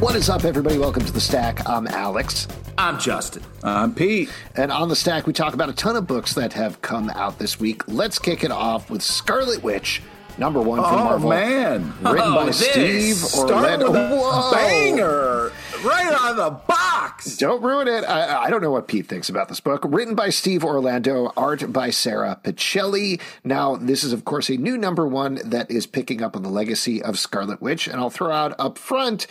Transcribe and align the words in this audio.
What 0.00 0.14
is 0.14 0.28
up, 0.28 0.44
everybody? 0.44 0.78
Welcome 0.78 1.04
to 1.06 1.12
the 1.12 1.20
Stack. 1.20 1.66
I'm 1.68 1.86
Alex. 1.86 2.46
I'm 2.76 2.98
Justin. 2.98 3.42
I'm 3.62 3.94
Pete. 3.94 4.30
And 4.54 4.70
on 4.70 4.88
the 4.90 4.96
Stack, 4.96 5.26
we 5.26 5.32
talk 5.32 5.54
about 5.54 5.70
a 5.70 5.72
ton 5.72 5.96
of 5.96 6.06
books 6.06 6.34
that 6.34 6.52
have 6.52 6.82
come 6.82 7.08
out 7.10 7.38
this 7.38 7.58
week. 7.58 7.86
Let's 7.88 8.18
kick 8.18 8.44
it 8.44 8.50
off 8.50 8.90
with 8.90 9.02
Scarlet 9.02 9.62
Witch, 9.62 10.02
number 10.36 10.60
one 10.60 10.80
from 10.82 10.94
oh, 10.94 11.04
Marvel. 11.04 11.30
man. 11.30 11.94
Written 12.02 12.20
Oh, 12.32 12.34
by 12.34 12.46
this. 12.46 12.58
Steve 12.70 13.24
Orlando. 13.40 13.90
Whoa. 13.90 14.50
banger 14.52 15.50
right 15.82 16.12
on 16.14 16.36
the 16.36 16.50
box. 16.50 17.36
Don't 17.38 17.62
ruin 17.62 17.88
it. 17.88 18.04
I, 18.04 18.44
I 18.44 18.50
don't 18.50 18.60
know 18.62 18.70
what 18.70 18.88
Pete 18.88 19.06
thinks 19.06 19.30
about 19.30 19.48
this 19.48 19.60
book. 19.60 19.82
Written 19.86 20.14
by 20.14 20.28
Steve 20.28 20.62
Orlando, 20.62 21.32
art 21.38 21.72
by 21.72 21.88
Sara 21.88 22.38
Pichelli. 22.44 23.18
Now, 23.44 23.76
this 23.76 24.04
is, 24.04 24.12
of 24.12 24.26
course, 24.26 24.50
a 24.50 24.56
new 24.58 24.76
number 24.76 25.06
one 25.08 25.40
that 25.44 25.70
is 25.70 25.86
picking 25.86 26.22
up 26.22 26.36
on 26.36 26.42
the 26.42 26.50
legacy 26.50 27.02
of 27.02 27.18
Scarlet 27.18 27.62
Witch. 27.62 27.88
And 27.88 27.96
I'll 27.98 28.10
throw 28.10 28.30
out 28.30 28.54
up 28.58 28.76
front 28.78 29.26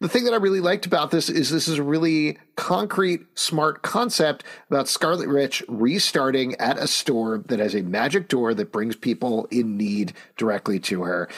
the 0.00 0.08
thing 0.08 0.24
that 0.24 0.32
I 0.32 0.38
really 0.38 0.60
liked 0.60 0.86
about 0.86 1.10
this 1.10 1.28
is 1.28 1.50
this 1.50 1.68
is 1.68 1.78
a 1.78 1.82
really 1.82 2.38
concrete, 2.56 3.20
smart 3.34 3.82
concept 3.82 4.44
about 4.70 4.88
Scarlet 4.88 5.28
Witch 5.28 5.62
restarting 5.68 6.54
at 6.56 6.78
a 6.78 6.86
store 6.86 7.38
that 7.46 7.58
has 7.58 7.74
a 7.74 7.82
magic 7.82 8.28
door 8.28 8.54
that 8.54 8.72
brings 8.72 8.96
people 8.96 9.46
in 9.50 9.76
need 9.76 10.14
directly 10.38 10.80
to 10.80 11.02
her. 11.02 11.28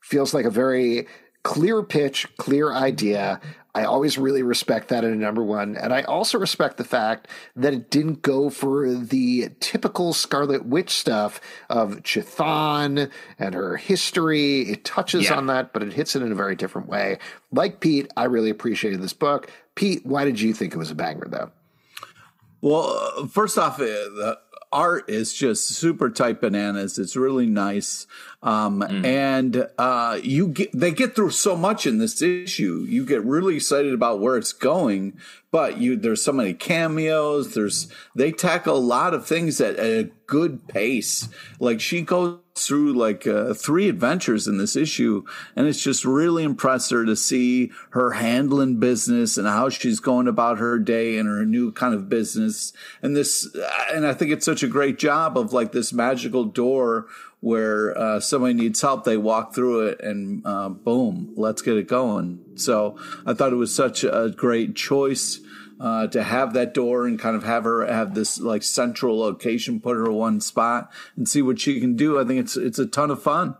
Feels 0.00 0.34
like 0.34 0.44
a 0.44 0.50
very 0.50 1.06
clear 1.42 1.82
pitch, 1.82 2.26
clear 2.36 2.72
idea. 2.72 3.40
I 3.74 3.84
always 3.84 4.18
really 4.18 4.42
respect 4.42 4.88
that 4.88 5.04
in 5.04 5.12
a 5.12 5.16
number 5.16 5.42
one. 5.42 5.76
And 5.76 5.92
I 5.92 6.02
also 6.02 6.36
respect 6.38 6.78
the 6.78 6.84
fact 6.84 7.28
that 7.54 7.72
it 7.72 7.90
didn't 7.90 8.22
go 8.22 8.50
for 8.50 8.92
the 8.92 9.50
typical 9.60 10.12
Scarlet 10.12 10.66
Witch 10.66 10.90
stuff 10.90 11.40
of 11.70 12.02
Chthon 12.02 13.08
and 13.38 13.54
her 13.54 13.76
history. 13.76 14.62
It 14.62 14.84
touches 14.84 15.24
Yeah. 15.26 15.36
on 15.36 15.46
that, 15.46 15.72
but 15.72 15.82
it 15.82 15.92
hits 15.92 16.16
it 16.16 16.22
in 16.22 16.32
a 16.32 16.34
very 16.34 16.56
different 16.56 16.88
way. 16.88 17.18
Like 17.52 17.78
Pete, 17.78 18.10
I 18.16 18.24
really 18.24 18.50
appreciated 18.50 19.00
this 19.00 19.12
book. 19.12 19.48
Pete, 19.76 20.04
why 20.04 20.24
did 20.24 20.40
you 20.40 20.52
think 20.54 20.74
it 20.74 20.78
was 20.78 20.90
a 20.90 20.96
banger, 20.96 21.28
though? 21.28 21.50
Well, 22.60 23.28
first 23.28 23.56
off, 23.58 23.78
uh, 23.80 23.84
the 23.84 24.38
art 24.72 25.08
is 25.08 25.32
just 25.32 25.68
super 25.68 26.10
tight 26.10 26.40
bananas. 26.40 26.98
It's 26.98 27.16
really 27.16 27.46
nice. 27.46 28.06
Um, 28.40 28.82
and, 28.82 29.68
uh, 29.78 30.20
you 30.22 30.48
get, 30.48 30.70
they 30.72 30.92
get 30.92 31.16
through 31.16 31.30
so 31.30 31.56
much 31.56 31.86
in 31.86 31.98
this 31.98 32.22
issue. 32.22 32.86
You 32.88 33.04
get 33.04 33.24
really 33.24 33.56
excited 33.56 33.92
about 33.92 34.20
where 34.20 34.36
it's 34.36 34.52
going, 34.52 35.18
but 35.50 35.78
you, 35.78 35.96
there's 35.96 36.22
so 36.22 36.32
many 36.32 36.54
cameos. 36.54 37.54
There's, 37.54 37.88
they 38.14 38.30
tackle 38.30 38.76
a 38.76 38.78
lot 38.78 39.12
of 39.12 39.26
things 39.26 39.60
at 39.60 39.78
a 39.80 40.10
good 40.28 40.68
pace. 40.68 41.28
Like 41.58 41.80
she 41.80 42.02
goes 42.02 42.38
through 42.54 42.92
like 42.92 43.26
uh, 43.26 43.54
three 43.54 43.88
adventures 43.88 44.46
in 44.46 44.58
this 44.58 44.76
issue, 44.76 45.24
and 45.56 45.66
it's 45.66 45.82
just 45.82 46.04
really 46.04 46.44
impressed 46.44 46.90
her 46.90 47.04
to 47.06 47.16
see 47.16 47.72
her 47.90 48.12
handling 48.12 48.78
business 48.78 49.36
and 49.36 49.48
how 49.48 49.68
she's 49.68 50.00
going 50.00 50.28
about 50.28 50.58
her 50.58 50.78
day 50.78 51.18
and 51.18 51.28
her 51.28 51.44
new 51.44 51.72
kind 51.72 51.94
of 51.94 52.08
business. 52.08 52.72
And 53.02 53.16
this, 53.16 53.48
and 53.92 54.06
I 54.06 54.14
think 54.14 54.30
it's 54.30 54.44
such 54.44 54.62
a 54.62 54.68
great 54.68 54.98
job 54.98 55.36
of 55.38 55.52
like 55.52 55.72
this 55.72 55.92
magical 55.92 56.44
door 56.44 57.06
where 57.40 57.96
uh, 57.96 58.20
somebody 58.20 58.54
needs 58.54 58.80
help, 58.80 59.04
they 59.04 59.16
walk 59.16 59.54
through 59.54 59.86
it, 59.86 60.00
and 60.00 60.42
uh, 60.44 60.68
boom, 60.68 61.32
let's 61.36 61.62
get 61.62 61.76
it 61.76 61.86
going. 61.86 62.40
So 62.56 62.98
I 63.24 63.34
thought 63.34 63.52
it 63.52 63.56
was 63.56 63.74
such 63.74 64.02
a 64.04 64.32
great 64.36 64.74
choice 64.74 65.40
uh, 65.80 66.08
to 66.08 66.22
have 66.22 66.54
that 66.54 66.74
door 66.74 67.06
and 67.06 67.18
kind 67.18 67.36
of 67.36 67.44
have 67.44 67.64
her 67.64 67.86
have 67.86 68.14
this 68.14 68.40
like 68.40 68.62
central 68.62 69.18
location, 69.18 69.80
put 69.80 69.96
her 69.96 70.06
in 70.06 70.14
one 70.14 70.40
spot 70.40 70.90
and 71.16 71.28
see 71.28 71.42
what 71.42 71.60
she 71.60 71.80
can 71.80 71.94
do. 71.94 72.18
I 72.18 72.24
think 72.24 72.40
it's 72.40 72.56
it's 72.56 72.78
a 72.78 72.86
ton 72.86 73.10
of 73.10 73.22
fun. 73.22 73.56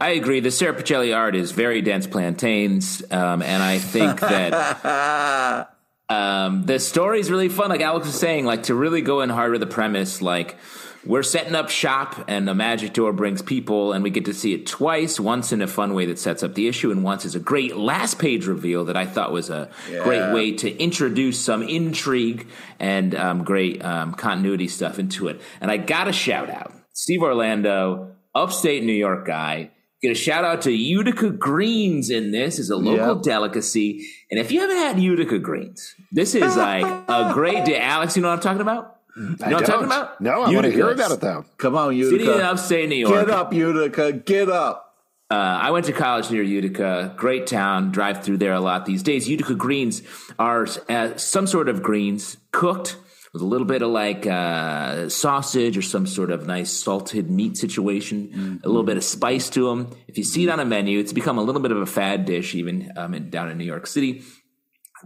I 0.00 0.10
agree. 0.10 0.40
The 0.40 0.50
Sara 0.50 0.74
Pichelli 0.74 1.16
art 1.16 1.36
is 1.36 1.52
very 1.52 1.82
dense 1.82 2.06
plantains, 2.06 3.02
um, 3.10 3.42
and 3.42 3.62
I 3.62 3.78
think 3.78 4.20
that 4.20 5.76
um, 6.08 6.64
the 6.64 6.78
story 6.78 7.20
is 7.20 7.30
really 7.30 7.50
fun. 7.50 7.68
Like 7.68 7.82
Alex 7.82 8.06
was 8.06 8.18
saying, 8.18 8.46
like 8.46 8.64
to 8.64 8.74
really 8.74 9.02
go 9.02 9.20
in 9.20 9.28
hard 9.28 9.52
with 9.52 9.60
the 9.60 9.66
premise, 9.66 10.22
like. 10.22 10.56
We're 11.04 11.22
setting 11.22 11.54
up 11.54 11.70
shop, 11.70 12.24
and 12.28 12.46
the 12.46 12.54
magic 12.54 12.92
door 12.92 13.12
brings 13.14 13.40
people, 13.40 13.92
and 13.94 14.04
we 14.04 14.10
get 14.10 14.26
to 14.26 14.34
see 14.34 14.52
it 14.52 14.66
twice. 14.66 15.18
Once 15.18 15.50
in 15.50 15.62
a 15.62 15.66
fun 15.66 15.94
way 15.94 16.04
that 16.06 16.18
sets 16.18 16.42
up 16.42 16.54
the 16.54 16.68
issue, 16.68 16.90
and 16.90 17.02
once 17.02 17.24
is 17.24 17.34
a 17.34 17.40
great 17.40 17.74
last 17.76 18.18
page 18.18 18.46
reveal 18.46 18.84
that 18.84 18.98
I 18.98 19.06
thought 19.06 19.32
was 19.32 19.48
a 19.48 19.70
great 20.02 20.34
way 20.34 20.52
to 20.56 20.76
introduce 20.78 21.40
some 21.40 21.62
intrigue 21.62 22.46
and 22.78 23.14
um, 23.14 23.44
great 23.44 23.82
um, 23.82 24.12
continuity 24.12 24.68
stuff 24.68 24.98
into 24.98 25.28
it. 25.28 25.40
And 25.62 25.70
I 25.70 25.78
got 25.78 26.06
a 26.06 26.12
shout 26.12 26.50
out, 26.50 26.74
Steve 26.92 27.22
Orlando, 27.22 28.12
upstate 28.34 28.84
New 28.84 28.92
York 28.92 29.26
guy. 29.26 29.70
Get 30.02 30.12
a 30.12 30.14
shout 30.14 30.44
out 30.44 30.62
to 30.62 30.70
Utica 30.72 31.30
Greens 31.30 32.10
in 32.10 32.30
this 32.30 32.58
is 32.58 32.68
a 32.70 32.76
local 32.76 33.14
Yep. 33.16 33.22
delicacy, 33.22 34.06
and 34.30 34.38
if 34.38 34.52
you 34.52 34.60
haven't 34.60 34.76
had 34.76 35.00
Utica 35.00 35.38
Greens, 35.38 35.94
this 36.12 36.34
is 36.34 36.56
like 36.56 36.84
a 36.84 37.30
great 37.32 37.64
day. 37.64 37.78
Alex, 37.78 38.16
you 38.16 38.22
know 38.22 38.28
what 38.28 38.34
I'm 38.34 38.40
talking 38.42 38.60
about? 38.60 38.96
You 39.16 39.22
know 39.22 39.28
I 39.28 39.32
what 39.32 39.42
I'm 39.42 39.50
don't. 39.50 39.64
talking 39.64 39.86
about? 39.86 40.20
No, 40.20 40.42
I 40.42 40.52
want 40.52 40.64
to 40.66 40.70
hear 40.72 40.90
about 40.90 41.10
it, 41.10 41.20
though. 41.20 41.44
Come 41.58 41.76
on, 41.76 41.96
Utica. 41.96 42.10
City 42.10 42.24
in 42.24 42.30
Utica. 42.30 42.50
upstate 42.50 42.88
New 42.88 42.96
York. 42.96 43.26
Get 43.26 43.30
up, 43.30 43.52
Utica. 43.52 44.12
Get 44.12 44.48
up. 44.48 44.86
Uh, 45.30 45.34
I 45.34 45.70
went 45.70 45.86
to 45.86 45.92
college 45.92 46.30
near 46.30 46.42
Utica. 46.42 47.14
Great 47.16 47.46
town. 47.46 47.92
Drive 47.92 48.24
through 48.24 48.38
there 48.38 48.52
a 48.52 48.60
lot 48.60 48.84
these 48.84 49.02
days. 49.02 49.28
Utica 49.28 49.54
greens 49.54 50.02
are 50.38 50.66
uh, 50.88 51.16
some 51.16 51.46
sort 51.46 51.68
of 51.68 51.82
greens 51.82 52.36
cooked 52.50 52.96
with 53.32 53.42
a 53.42 53.44
little 53.46 53.66
bit 53.66 53.80
of 53.82 53.90
like 53.90 54.26
uh, 54.26 55.08
sausage 55.08 55.78
or 55.78 55.82
some 55.82 56.04
sort 56.04 56.32
of 56.32 56.48
nice 56.48 56.72
salted 56.72 57.30
meat 57.30 57.56
situation. 57.56 58.60
A 58.64 58.68
little 58.68 58.82
bit 58.82 58.96
of 58.96 59.04
spice 59.04 59.48
to 59.50 59.68
them. 59.68 59.94
If 60.08 60.18
you 60.18 60.24
see 60.24 60.42
it 60.44 60.50
on 60.50 60.58
a 60.58 60.64
menu, 60.64 60.98
it's 60.98 61.12
become 61.12 61.38
a 61.38 61.42
little 61.42 61.60
bit 61.62 61.70
of 61.70 61.78
a 61.78 61.86
fad 61.86 62.24
dish 62.24 62.56
even 62.56 62.90
um, 62.96 63.14
in, 63.14 63.30
down 63.30 63.48
in 63.48 63.56
New 63.56 63.64
York 63.64 63.86
City. 63.86 64.24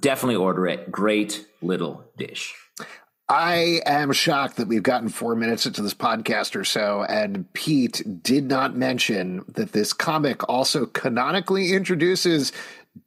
Definitely 0.00 0.36
order 0.36 0.66
it. 0.66 0.90
Great 0.90 1.46
little 1.60 2.10
dish. 2.16 2.54
I 3.28 3.80
am 3.86 4.12
shocked 4.12 4.56
that 4.58 4.68
we've 4.68 4.82
gotten 4.82 5.08
four 5.08 5.34
minutes 5.34 5.64
into 5.64 5.80
this 5.82 5.94
podcast 5.94 6.54
or 6.54 6.64
so, 6.64 7.04
and 7.04 7.50
Pete 7.54 8.02
did 8.22 8.44
not 8.48 8.76
mention 8.76 9.44
that 9.48 9.72
this 9.72 9.92
comic 9.94 10.46
also 10.48 10.84
canonically 10.86 11.72
introduces 11.72 12.52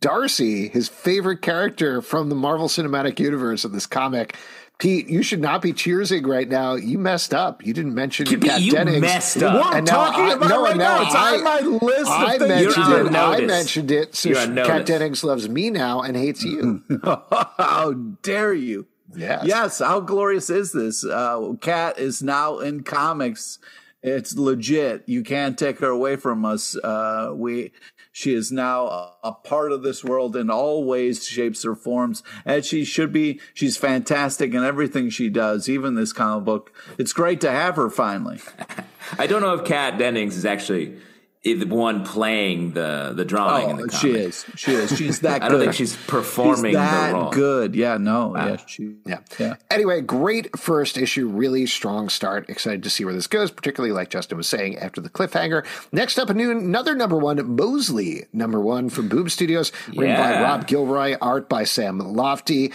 Darcy, 0.02 0.70
his 0.70 0.90
favorite 0.90 1.42
character 1.42 2.02
from 2.02 2.30
the 2.30 2.36
Marvel 2.36 2.68
Cinematic 2.68 3.20
Universe 3.20 3.64
of 3.64 3.72
this 3.72 3.86
comic. 3.86 4.36
Pete, 4.80 5.08
you 5.10 5.24
should 5.24 5.40
not 5.40 5.62
be 5.62 5.72
cheersing 5.74 6.28
right 6.28 6.48
now. 6.50 6.76
You 6.76 7.00
messed 7.00 7.34
up. 7.34 7.66
You 7.66 7.74
didn't 7.74 7.96
mention 7.96 8.26
Pete, 8.28 8.42
Kat 8.44 8.62
you 8.62 8.72
Dennings. 8.74 9.02
messed 9.02 9.42
up. 9.42 9.56
What 9.56 9.68
I'm 9.74 9.78
And 9.80 9.88
talking 9.88 10.26
I- 10.26 10.34
about 10.34 10.50
no, 10.50 10.64
right 10.64 10.78
no, 10.78 10.84
now. 10.84 11.02
It's 11.04 11.16
I- 11.16 11.36
on 11.38 11.44
my 11.44 11.60
list 11.62 12.12
I 12.12 12.34
of 12.34 12.40
things. 12.42 12.50
mentioned 12.50 12.88
You're 12.88 13.08
it. 13.08 13.16
I 13.16 13.40
mentioned 13.42 13.92
it. 13.92 14.16
So 14.16 14.34
Kat. 14.34 14.86
Dennings 14.86 15.24
loves 15.24 15.48
me 15.50 15.70
now 15.70 16.02
and 16.02 16.16
hates 16.18 16.44
you. 16.44 16.84
How 17.04 17.94
dare 18.22 18.54
you? 18.54 18.86
Yes. 19.16 19.44
Yes. 19.46 19.80
How 19.80 20.00
glorious 20.00 20.50
is 20.50 20.72
this? 20.72 21.06
Uh, 21.06 21.54
Kat 21.62 21.98
is 21.98 22.22
now 22.22 22.60
in 22.60 22.84
comics. 22.84 23.60
It's 24.04 24.38
legit. 24.38 25.04
You 25.08 25.24
can't 25.24 25.58
take 25.58 25.80
her 25.80 25.90
away 25.90 26.16
from 26.18 26.46
us. 26.46 26.76
Uh, 26.76 27.32
we, 27.34 27.72
She 28.12 28.34
is 28.34 28.52
now 28.52 28.88
a, 28.88 29.14
a 29.24 29.32
part 29.32 29.72
of 29.72 29.82
this 29.84 30.04
world 30.04 30.36
in 30.36 30.50
all 30.50 30.84
ways, 30.86 31.28
shapes, 31.28 31.66
or 31.66 31.76
forms, 31.76 32.24
and 32.46 32.64
she 32.64 32.84
should 32.84 33.12
be. 33.12 33.40
She's 33.54 33.76
fantastic 33.78 34.54
in 34.54 34.64
everything 34.64 35.10
she 35.10 35.30
does, 35.30 35.68
even 35.68 35.96
this 35.96 36.14
comic 36.14 36.46
book. 36.46 36.74
It's 36.98 37.14
great 37.14 37.42
to 37.42 37.52
have 37.52 37.76
her 37.76 37.90
finally. 37.90 38.40
I 39.20 39.28
don't 39.28 39.42
know 39.42 39.54
if 39.54 39.66
Kat 39.66 39.98
Dennings 39.98 40.36
is 40.36 40.46
actually 40.46 40.98
the 41.44 41.66
one 41.66 42.04
playing 42.06 42.74
the 42.74 43.14
the 43.16 43.24
drawing. 43.24 43.70
in 43.70 43.78
the 43.78 43.84
Oh, 43.84 43.88
she 43.98 44.12
is. 44.12 44.46
She 44.56 44.74
is. 44.74 44.96
She's 44.98 45.20
that 45.22 45.42
I 45.44 45.48
good. 45.48 45.52
don't 45.54 45.62
think 45.62 45.74
she's 45.76 45.96
performing 45.96 46.72
She's 46.72 46.76
that 46.76 47.08
the 47.10 47.14
role. 47.16 47.32
good. 47.32 47.76
Yeah, 47.76 47.98
no. 47.98 48.36
Yeah, 48.36 48.58
she, 48.66 48.96
Yeah. 49.06 49.20
Yeah. 49.40 49.56
Anyway, 49.72 50.02
great 50.02 50.58
first 50.60 50.98
issue, 50.98 51.28
really 51.28 51.66
strong 51.66 52.10
start. 52.10 52.50
Excited 52.50 52.84
to 52.84 52.90
see 52.90 53.06
where 53.06 53.14
this 53.14 53.28
goes, 53.28 53.50
particularly 53.52 53.94
like 53.94 54.10
Justin 54.10 54.38
was 54.38 54.48
saying 54.48 54.78
after 54.78 55.00
the 55.00 55.10
cliffhanger. 55.10 55.66
Next 55.94 56.18
up, 56.20 56.30
a 56.30 56.34
new 56.34 56.52
another 56.52 56.96
number 56.96 57.18
one, 57.18 57.56
Mosley, 57.56 58.26
number 58.34 58.60
one 58.60 58.90
from 58.90 59.08
Boom 59.08 59.30
Studios, 59.30 59.72
written 59.96 60.16
by 60.18 60.42
Rob 60.42 60.68
Gilroy, 60.68 61.16
art 61.22 61.48
by 61.48 61.64
Sam 61.64 62.00
Lofty. 62.00 62.74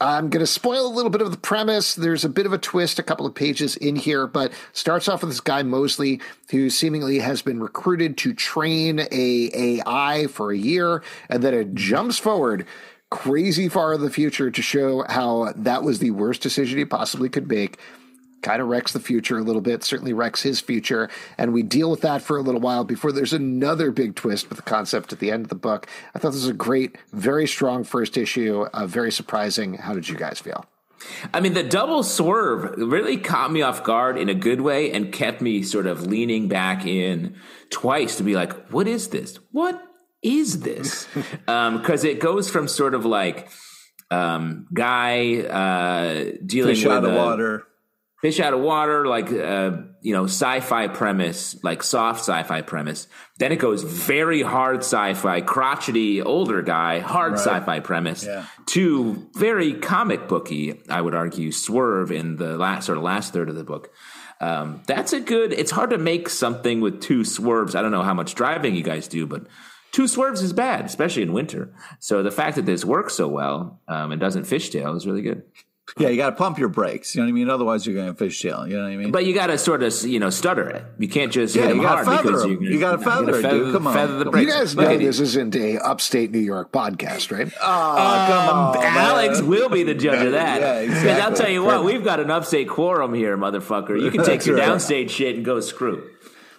I'm 0.00 0.30
going 0.30 0.40
to 0.40 0.46
spoil 0.46 0.86
a 0.86 0.94
little 0.94 1.10
bit 1.10 1.22
of 1.22 1.32
the 1.32 1.36
premise. 1.36 1.96
There's 1.96 2.24
a 2.24 2.28
bit 2.28 2.46
of 2.46 2.52
a 2.52 2.58
twist, 2.58 3.00
a 3.00 3.02
couple 3.02 3.26
of 3.26 3.34
pages 3.34 3.76
in 3.76 3.96
here, 3.96 4.28
but 4.28 4.52
starts 4.72 5.08
off 5.08 5.22
with 5.22 5.30
this 5.30 5.40
guy 5.40 5.62
Mosley 5.62 6.20
who 6.50 6.70
seemingly 6.70 7.18
has 7.18 7.42
been 7.42 7.60
recruited 7.60 8.16
to 8.18 8.32
train 8.32 9.00
a 9.10 9.50
AI 9.90 10.28
for 10.28 10.52
a 10.52 10.56
year, 10.56 11.02
and 11.28 11.42
then 11.42 11.52
it 11.52 11.74
jumps 11.74 12.18
forward 12.18 12.64
crazy 13.10 13.68
far 13.68 13.94
in 13.94 14.02
the 14.02 14.10
future 14.10 14.50
to 14.50 14.62
show 14.62 15.04
how 15.08 15.52
that 15.56 15.82
was 15.82 15.98
the 15.98 16.10
worst 16.10 16.42
decision 16.42 16.78
he 16.78 16.84
possibly 16.84 17.28
could 17.28 17.48
make. 17.48 17.78
Kind 18.42 18.62
of 18.62 18.68
wrecks 18.68 18.92
the 18.92 19.00
future 19.00 19.38
a 19.38 19.42
little 19.42 19.60
bit, 19.60 19.82
certainly 19.82 20.12
wrecks 20.12 20.42
his 20.42 20.60
future. 20.60 21.10
And 21.36 21.52
we 21.52 21.62
deal 21.62 21.90
with 21.90 22.02
that 22.02 22.22
for 22.22 22.36
a 22.36 22.40
little 22.42 22.60
while 22.60 22.84
before 22.84 23.10
there's 23.10 23.32
another 23.32 23.90
big 23.90 24.14
twist 24.14 24.48
with 24.48 24.56
the 24.56 24.62
concept 24.62 25.12
at 25.12 25.18
the 25.18 25.30
end 25.30 25.44
of 25.44 25.48
the 25.48 25.54
book. 25.56 25.86
I 26.14 26.18
thought 26.18 26.30
this 26.30 26.42
was 26.42 26.50
a 26.50 26.54
great, 26.54 26.96
very 27.12 27.46
strong 27.48 27.82
first 27.84 28.16
issue, 28.16 28.62
uh, 28.72 28.86
very 28.86 29.10
surprising. 29.10 29.74
How 29.74 29.92
did 29.92 30.08
you 30.08 30.14
guys 30.16 30.38
feel? 30.38 30.66
I 31.32 31.40
mean, 31.40 31.54
the 31.54 31.62
double 31.62 32.02
swerve 32.02 32.74
really 32.76 33.18
caught 33.18 33.52
me 33.52 33.62
off 33.62 33.84
guard 33.84 34.18
in 34.18 34.28
a 34.28 34.34
good 34.34 34.60
way 34.60 34.92
and 34.92 35.12
kept 35.12 35.40
me 35.40 35.62
sort 35.62 35.86
of 35.86 36.06
leaning 36.06 36.48
back 36.48 36.84
in 36.86 37.36
twice 37.70 38.16
to 38.16 38.22
be 38.24 38.34
like, 38.34 38.68
what 38.70 38.88
is 38.88 39.08
this? 39.08 39.38
What 39.52 39.80
is 40.22 40.60
this? 40.60 41.06
Because 41.46 42.04
it 42.04 42.18
goes 42.20 42.50
from 42.50 42.66
sort 42.68 42.94
of 42.94 43.04
like 43.04 43.48
um, 44.10 44.66
guy 44.72 45.36
uh, 45.42 46.32
dealing 46.44 46.74
Fish 46.74 46.84
with 46.84 46.92
out 46.92 47.04
of 47.04 47.12
a- 47.12 47.16
water. 47.16 47.64
Fish 48.20 48.40
out 48.40 48.52
of 48.54 48.60
water, 48.60 49.06
like 49.06 49.30
uh, 49.32 49.70
you 50.02 50.12
know, 50.12 50.24
sci-fi 50.24 50.88
premise, 50.88 51.56
like 51.62 51.82
soft 51.82 52.20
sci-fi 52.20 52.62
premise. 52.62 53.06
Then 53.38 53.52
it 53.52 53.56
goes 53.56 53.82
very 53.82 54.42
hard 54.42 54.78
sci-fi, 54.80 55.40
crotchety 55.40 56.20
older 56.22 56.62
guy, 56.62 56.98
hard 57.00 57.34
sci-fi 57.34 57.80
premise, 57.80 58.24
Yeah. 58.24 58.44
to 58.66 59.28
very 59.34 59.74
comic 59.74 60.28
booky. 60.28 60.80
I 60.88 61.00
would 61.00 61.14
argue 61.14 61.52
swerve 61.52 62.10
in 62.12 62.36
the 62.36 62.56
last 62.58 62.86
sort 62.86 62.98
of 62.98 63.04
last 63.04 63.32
third 63.32 63.48
of 63.48 63.54
the 63.54 63.64
book. 63.64 63.90
Um, 64.40 64.82
that's 64.86 65.12
a 65.12 65.20
good. 65.20 65.52
It's 65.52 65.70
hard 65.72 65.90
to 65.90 65.98
make 65.98 66.28
something 66.28 66.80
with 66.80 67.00
two 67.00 67.24
swerves. 67.24 67.74
I 67.74 67.82
don't 67.82 67.90
know 67.92 68.02
how 68.04 68.14
much 68.14 68.34
driving 68.34 68.74
you 68.74 68.82
guys 68.82 69.08
do, 69.08 69.26
but. 69.26 69.46
Two 69.90 70.06
swerves 70.06 70.42
is 70.42 70.52
bad, 70.52 70.84
especially 70.84 71.22
in 71.22 71.32
winter. 71.32 71.72
So 71.98 72.22
the 72.22 72.30
fact 72.30 72.56
that 72.56 72.66
this 72.66 72.84
works 72.84 73.14
so 73.14 73.26
well 73.26 73.80
um, 73.88 74.12
and 74.12 74.20
doesn't 74.20 74.42
fishtail 74.44 74.94
is 74.94 75.06
really 75.06 75.22
good. 75.22 75.44
Yeah, 75.96 76.08
you 76.08 76.16
got 76.18 76.30
to 76.30 76.36
pump 76.36 76.58
your 76.58 76.68
brakes. 76.68 77.14
You 77.14 77.22
know 77.22 77.26
what 77.26 77.30
I 77.30 77.32
mean? 77.32 77.48
Otherwise, 77.50 77.86
you're 77.86 77.94
going 77.94 78.14
to 78.14 78.24
fishtail. 78.24 78.68
You 78.68 78.76
know 78.76 78.82
what 78.84 78.92
I 78.92 78.96
mean? 78.96 79.10
But 79.10 79.24
you 79.24 79.32
got 79.34 79.46
to 79.46 79.56
sort 79.56 79.82
of, 79.82 79.92
you 80.04 80.20
know, 80.20 80.28
stutter 80.30 80.68
it. 80.68 80.84
You 80.98 81.08
can't 81.08 81.32
just 81.32 81.56
Yeah, 81.56 81.62
hit 81.62 81.68
them 81.70 81.76
you 81.78 81.82
gotta 81.84 82.04
hard 82.04 82.18
feather 82.18 82.28
because 82.30 82.44
'em. 82.44 82.50
you're 82.50 82.58
gonna, 82.60 82.70
You 82.72 82.80
gotta 82.80 82.98
feather 82.98 83.38
it, 83.38 83.50
dude. 83.50 83.72
Come 83.74 83.86
on. 83.86 83.94
feather 83.94 84.18
the 84.18 84.24
Come 84.24 84.30
brakes. 84.32 84.46
You 84.46 84.52
guys 84.58 84.76
know 84.76 84.82
at 84.82 84.98
this 84.98 85.18
isn't 85.20 85.56
a 85.56 85.78
upstate 85.78 86.30
New 86.30 86.38
York 86.40 86.72
podcast, 86.72 87.32
right? 87.32 87.46
Um, 87.62 88.76
Alex 88.84 89.40
will 89.40 89.68
be 89.70 89.82
the 89.82 89.94
judge 89.94 90.24
of 90.26 90.32
that. 90.32 90.60
Yeah, 90.60 90.86
'Cause 90.86 90.96
exactly. 90.98 91.22
I'll 91.22 91.34
tell 91.34 91.50
you 91.50 91.62
what, 91.64 91.84
we've 91.84 92.04
got 92.04 92.20
an 92.20 92.30
upstate 92.30 92.68
quorum 92.68 93.14
here, 93.14 93.36
motherfucker. 93.38 94.00
You 94.00 94.10
can 94.10 94.20
take 94.24 94.26
That's 94.40 94.46
your 94.46 94.56
right. 94.58 94.68
downstate 94.68 95.10
shit 95.10 95.36
and 95.36 95.44
go 95.44 95.58
screw. 95.60 96.02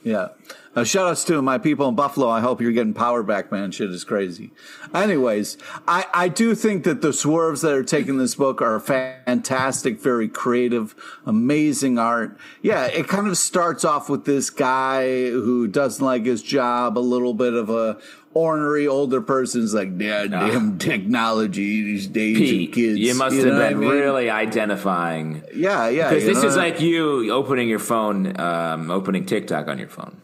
Yeah. 0.04 0.30
Uh, 0.76 0.84
shout 0.84 1.08
outs 1.08 1.24
to 1.26 1.42
my 1.42 1.58
people 1.58 1.88
in 1.90 1.96
Buffalo. 1.96 2.30
I 2.30 2.42
hope 2.42 2.62
you're 2.62 2.72
getting 2.72 2.94
power 2.94 3.24
back, 3.24 3.52
man. 3.52 3.72
Shit 3.72 3.90
is 3.90 4.04
crazy. 4.04 4.52
Anyways, 4.94 5.58
I, 5.88 6.06
I 6.14 6.28
do 6.28 6.54
think 6.54 6.84
that 6.84 7.02
the 7.02 7.12
swerves 7.12 7.62
that 7.62 7.74
are 7.74 7.84
taking 7.84 8.18
this 8.18 8.36
book 8.36 8.62
are 8.62 8.80
fantastic, 8.80 10.00
very 10.00 10.28
creative, 10.28 10.96
amazing 11.26 11.98
art. 11.98 12.38
Yeah, 12.62 12.86
it 12.86 13.08
kind 13.08 13.28
of 13.28 13.38
starts 13.38 13.84
off 13.84 14.10
with 14.10 14.26
this 14.26 14.50
guy 14.52 15.30
who 15.30 15.68
doesn't 15.68 16.06
like 16.06 16.26
his 16.26 16.44
job, 16.44 16.98
a 16.98 17.00
little 17.00 17.34
bit 17.34 17.54
of 17.56 17.70
a 17.70 17.98
ornery 18.36 18.88
older 18.88 19.22
person's 19.22 19.74
like, 19.74 19.90
yeah, 19.98 20.28
damn 20.28 20.78
technology 20.78 21.82
these 21.84 22.06
days, 22.06 22.38
Pete, 22.38 22.66
and 22.68 22.74
kids. 22.76 23.00
you 23.00 23.16
must 23.16 23.36
know 23.36 23.46
have 23.46 23.54
what 23.54 23.64
I 23.64 23.70
been 23.70 23.80
mean? 23.80 23.90
really 23.90 24.30
identifying. 24.30 25.44
Yeah, 25.54 25.90
yeah. 25.90 26.10
Because 26.10 26.26
this 26.26 26.44
know 26.44 26.50
is 26.50 26.56
like 26.56 26.80
you 26.80 27.32
opening 27.32 27.68
your 27.70 27.80
phone, 27.80 28.40
um, 28.40 28.92
opening 28.92 29.26
TikTok 29.26 29.68
on 29.68 29.80
your 29.80 29.90
phone. 29.90 30.22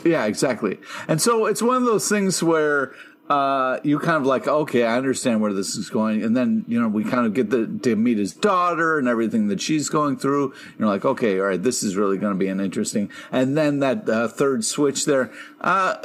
Yeah, 0.04 0.24
exactly. 0.24 0.78
And 1.08 1.20
so 1.20 1.46
it's 1.46 1.62
one 1.62 1.76
of 1.76 1.84
those 1.84 2.08
things 2.08 2.42
where 2.42 2.94
uh, 3.30 3.78
you 3.84 3.98
kind 4.00 4.16
of 4.16 4.26
like, 4.26 4.48
okay, 4.48 4.84
I 4.84 4.96
understand 4.96 5.40
where 5.40 5.52
this 5.52 5.76
is 5.76 5.88
going, 5.88 6.24
and 6.24 6.36
then 6.36 6.64
you 6.66 6.80
know 6.80 6.88
we 6.88 7.04
kind 7.04 7.26
of 7.26 7.32
get 7.32 7.50
the, 7.50 7.66
to 7.82 7.94
meet 7.94 8.18
his 8.18 8.32
daughter 8.32 8.98
and 8.98 9.06
everything 9.06 9.46
that 9.48 9.60
she's 9.60 9.88
going 9.88 10.16
through. 10.16 10.52
You're 10.78 10.88
like, 10.88 11.04
okay, 11.04 11.38
all 11.38 11.46
right, 11.46 11.62
this 11.62 11.84
is 11.84 11.96
really 11.96 12.18
going 12.18 12.32
to 12.32 12.38
be 12.38 12.48
an 12.48 12.60
interesting. 12.60 13.08
And 13.30 13.56
then 13.56 13.78
that 13.78 14.08
uh, 14.08 14.26
third 14.26 14.64
switch 14.64 15.04
there. 15.04 15.32
Uh, 15.60 15.96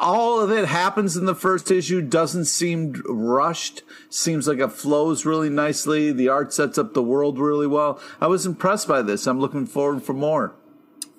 all 0.00 0.40
of 0.40 0.52
it 0.52 0.66
happens 0.66 1.16
in 1.16 1.24
the 1.24 1.34
first 1.34 1.70
issue. 1.70 2.00
Doesn't 2.00 2.44
seem 2.44 3.02
rushed. 3.08 3.82
Seems 4.10 4.46
like 4.46 4.58
it 4.58 4.70
flows 4.70 5.24
really 5.24 5.50
nicely. 5.50 6.12
The 6.12 6.28
art 6.28 6.52
sets 6.52 6.78
up 6.78 6.94
the 6.94 7.02
world 7.02 7.38
really 7.38 7.66
well. 7.66 8.00
I 8.20 8.26
was 8.26 8.46
impressed 8.46 8.86
by 8.86 9.02
this. 9.02 9.26
I'm 9.26 9.40
looking 9.40 9.66
forward 9.66 10.02
for 10.02 10.12
more. 10.12 10.54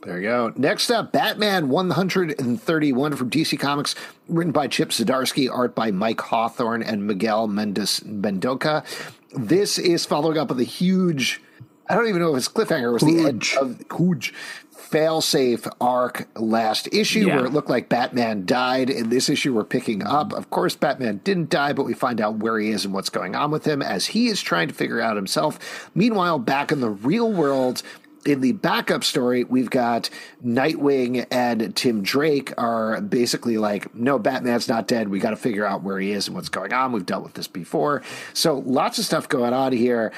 There 0.03 0.17
you 0.17 0.27
go. 0.29 0.53
Next 0.55 0.89
up, 0.91 1.11
Batman 1.11 1.67
131 1.67 3.15
from 3.15 3.29
DC 3.29 3.59
Comics, 3.59 3.95
written 4.29 4.53
by 4.53 4.67
Chip 4.67 4.89
Zdarsky, 4.89 5.49
art 5.51 5.75
by 5.75 5.91
Mike 5.91 6.21
Hawthorne 6.21 6.81
and 6.83 7.05
Miguel 7.05 7.47
Mendes 7.47 7.99
Mendonça. 8.01 8.85
This 9.33 9.77
is 9.77 10.05
following 10.05 10.37
up 10.37 10.47
with 10.49 10.59
a 10.61 10.63
huge, 10.63 11.41
I 11.89 11.95
don't 11.95 12.07
even 12.07 12.21
know 12.21 12.31
if 12.33 12.37
it's 12.37 12.47
cliffhanger, 12.47 12.89
it 12.89 12.93
was 12.93 13.01
the 13.03 13.25
edge 13.27 13.49
Huge. 13.49 13.57
of 13.61 13.83
huge 13.97 14.33
failsafe 14.73 15.69
arc 15.81 16.27
last 16.39 16.87
issue 16.93 17.27
Yeah. 17.27 17.35
where 17.35 17.45
it 17.45 17.53
looked 17.53 17.69
like 17.69 17.89
Batman 17.89 18.45
died. 18.45 18.89
In 18.89 19.09
this 19.09 19.29
issue, 19.29 19.53
we're 19.53 19.63
picking 19.65 20.01
up. 20.03 20.31
Of 20.33 20.49
course, 20.49 20.75
Batman 20.75 21.19
didn't 21.25 21.49
die, 21.49 21.73
but 21.73 21.83
we 21.85 21.93
find 21.93 22.19
out 22.21 22.37
where 22.37 22.57
he 22.57 22.71
is 22.71 22.85
and 22.85 22.93
what's 22.93 23.09
going 23.09 23.35
on 23.35 23.51
with 23.51 23.65
him 23.65 23.81
as 23.83 24.07
he 24.07 24.27
is 24.29 24.41
trying 24.41 24.69
to 24.69 24.73
figure 24.73 25.01
out 25.01 25.15
himself. 25.17 25.89
Meanwhile, 25.93 26.39
back 26.39 26.71
in 26.71 26.79
the 26.79 26.89
real 26.89 27.31
world, 27.31 27.83
in 28.25 28.41
the 28.41 28.51
backup 28.51 29.03
story, 29.03 29.43
we've 29.43 29.69
got 29.69 30.09
Nightwing 30.43 31.25
and 31.31 31.75
Tim 31.75 32.03
Drake 32.03 32.53
are 32.57 33.01
basically 33.01 33.57
like, 33.57 33.93
no, 33.95 34.19
Batman's 34.19 34.67
not 34.67 34.87
dead. 34.87 35.09
We 35.09 35.19
got 35.19 35.31
to 35.31 35.35
figure 35.35 35.65
out 35.65 35.83
where 35.83 35.99
he 35.99 36.11
is 36.11 36.27
and 36.27 36.35
what's 36.35 36.49
going 36.49 36.73
on. 36.73 36.91
We've 36.91 37.05
dealt 37.05 37.23
with 37.23 37.33
this 37.33 37.47
before. 37.47 38.03
So 38.33 38.59
lots 38.59 38.99
of 38.99 39.05
stuff 39.05 39.29
going 39.29 39.53
on 39.53 39.71
here. 39.71 40.11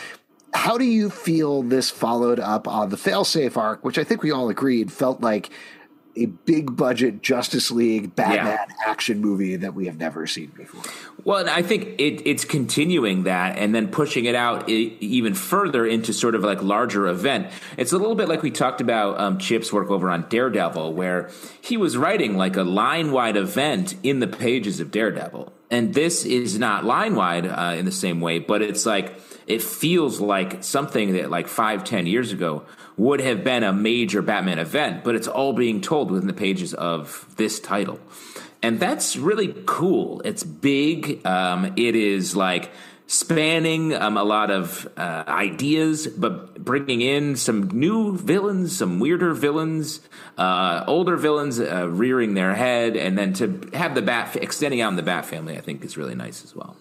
How 0.53 0.77
do 0.77 0.83
you 0.83 1.09
feel 1.09 1.63
this 1.63 1.89
followed 1.89 2.39
up 2.39 2.67
on 2.67 2.89
the 2.89 2.97
failsafe 2.97 3.55
arc, 3.55 3.85
which 3.85 3.97
I 3.97 4.03
think 4.03 4.21
we 4.21 4.31
all 4.31 4.49
agreed 4.49 4.91
felt 4.91 5.21
like 5.21 5.49
a 6.15 6.25
big 6.25 6.75
budget 6.75 7.21
Justice 7.21 7.71
League 7.71 8.15
Batman 8.15 8.67
action 8.85 9.21
movie 9.21 9.55
that 9.55 9.73
we 9.73 9.85
have 9.85 9.97
never 9.97 10.27
seen 10.27 10.51
before? 10.55 10.83
Well, 11.23 11.37
and 11.39 11.49
I 11.49 11.61
think 11.61 11.99
it, 11.99 12.27
it's 12.27 12.45
continuing 12.45 13.23
that 13.23 13.57
and 13.57 13.73
then 13.75 13.87
pushing 13.89 14.25
it 14.25 14.35
out 14.35 14.67
even 14.69 15.33
further 15.33 15.85
into 15.85 16.13
sort 16.13 16.35
of 16.35 16.43
like 16.43 16.61
larger 16.63 17.07
event. 17.07 17.47
It's 17.77 17.91
a 17.91 17.97
little 17.97 18.15
bit 18.15 18.27
like 18.27 18.41
we 18.41 18.51
talked 18.51 18.81
about 18.81 19.19
um, 19.19 19.37
Chip's 19.37 19.71
work 19.71 19.89
over 19.89 20.09
on 20.09 20.27
Daredevil, 20.29 20.93
where 20.93 21.29
he 21.61 21.77
was 21.77 21.95
writing 21.97 22.37
like 22.37 22.55
a 22.55 22.63
line 22.63 23.11
wide 23.11 23.37
event 23.37 23.95
in 24.03 24.19
the 24.19 24.27
pages 24.27 24.79
of 24.79 24.91
Daredevil. 24.91 25.53
And 25.69 25.93
this 25.93 26.25
is 26.25 26.59
not 26.59 26.83
line 26.83 27.15
wide 27.15 27.45
uh, 27.45 27.75
in 27.77 27.85
the 27.85 27.91
same 27.91 28.19
way, 28.19 28.39
but 28.39 28.61
it's 28.61 28.85
like 28.85 29.17
it 29.51 29.61
feels 29.61 30.19
like 30.19 30.63
something 30.63 31.13
that 31.13 31.29
like 31.29 31.47
five, 31.47 31.83
ten 31.83 32.05
years 32.05 32.31
ago 32.31 32.63
would 32.97 33.21
have 33.21 33.43
been 33.43 33.63
a 33.63 33.73
major 33.73 34.21
Batman 34.21 34.59
event, 34.59 35.03
but 35.03 35.15
it's 35.15 35.27
all 35.27 35.53
being 35.53 35.81
told 35.81 36.11
within 36.11 36.27
the 36.27 36.33
pages 36.33 36.73
of 36.73 37.25
this 37.37 37.59
title 37.59 37.99
and 38.63 38.79
that's 38.79 39.17
really 39.17 39.55
cool. 39.65 40.21
It's 40.23 40.43
big. 40.43 41.25
Um, 41.25 41.73
it 41.77 41.95
is 41.95 42.35
like 42.35 42.71
spanning 43.07 43.93
um, 43.93 44.17
a 44.17 44.23
lot 44.23 44.51
of 44.51 44.87
uh, 44.95 45.23
ideas, 45.27 46.07
but 46.07 46.63
bringing 46.63 47.01
in 47.01 47.35
some 47.35 47.69
new 47.69 48.17
villains, 48.17 48.77
some 48.77 48.99
weirder 48.99 49.33
villains, 49.33 49.99
uh, 50.37 50.83
older 50.87 51.17
villains 51.17 51.59
uh, 51.59 51.89
rearing 51.89 52.35
their 52.35 52.53
head, 52.53 52.95
and 52.95 53.17
then 53.17 53.33
to 53.33 53.69
have 53.73 53.95
the 53.95 54.01
bat 54.01 54.35
extending 54.35 54.79
out 54.79 54.89
in 54.89 54.95
the 54.95 55.03
Bat 55.03 55.25
family, 55.25 55.57
I 55.57 55.61
think 55.61 55.83
is 55.83 55.97
really 55.97 56.15
nice 56.15 56.43
as 56.43 56.55
well. 56.55 56.75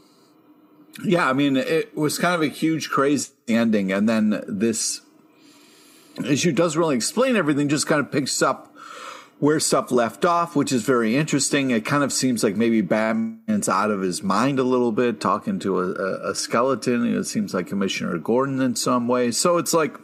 Yeah, 1.05 1.29
I 1.29 1.33
mean, 1.33 1.57
it 1.57 1.97
was 1.97 2.19
kind 2.19 2.35
of 2.35 2.43
a 2.43 2.49
huge, 2.49 2.91
crazy 2.91 3.31
ending, 3.49 3.93
and 3.93 4.09
then 4.09 4.43
this 4.47 5.01
issue 6.25 6.53
doesn't 6.53 6.79
really 6.79 6.97
explain 6.97 7.37
everything; 7.37 7.69
just 7.69 7.87
kind 7.87 8.01
of 8.01 8.11
picks 8.11 8.43
up 8.43 8.75
where 9.39 9.59
stuff 9.59 9.91
left 9.91 10.25
off, 10.27 10.55
which 10.55 10.71
is 10.71 10.83
very 10.83 11.17
interesting. 11.17 11.71
It 11.71 11.85
kind 11.87 12.05
of 12.05 12.13
seems 12.13 12.45
like 12.45 12.57
maybe 12.57 12.83
Batman's 12.83 13.69
out 13.69 13.91
of 13.91 14.03
his 14.03 14.23
mind 14.23 14.59
a 14.59 14.63
little 14.65 14.93
bit, 14.93 15.21
talking 15.21 15.59
to 15.61 15.81
a, 15.81 16.31
a, 16.31 16.35
skeleton. 16.35 17.07
It 17.07 17.25
seems 17.25 17.55
like 17.55 17.69
Commissioner 17.69 18.19
Gordon 18.19 18.61
in 18.61 18.77
some 18.77 19.09
way. 19.09 19.31
So 19.31 19.57
it's 19.57 19.73
like 19.73 19.97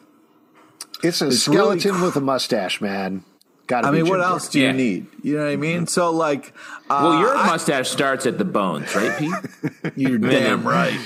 it's 1.03 1.21
a 1.21 1.27
It's 1.27 1.41
skeleton 1.41 1.93
really- 1.93 2.07
with 2.07 2.17
a 2.17 2.21
mustache, 2.23 2.81
man. 2.81 3.25
Got 3.67 3.85
I 3.85 3.91
mean, 3.91 4.09
what 4.09 4.21
else 4.21 4.49
do 4.49 4.61
you 4.61 4.67
Yeah. 4.67 4.73
need? 4.73 5.07
You 5.23 5.37
know 5.39 5.45
what 5.45 5.51
I 5.53 5.57
mean? 5.57 5.87
So 5.89 6.11
like, 6.13 6.53
uh, 6.89 7.01
Well, 7.03 7.21
your 7.21 7.37
I- 7.37 7.47
mustache 7.49 7.89
starts 7.91 8.25
at 8.27 8.39
the 8.39 8.45
bones, 8.45 8.95
right, 8.95 9.19
Pete? 9.19 9.33
you're 9.97 10.19
damn 10.19 10.67
right. 10.67 10.99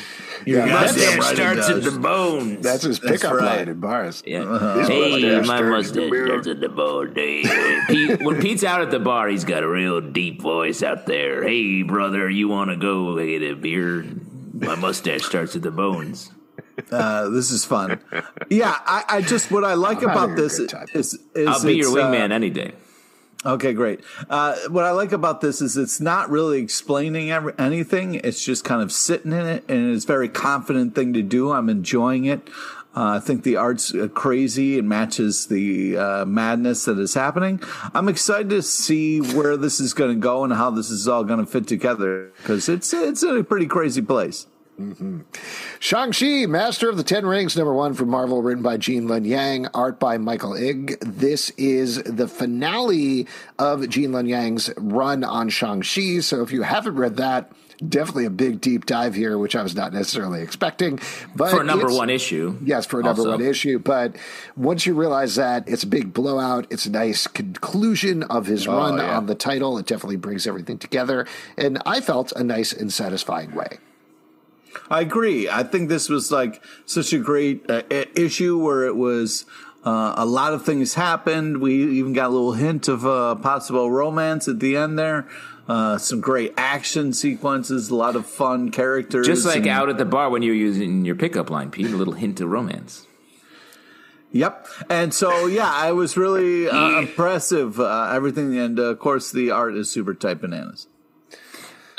You're 0.47 0.67
Yeah, 0.67 0.73
mustache 0.81 1.19
right 1.19 1.37
starts 1.37 1.69
at 1.69 1.83
the 1.83 1.91
bones. 1.99 2.63
That's 2.63 2.83
his 2.83 2.99
pickup 2.99 3.35
right. 3.35 3.59
line 3.59 3.69
in 3.69 3.81
bars. 3.81 4.23
Yeah. 4.27 4.79
His 4.79 4.89
Hey, 4.89 5.11
mustache 5.11 5.47
my 5.47 5.61
mustache 5.63 5.95
to 6.11 6.25
starts 6.27 6.47
at 6.49 6.61
the 6.61 6.69
bone. 6.71 7.13
Hey, 7.15 7.43
Pete, 7.89 8.23
when 8.23 8.41
Pete's 8.41 8.65
out 8.65 8.81
at 8.83 8.91
the 8.91 9.01
bar, 9.01 9.29
he's 9.29 9.45
got 9.45 9.63
a 9.63 9.69
real 9.69 10.01
deep 10.01 10.41
voice 10.41 10.83
out 10.83 11.07
there. 11.07 11.43
Hey, 11.43 11.83
brother, 11.83 12.29
you 12.29 12.49
want 12.49 12.71
to 12.71 12.77
go 12.77 13.17
get 13.17 13.43
a 13.43 13.55
beer? 13.55 14.05
My 14.55 14.75
mustache 14.77 15.23
starts 15.23 15.57
at 15.57 15.63
the 15.63 15.71
bones. 15.71 16.31
Uh, 16.91 17.29
this 17.29 17.51
is 17.51 17.65
fun. 17.65 18.01
Yeah, 18.49 18.75
I, 18.87 19.05
I 19.09 19.23
just 19.23 19.51
what 19.51 19.65
I 19.65 19.75
like 19.75 19.99
I'm 19.99 20.11
about 20.11 20.37
this 20.37 20.59
is, 20.59 20.73
is, 20.95 21.19
is, 21.35 21.49
I'll 21.49 21.63
be 21.63 21.75
your 21.77 21.89
it's, 21.89 21.97
uh, 21.97 22.11
wingman 22.11 22.33
any 22.33 22.51
day. 22.51 22.73
Okay, 23.45 23.73
great. 23.73 24.01
Uh, 24.29 24.55
what 24.69 24.85
I 24.85 24.91
like 24.91 25.13
about 25.13 25.41
this 25.41 25.63
is 25.63 25.79
it's 25.79 25.99
not 25.99 26.29
really 26.29 26.61
explaining 26.61 27.31
every, 27.31 27.55
anything. 27.59 28.17
It's 28.17 28.45
just 28.45 28.65
kind 28.65 28.83
of 28.83 28.93
sitting 28.93 29.33
in 29.33 29.47
it, 29.47 29.65
and 29.67 29.95
it's 29.95 30.05
a 30.05 30.07
very 30.07 30.29
confident 30.29 30.95
thing 30.95 31.15
to 31.15 31.23
do. 31.23 31.51
I'm 31.51 31.71
enjoying 31.71 32.27
it. 32.27 32.49
Uh, 32.95 33.17
I 33.17 33.21
think 33.21 33.45
the 33.45 33.57
art's 33.57 33.95
uh, 33.95 34.09
crazy. 34.09 34.77
It 34.77 34.85
matches 34.85 35.47
the 35.47 35.97
uh, 35.97 36.25
madness 36.27 36.85
that 36.85 36.99
is 36.99 37.15
happening. 37.15 37.63
I'm 37.95 38.09
excited 38.09 38.51
to 38.51 38.63
see 38.63 39.21
where 39.21 39.57
this 39.57 39.81
is 39.81 39.95
going 39.95 40.11
to 40.13 40.21
go 40.21 40.45
and 40.45 40.53
how 40.53 40.71
this 40.71 40.91
is 40.91 41.07
all 41.07 41.25
going 41.25 41.39
to 41.39 41.47
fit 41.47 41.69
together 41.69 42.33
because 42.39 42.69
it's 42.69 42.93
it's 42.93 43.23
in 43.23 43.37
a 43.37 43.45
pretty 43.45 43.67
crazy 43.67 44.03
place. 44.03 44.47
Mm-hmm. 44.81 45.21
Shang-Chi, 45.79 46.47
Master 46.47 46.89
of 46.89 46.97
the 46.97 47.03
Ten 47.03 47.27
Rings, 47.27 47.55
number 47.55 47.75
one 47.75 47.93
from 47.93 48.09
Marvel, 48.09 48.41
written 48.41 48.63
by 48.63 48.79
Gene 48.79 49.07
Luen 49.07 49.27
Yang, 49.27 49.67
art 49.75 50.01
by 50.01 50.17
Michael 50.17 50.55
Ig. 50.55 50.99
This 51.01 51.51
is 51.51 52.03
the 52.03 52.27
finale 52.27 53.27
of 53.59 53.87
Gene 53.91 54.13
Luen 54.13 54.27
Yang's 54.27 54.71
run 54.79 55.23
on 55.23 55.51
Shang-Chi. 55.51 56.21
So 56.21 56.43
if 56.43 56.51
you 56.51 56.63
haven't 56.63 56.97
read 56.97 57.19
that, 57.19 57.53
definitely 57.87 58.25
a 58.25 58.31
big 58.31 58.63
deep 58.63 58.87
dive 58.87 59.15
here, 59.15 59.37
which 59.37 59.55
I 59.55 59.63
was 59.63 59.75
not 59.75 59.93
necessarily 59.93 60.41
expecting. 60.41 60.99
But 61.37 61.51
For 61.51 61.61
a 61.61 61.65
number 61.65 61.93
one 61.93 62.09
issue. 62.09 62.59
Yes, 62.63 62.87
for 62.87 63.01
a 63.01 63.03
number 63.03 63.23
also. 63.23 63.33
one 63.33 63.43
issue. 63.43 63.79
But 63.79 64.17
once 64.57 64.87
you 64.87 64.95
realize 64.95 65.37
that 65.37 65.69
it's 65.69 65.83
a 65.83 65.87
big 65.87 66.15
blowout, 66.15 66.67
it's 66.71 66.87
a 66.87 66.91
nice 66.91 67.27
conclusion 67.27 68.23
of 68.25 68.47
his 68.47 68.67
oh, 68.67 68.77
run 68.77 68.97
yeah. 68.97 69.17
on 69.17 69.27
the 69.27 69.35
title. 69.35 69.77
It 69.77 69.87
definitely 69.87 70.17
brings 70.17 70.47
everything 70.47 70.79
together. 70.79 71.27
And 71.59 71.83
I 71.85 72.01
felt 72.01 72.33
a 72.33 72.43
nice 72.43 72.73
and 72.73 72.91
satisfying 72.91 73.55
way. 73.55 73.79
I 74.89 75.01
agree. 75.01 75.49
I 75.49 75.63
think 75.63 75.89
this 75.89 76.09
was 76.09 76.31
like 76.31 76.63
such 76.87 77.13
a 77.13 77.19
great 77.19 77.69
uh, 77.69 77.83
issue 78.15 78.59
where 78.59 78.85
it 78.85 78.97
was 78.97 79.45
uh, 79.85 80.15
a 80.17 80.27
lot 80.27 80.53
of 80.53 80.65
things 80.65 80.95
happened. 80.95 81.61
We 81.61 81.99
even 81.99 82.13
got 82.13 82.27
a 82.27 82.33
little 82.33 82.53
hint 82.53 82.89
of 82.89 83.07
uh, 83.07 83.35
possible 83.37 83.91
romance 83.91 84.49
at 84.49 84.61
the 84.61 84.77
end 84.77 84.99
there. 84.99 85.27
Uh, 85.69 85.99
some 85.99 86.21
great 86.21 86.53
action 86.57 87.13
sequences, 87.13 87.91
a 87.91 87.95
lot 87.95 88.17
of 88.17 88.27
fun 88.27 88.71
characters. 88.71 89.27
Just 89.27 89.47
like 89.47 89.59
and- 89.59 89.69
out 89.69 89.89
at 89.89 89.99
the 89.99 90.05
bar 90.05 90.29
when 90.29 90.43
you're 90.43 90.55
using 90.55 91.05
your 91.05 91.15
pickup 91.15 91.49
line, 91.49 91.71
Pete, 91.71 91.87
a 91.87 91.97
little 91.97 92.15
hint 92.15 92.41
of 92.41 92.51
romance. 92.51 93.07
Yep. 94.33 94.67
And 94.89 95.13
so, 95.13 95.47
yeah, 95.47 95.71
I 95.73 95.93
was 95.93 96.17
really 96.17 96.69
uh, 96.69 96.99
impressive. 97.01 97.81
Uh, 97.81 98.11
everything, 98.13 98.57
and 98.59 98.79
uh, 98.79 98.85
of 98.85 98.99
course, 98.99 99.33
the 99.33 99.51
art 99.51 99.75
is 99.75 99.91
super 99.91 100.15
tight 100.15 100.41
bananas. 100.41 100.87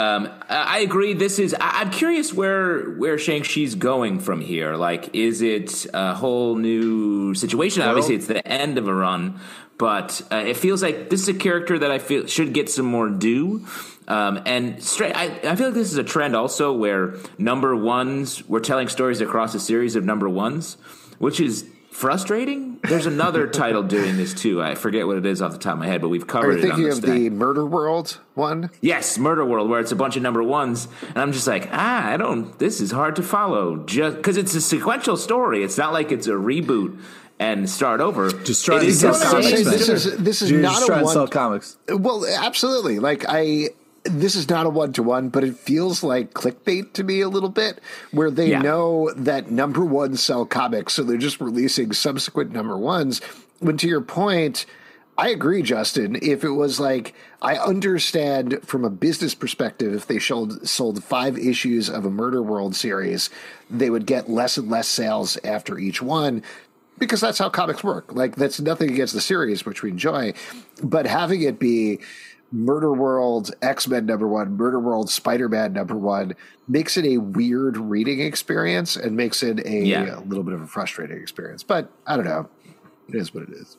Um, 0.02 0.30
I 0.50 0.80
agree. 0.80 1.14
This 1.14 1.38
is. 1.38 1.54
I- 1.54 1.82
I'm 1.82 1.92
curious 1.92 2.34
where 2.34 2.92
where 2.92 3.18
Shang 3.18 3.44
Chi's 3.44 3.76
going 3.76 4.20
from 4.20 4.42
here. 4.42 4.76
Like, 4.76 5.14
is 5.16 5.42
it 5.42 5.86
a 5.94 6.16
whole 6.16 6.56
new 6.56 7.34
situation? 7.36 7.84
Obviously, 7.84 8.16
it's 8.16 8.28
the 8.28 8.46
end 8.48 8.78
of 8.78 8.88
a 8.88 8.94
run, 8.94 9.40
but 9.78 10.22
uh, 10.32 10.38
it 10.38 10.58
feels 10.58 10.82
like 10.82 11.10
this 11.10 11.22
is 11.22 11.28
a 11.30 11.34
character 11.34 11.78
that 11.80 11.92
I 11.92 12.00
feel 12.00 12.26
should 12.28 12.54
get 12.54 12.70
some 12.70 12.86
more 12.86 13.10
due. 13.10 13.66
Um, 14.08 14.42
and 14.46 14.84
straight, 14.84 15.16
I, 15.16 15.26
I 15.44 15.56
feel 15.56 15.68
like 15.68 15.76
this 15.76 15.92
is 15.92 15.98
a 15.98 16.04
trend 16.04 16.36
also 16.36 16.74
where 16.74 17.16
number 17.38 17.76
ones 17.76 18.44
we're 18.50 18.60
telling 18.60 18.88
stories 18.90 19.22
across 19.22 19.54
a 19.56 19.60
series 19.60 19.96
of 19.96 20.04
number 20.04 20.28
ones, 20.28 20.78
which 21.20 21.40
is 21.40 21.66
frustrating. 21.92 22.80
There's 22.84 23.06
another 23.06 23.48
title 23.62 23.84
doing 23.84 24.18
this 24.18 24.34
too. 24.34 24.62
I 24.62 24.76
forget 24.76 25.06
what 25.08 25.18
it 25.18 25.26
is 25.26 25.42
off 25.42 25.52
the 25.52 25.58
top 25.60 25.74
of 25.74 25.80
my 25.80 25.88
head, 25.88 26.02
but 26.02 26.10
we've 26.10 26.24
Are 26.24 26.26
covered 26.26 26.60
you 26.60 26.66
it 26.68 26.72
on 26.72 26.78
thinking 26.78 26.84
the 26.86 26.90
of 26.90 26.96
stack. 26.98 27.10
the 27.16 27.30
Murder 27.30 27.66
World 27.66 28.20
one? 28.34 28.70
Yes, 28.82 29.18
Murder 29.18 29.46
World, 29.46 29.70
where 29.70 29.80
it's 29.80 29.92
a 29.92 29.96
bunch 29.96 30.16
of 30.16 30.24
number 30.24 30.42
ones, 30.42 30.88
and 31.10 31.18
I'm 31.18 31.32
just 31.32 31.48
like, 31.48 31.70
ah, 31.72 32.08
I 32.08 32.18
don't. 32.18 32.58
This 32.60 32.82
is 32.82 32.92
hard 32.92 33.16
to 33.18 33.24
follow, 33.24 33.78
just 33.86 34.18
because 34.18 34.38
it's 34.38 34.56
a 34.56 34.62
sequential 34.62 35.18
story. 35.18 35.64
It's 35.64 35.78
not 35.78 35.94
like 35.94 36.12
it's 36.12 36.28
a 36.28 36.32
reboot 36.32 37.00
and 37.40 37.70
start 37.70 38.02
over. 38.02 38.32
Just 38.32 38.66
try 38.66 38.80
to 38.80 38.92
sell 38.94 39.14
the 39.14 39.20
No, 39.20 39.32
no, 39.32 39.38
I'm 39.38 39.44
same 39.44 39.52
saying 39.52 39.66
comics, 39.66 39.88
this 39.88 40.06
is 40.06 40.18
this 40.18 40.42
is 40.42 40.52
You're 40.52 40.62
not 40.62 40.84
a 40.84 40.86
trying 40.86 41.00
to 41.00 41.06
one. 41.06 41.14
sell 41.14 41.28
comics. 41.28 41.78
Well, 41.90 42.26
absolutely. 42.26 43.00
Like 43.00 43.26
I, 43.28 43.70
this 44.04 44.36
is 44.36 44.50
not 44.50 44.66
a 44.66 44.70
one 44.70 44.94
to 44.94 45.04
one, 45.04 45.30
but 45.30 45.44
it 45.44 45.56
feels 45.56 46.04
like 46.04 46.34
clickbait 46.34 46.94
to 46.94 47.04
me 47.04 47.22
a 47.22 47.30
little 47.30 47.50
bit, 47.50 47.80
where 48.12 48.32
they 48.32 48.50
Yeah. 48.50 48.62
know 48.62 49.12
that 49.16 49.52
number 49.52 49.86
one 49.86 50.16
sell 50.18 50.46
comics, 50.46 50.94
so 50.94 51.04
they're 51.04 51.18
just 51.18 51.40
releasing 51.42 51.94
subsequent 51.94 52.52
number 52.52 52.78
ones. 52.78 53.22
When 53.60 53.78
to 53.78 53.88
your 53.88 54.02
point, 54.02 54.66
I 55.18 55.30
agree, 55.30 55.62
Justin. 55.62 56.18
If 56.22 56.44
it 56.44 56.50
was 56.52 56.80
like, 56.80 57.14
I 57.44 57.58
understand 57.58 58.60
from 58.66 58.84
a 58.84 58.90
business 58.90 59.36
perspective, 59.36 59.94
if 59.94 60.08
they 60.08 60.18
sold 60.18 60.68
sold 60.68 61.04
five 61.04 61.38
issues 61.38 61.90
of 61.90 62.06
a 62.06 62.10
Murder 62.10 62.42
World 62.42 62.76
series, 62.76 63.30
they 63.70 63.90
would 63.92 64.08
get 64.08 64.30
less 64.32 64.58
and 64.58 64.70
less 64.70 64.88
sales 64.88 65.38
after 65.44 65.78
each 65.78 66.02
one 66.02 66.42
because 66.98 67.22
that's 67.22 67.38
how 67.38 67.50
comics 67.50 67.84
work. 67.84 68.14
Like 68.14 68.36
that's 68.36 68.60
nothing 68.60 68.90
against 68.90 69.14
the 69.14 69.22
series, 69.22 69.66
which 69.66 69.84
we 69.84 69.92
enjoy, 69.92 70.34
but 70.82 71.06
having 71.06 71.42
it 71.44 71.60
be 71.60 72.00
Murder 72.52 72.92
World 72.94 73.52
X 73.62 73.88
Men 73.88 74.06
number 74.06 74.28
one, 74.28 74.58
Murder 74.58 74.80
World 74.80 75.10
Spider 75.10 75.48
Man 75.48 75.74
number 75.74 75.96
one 75.96 76.36
makes 76.68 76.98
it 76.98 77.06
a 77.06 77.18
weird 77.18 77.78
reading 77.78 78.20
experience 78.22 78.96
and 78.96 79.16
makes 79.16 79.42
it 79.44 79.66
a, 79.66 79.84
Yeah. 79.86 80.20
a 80.20 80.22
little 80.22 80.44
bit 80.44 80.54
of 80.54 80.62
a 80.62 80.68
frustrating 80.68 81.18
experience. 81.22 81.64
But 81.64 81.90
I 82.06 82.16
don't 82.16 82.26
know. 82.26 82.50
It 83.08 83.16
is 83.16 83.34
what 83.34 83.44
it 83.44 83.50
is. 83.52 83.78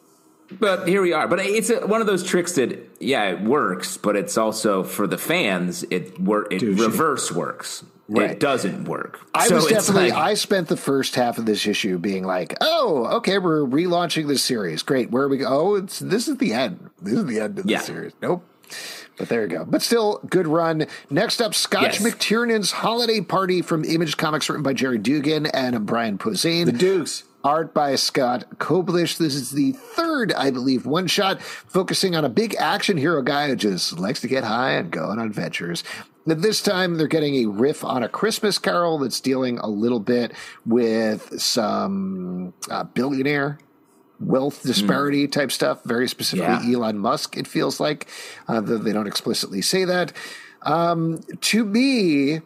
But 0.50 0.86
here 0.86 1.00
we 1.00 1.12
are. 1.14 1.26
But 1.28 1.40
it's 1.40 1.70
a, 1.70 1.86
one 1.86 2.00
of 2.02 2.06
those 2.06 2.22
tricks 2.24 2.52
that, 2.56 2.78
yeah, 3.00 3.24
it 3.30 3.40
works, 3.42 3.96
but 3.96 4.16
it's 4.16 4.36
also 4.36 4.82
for 4.82 5.06
the 5.06 5.16
fans. 5.16 5.82
It 5.90 6.18
wor- 6.20 6.46
It 6.50 6.60
reverse 6.62 7.32
works. 7.32 7.84
Right. 8.08 8.32
It 8.32 8.40
doesn't 8.40 8.84
work. 8.84 9.20
I 9.34 9.46
So 9.48 9.54
was 9.54 9.66
definitely. 9.68 10.10
like- 10.10 10.18
I 10.20 10.34
spent 10.34 10.68
the 10.68 10.76
first 10.76 11.14
half 11.14 11.38
of 11.38 11.46
this 11.46 11.66
issue 11.66 11.96
being 11.98 12.24
like, 12.24 12.54
"Oh, 12.60 13.06
okay, 13.18 13.38
we're 13.38 13.62
relaunching 13.62 14.28
this 14.28 14.42
series. 14.42 14.82
Great. 14.82 15.10
Where 15.10 15.22
are 15.22 15.28
we 15.28 15.38
go? 15.38 15.46
Oh, 15.48 15.74
it's 15.76 15.98
this 16.00 16.28
is 16.28 16.36
the 16.36 16.52
end. 16.52 16.90
This 17.00 17.14
is 17.14 17.24
the 17.24 17.40
end 17.40 17.58
of 17.60 17.66
the 17.66 17.78
series. 17.78 18.12
Nope. 18.20 18.44
But 19.18 19.28
there 19.28 19.42
you 19.42 19.48
go. 19.48 19.64
But 19.64 19.82
still, 19.82 20.20
good 20.28 20.46
run. 20.46 20.86
Next 21.10 21.40
up, 21.40 21.54
Scotch 21.54 22.00
Yes. 22.00 22.02
McTiernan's 22.02 22.72
Holiday 22.72 23.20
Party 23.20 23.62
from 23.62 23.84
Image 23.84 24.16
Comics, 24.16 24.48
written 24.48 24.62
by 24.62 24.72
Jerry 24.72 24.98
Dugan 24.98 25.46
and 25.46 25.84
Brian 25.86 26.18
Posehn. 26.18 26.66
The 26.66 26.72
Dukes. 26.72 27.24
Art 27.44 27.74
by 27.74 27.96
Scott 27.96 28.44
Koblish. 28.58 29.18
This 29.18 29.34
is 29.34 29.50
the 29.50 29.72
third, 29.72 30.32
I 30.32 30.50
believe, 30.52 30.86
one 30.86 31.08
shot 31.08 31.42
focusing 31.42 32.14
on 32.14 32.24
a 32.24 32.28
big 32.28 32.54
action 32.54 32.96
hero 32.96 33.20
guy 33.20 33.48
who 33.48 33.56
just 33.56 33.98
likes 33.98 34.20
to 34.20 34.28
get 34.28 34.44
high 34.44 34.72
and 34.74 34.92
go 34.92 35.06
on 35.06 35.18
adventures. 35.18 35.82
This 36.24 36.62
time 36.62 36.98
they're 36.98 37.08
getting 37.08 37.34
a 37.44 37.46
riff 37.48 37.84
on 37.84 38.04
a 38.04 38.08
Christmas 38.08 38.56
carol 38.60 38.98
that's 39.00 39.20
dealing 39.20 39.58
a 39.58 39.66
little 39.66 39.98
bit 39.98 40.32
with 40.64 41.40
some 41.40 42.54
uh, 42.70 42.84
billionaire 42.84 43.58
wealth 44.26 44.62
disparity 44.62 45.28
type 45.28 45.52
stuff, 45.52 45.82
very 45.84 46.08
specifically 46.08 46.70
Yeah. 46.70 46.78
Elon 46.78 46.98
Musk, 46.98 47.36
it 47.36 47.46
feels 47.46 47.80
like, 47.80 48.06
uh, 48.48 48.60
though 48.60 48.78
they 48.78 48.92
don't 48.92 49.06
explicitly 49.06 49.62
say 49.62 49.84
that. 49.84 50.12
Um, 50.62 51.20
to 51.40 51.64
me, 51.64 52.40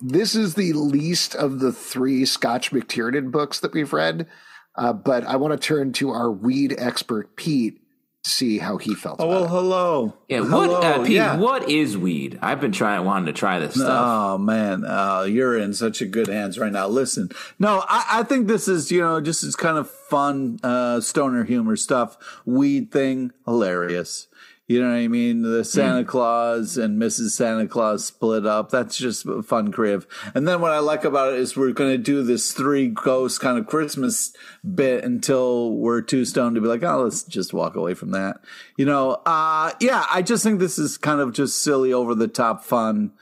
this 0.00 0.34
is 0.34 0.54
the 0.54 0.72
least 0.74 1.34
of 1.34 1.58
the 1.58 1.72
three 1.72 2.24
Scotch 2.24 2.70
McTiernan 2.70 3.30
books 3.30 3.60
that 3.60 3.72
we've 3.72 3.92
read. 3.92 4.26
Uh, 4.76 4.92
but 4.92 5.24
I 5.24 5.36
want 5.36 5.60
to 5.60 5.66
turn 5.66 5.92
to 5.94 6.10
our 6.10 6.30
weed 6.30 6.74
expert, 6.78 7.34
Pete, 7.34 7.80
see 8.28 8.58
how 8.58 8.76
he 8.76 8.94
felt 8.94 9.20
Oh, 9.20 9.24
about 9.24 9.30
well, 9.34 9.44
it. 9.44 9.48
hello. 9.48 10.14
yeah, 10.28 10.38
Hello, 10.38 10.68
what, 10.68 10.84
uh, 10.84 11.02
Pete, 11.02 11.10
yeah. 11.12 11.36
what 11.36 11.68
is 11.68 11.96
weed? 11.96 12.38
I've 12.42 12.60
been 12.60 12.72
trying, 12.72 13.04
wanting 13.04 13.26
to 13.26 13.32
try 13.32 13.58
this 13.58 13.74
stuff. 13.74 13.88
Oh 13.90 14.38
man, 14.38 14.84
uh, 14.84 15.22
you're 15.22 15.58
in 15.58 15.72
such 15.74 16.00
a 16.00 16.06
good 16.06 16.28
hands 16.28 16.58
right 16.58 16.72
now. 16.72 16.86
Listen, 16.88 17.30
no, 17.58 17.84
I, 17.88 18.20
I 18.20 18.22
think 18.22 18.46
this 18.48 18.68
is 18.68 18.90
you 18.92 19.00
know 19.00 19.20
just 19.20 19.42
this 19.42 19.56
kind 19.56 19.78
of 19.78 19.90
fun 19.90 20.58
uh, 20.62 21.00
stoner 21.00 21.44
humor 21.44 21.76
stuff. 21.76 22.16
Weed 22.44 22.92
thing, 22.92 23.32
hilarious. 23.44 24.28
You 24.68 24.82
know 24.82 24.90
what 24.90 24.96
I 24.96 25.08
mean? 25.08 25.40
The 25.40 25.64
Santa 25.64 26.04
mm. 26.04 26.06
Claus 26.06 26.76
and 26.76 27.00
Mrs. 27.00 27.30
Santa 27.30 27.66
Claus 27.66 28.04
split 28.04 28.44
up. 28.44 28.68
That's 28.68 28.98
just 28.98 29.26
fun, 29.44 29.72
creative. 29.72 30.06
And 30.34 30.46
then 30.46 30.60
what 30.60 30.72
I 30.72 30.78
like 30.78 31.04
about 31.04 31.32
it 31.32 31.38
is 31.40 31.56
we're 31.56 31.72
going 31.72 31.92
to 31.92 31.98
do 31.98 32.22
this 32.22 32.52
three 32.52 32.88
ghost 32.88 33.40
kind 33.40 33.58
of 33.58 33.66
Christmas 33.66 34.34
bit 34.74 35.04
until 35.04 35.72
we're 35.72 36.02
too 36.02 36.26
stoned 36.26 36.54
to 36.56 36.60
be 36.60 36.68
like, 36.68 36.82
oh, 36.82 37.04
let's 37.04 37.22
just 37.22 37.54
walk 37.54 37.76
away 37.76 37.94
from 37.94 38.10
that. 38.10 38.42
You 38.76 38.84
know, 38.84 39.22
uh, 39.24 39.72
yeah, 39.80 40.04
I 40.10 40.20
just 40.20 40.44
think 40.44 40.60
this 40.60 40.78
is 40.78 40.98
kind 40.98 41.20
of 41.20 41.32
just 41.32 41.62
silly, 41.62 41.90
over 41.90 42.14
the 42.14 42.28
top 42.28 42.62
fun 42.62 43.12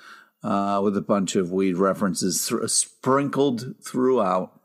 uh, 0.43 0.81
with 0.83 0.97
a 0.97 1.01
bunch 1.01 1.37
of 1.37 1.53
weed 1.53 1.77
references 1.77 2.49
th- 2.49 2.69
sprinkled 2.71 3.77
throughout. 3.81 4.56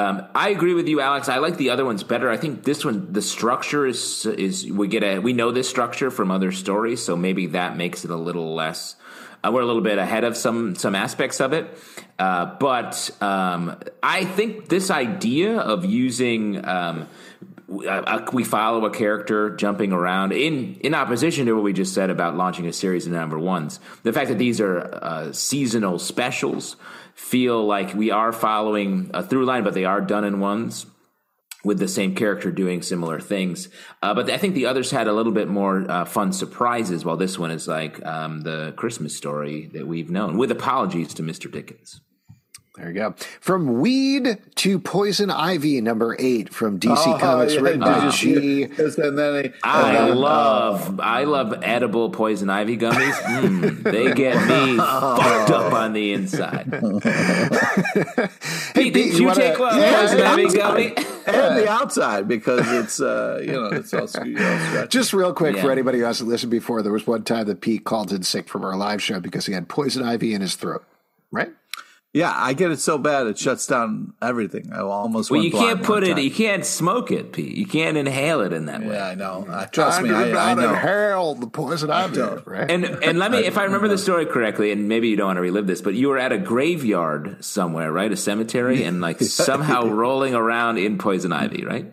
Um, 0.00 0.26
I 0.34 0.48
agree 0.48 0.72
with 0.72 0.88
you, 0.88 1.02
Alex. 1.02 1.28
I 1.28 1.38
like 1.38 1.58
the 1.58 1.70
other 1.70 1.84
ones 1.84 2.02
better. 2.02 2.30
I 2.30 2.38
think 2.38 2.64
this 2.64 2.86
one, 2.86 3.12
the 3.12 3.20
structure 3.20 3.86
is 3.86 4.24
is 4.24 4.66
we 4.70 4.88
get 4.88 5.02
a 5.02 5.18
we 5.18 5.34
know 5.34 5.50
this 5.52 5.68
structure 5.68 6.10
from 6.10 6.30
other 6.30 6.52
stories, 6.52 7.02
so 7.02 7.16
maybe 7.16 7.48
that 7.48 7.76
makes 7.76 8.04
it 8.06 8.10
a 8.10 8.16
little 8.16 8.54
less. 8.54 8.96
Uh, 9.44 9.50
we're 9.52 9.60
a 9.60 9.66
little 9.66 9.82
bit 9.82 9.98
ahead 9.98 10.24
of 10.24 10.38
some 10.38 10.74
some 10.74 10.94
aspects 10.94 11.38
of 11.38 11.52
it, 11.52 11.78
uh, 12.18 12.46
but 12.58 13.10
um, 13.20 13.78
I 14.02 14.24
think 14.24 14.68
this 14.68 14.90
idea 14.90 15.58
of 15.58 15.84
using. 15.84 16.64
Um, 16.64 17.08
uh, 17.70 18.26
we 18.32 18.44
follow 18.44 18.84
a 18.84 18.90
character 18.90 19.50
jumping 19.50 19.92
around 19.92 20.32
in 20.32 20.74
in 20.80 20.94
opposition 20.94 21.46
to 21.46 21.52
what 21.52 21.62
we 21.62 21.72
just 21.72 21.94
said 21.94 22.10
about 22.10 22.36
launching 22.36 22.66
a 22.66 22.72
series 22.72 23.06
of 23.06 23.12
number 23.12 23.38
ones. 23.38 23.80
The 24.02 24.12
fact 24.12 24.28
that 24.28 24.38
these 24.38 24.60
are 24.60 24.80
uh, 24.80 25.32
seasonal 25.32 25.98
specials 25.98 26.76
feel 27.14 27.64
like 27.64 27.94
we 27.94 28.10
are 28.10 28.32
following 28.32 29.10
a 29.14 29.22
through 29.22 29.44
line, 29.44 29.62
but 29.62 29.74
they 29.74 29.84
are 29.84 30.00
done 30.00 30.24
in 30.24 30.40
ones 30.40 30.86
with 31.62 31.78
the 31.78 31.88
same 31.88 32.14
character 32.14 32.50
doing 32.50 32.82
similar 32.82 33.20
things. 33.20 33.68
Uh, 34.02 34.14
but 34.14 34.30
I 34.30 34.38
think 34.38 34.54
the 34.54 34.66
others 34.66 34.90
had 34.90 35.06
a 35.06 35.12
little 35.12 35.32
bit 35.32 35.48
more 35.48 35.88
uh, 35.90 36.04
fun 36.04 36.32
surprises, 36.32 37.04
while 37.04 37.18
this 37.18 37.38
one 37.38 37.50
is 37.50 37.68
like 37.68 38.04
um, 38.04 38.40
the 38.40 38.72
Christmas 38.76 39.16
story 39.16 39.66
that 39.74 39.86
we've 39.86 40.10
known, 40.10 40.38
with 40.38 40.50
apologies 40.50 41.14
to 41.14 41.22
Mr. 41.22 41.50
Dickens. 41.50 42.00
There 42.76 42.88
you 42.88 42.94
go. 42.94 43.14
From 43.40 43.80
weed 43.80 44.38
to 44.54 44.78
poison 44.78 45.28
ivy, 45.28 45.80
number 45.80 46.14
eight 46.20 46.54
from 46.54 46.78
DC 46.78 46.94
oh, 46.98 47.18
Comics, 47.18 47.54
yeah, 47.54 47.60
written 47.60 47.80
by 47.80 48.10
G. 48.10 48.68
I 49.64 50.10
love, 50.10 51.00
I 51.00 51.24
love 51.24 51.64
edible 51.64 52.10
poison 52.10 52.48
ivy 52.48 52.78
gummies. 52.78 53.12
Mm, 53.12 53.82
they 53.82 54.14
get 54.14 54.36
me 54.46 54.76
fucked 54.76 55.50
up 55.50 55.72
on 55.72 55.94
the 55.94 56.12
inside. 56.12 56.66
hey, 58.74 58.90
did 58.90 59.14
you, 59.14 59.18
you 59.18 59.26
wanna, 59.26 59.40
take 59.40 59.58
one 59.58 59.76
yeah, 59.76 60.00
poison 60.00 60.20
ivy 60.20 60.56
gummy? 60.56 60.94
and 61.26 61.58
the 61.58 61.68
outside 61.68 62.28
because 62.28 62.70
it's 62.70 63.00
uh, 63.00 63.40
you 63.42 63.52
know 63.52 63.66
it's 63.66 63.92
all, 63.92 64.02
all 64.02 64.86
Just 64.86 65.12
real 65.12 65.32
quick 65.32 65.56
yeah. 65.56 65.62
for 65.62 65.72
anybody 65.72 65.98
who 65.98 66.04
hasn't 66.04 66.30
listened 66.30 66.52
before, 66.52 66.82
there 66.82 66.92
was 66.92 67.06
one 67.06 67.24
time 67.24 67.46
that 67.46 67.60
Pete 67.60 67.84
called 67.84 68.12
in 68.12 68.22
sick 68.22 68.48
from 68.48 68.64
our 68.64 68.76
live 68.76 69.02
show 69.02 69.18
because 69.18 69.46
he 69.46 69.52
had 69.52 69.68
poison 69.68 70.04
ivy 70.04 70.34
in 70.34 70.40
his 70.40 70.54
throat. 70.54 70.84
Right? 71.32 71.50
Yeah, 72.12 72.32
I 72.34 72.54
get 72.54 72.72
it 72.72 72.80
so 72.80 72.98
bad 72.98 73.28
it 73.28 73.38
shuts 73.38 73.68
down 73.68 74.14
everything. 74.20 74.72
I 74.72 74.80
almost. 74.80 75.30
Well, 75.30 75.44
you 75.44 75.52
can't 75.52 75.80
put 75.80 76.02
it. 76.02 76.18
You 76.18 76.30
can't 76.30 76.66
smoke 76.66 77.12
it, 77.12 77.32
Pete. 77.32 77.56
You 77.56 77.66
can't 77.66 77.96
inhale 77.96 78.40
it 78.40 78.52
in 78.52 78.66
that 78.66 78.80
way. 78.80 78.94
Yeah, 78.94 79.06
I 79.06 79.14
know. 79.14 79.46
Uh, 79.48 79.66
trust 79.66 80.00
I 80.00 80.02
me, 80.02 80.10
I, 80.10 80.50
I, 80.50 80.54
know. 80.54 80.70
Inhale 80.70 81.34
the 81.36 81.46
poison 81.46 81.88
ivy, 81.88 82.20
right? 82.46 82.68
And 82.68 82.84
and 82.84 83.20
let 83.20 83.30
me, 83.30 83.38
if 83.38 83.56
I 83.56 83.62
remember 83.62 83.86
the 83.86 83.98
story 83.98 84.26
correctly, 84.26 84.72
and 84.72 84.88
maybe 84.88 85.08
you 85.08 85.14
don't 85.14 85.28
want 85.28 85.36
to 85.36 85.42
relive 85.42 85.68
this, 85.68 85.82
but 85.82 85.94
you 85.94 86.08
were 86.08 86.18
at 86.18 86.32
a 86.32 86.38
graveyard 86.38 87.44
somewhere, 87.44 87.92
right? 87.92 88.10
A 88.10 88.16
cemetery, 88.16 88.82
and 88.82 89.00
like 89.00 89.20
somehow 89.20 89.86
rolling 89.86 90.34
around 90.34 90.78
in 90.78 90.98
poison 90.98 91.32
ivy, 91.32 91.64
right? 91.64 91.92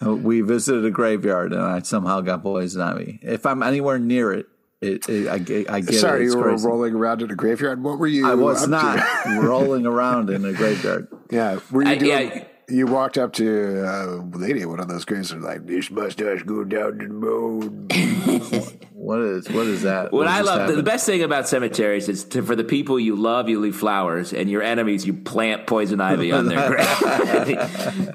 Uh, 0.00 0.14
we 0.14 0.40
visited 0.40 0.86
a 0.86 0.90
graveyard, 0.90 1.52
and 1.52 1.60
I 1.60 1.80
somehow 1.80 2.22
got 2.22 2.42
poison 2.42 2.80
ivy. 2.80 3.18
If 3.20 3.44
I'm 3.44 3.62
anywhere 3.62 3.98
near 3.98 4.32
it, 4.32 4.46
it, 4.80 5.08
it, 5.08 5.28
I, 5.28 5.74
I 5.76 5.80
get 5.80 5.94
Sorry, 5.94 6.22
it. 6.22 6.30
you 6.30 6.36
were 6.36 6.50
crazy. 6.50 6.66
rolling 6.66 6.94
around 6.94 7.22
in 7.22 7.30
a 7.30 7.34
graveyard. 7.34 7.82
What 7.82 7.98
were 7.98 8.06
you? 8.06 8.30
I 8.30 8.34
was 8.34 8.68
not 8.68 9.04
rolling 9.26 9.86
around 9.86 10.30
in 10.30 10.44
a 10.44 10.52
graveyard. 10.52 11.08
Yeah, 11.30 11.58
were 11.70 11.82
you 11.82 11.90
I, 11.90 11.94
doing? 11.96 12.30
Yeah, 12.30 12.44
you 12.68 12.86
walked 12.86 13.18
up 13.18 13.32
to 13.34 13.84
uh, 13.84 14.20
a 14.20 14.38
lady 14.38 14.62
at 14.62 14.68
one 14.68 14.78
of 14.78 14.88
those 14.88 15.04
graves 15.04 15.32
and 15.32 15.42
like, 15.42 15.66
"This 15.66 15.90
mustache 15.90 16.44
go 16.44 16.62
down 16.62 16.98
to 16.98 17.08
the 17.08 17.14
bone." 17.14 17.88
what 18.92 19.18
is 19.20 19.48
what 19.48 19.66
is 19.66 19.82
that? 19.82 20.12
What, 20.12 20.12
what 20.12 20.28
I 20.28 20.42
love 20.42 20.74
the 20.74 20.82
best 20.82 21.06
thing 21.06 21.24
about 21.24 21.48
cemeteries 21.48 22.08
is 22.08 22.22
to, 22.24 22.42
for 22.42 22.54
the 22.54 22.64
people 22.64 23.00
you 23.00 23.16
love, 23.16 23.48
you 23.48 23.58
leave 23.58 23.74
flowers, 23.74 24.32
and 24.32 24.48
your 24.48 24.62
enemies, 24.62 25.04
you 25.04 25.14
plant 25.14 25.66
poison 25.66 26.00
ivy 26.00 26.30
on 26.30 26.46
their 26.46 26.68
grave. 26.68 28.12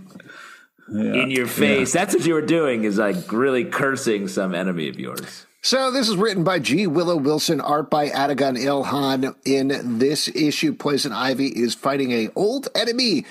Yeah, 0.89 1.23
in 1.23 1.31
your 1.31 1.47
face. 1.47 1.93
Yeah. 1.93 2.01
That's 2.01 2.15
what 2.15 2.25
you 2.25 2.35
were 2.35 2.41
doing 2.41 2.83
is 2.83 2.97
like 2.99 3.31
really 3.31 3.65
cursing 3.65 4.27
some 4.27 4.53
enemy 4.53 4.89
of 4.89 4.99
yours. 4.99 5.45
So 5.65 5.91
this 5.91 6.09
is 6.09 6.17
written 6.17 6.43
by 6.43 6.59
G. 6.59 6.87
Willow 6.87 7.15
Wilson, 7.15 7.61
art 7.61 7.89
by 7.89 8.09
Atagun 8.09 8.61
Ilhan. 8.61 9.33
In 9.45 9.97
this 9.97 10.27
issue, 10.27 10.73
Poison 10.73 11.13
Ivy 11.13 11.47
is 11.47 11.73
fighting 11.73 12.11
a 12.11 12.29
old 12.35 12.67
enemy 12.75 13.25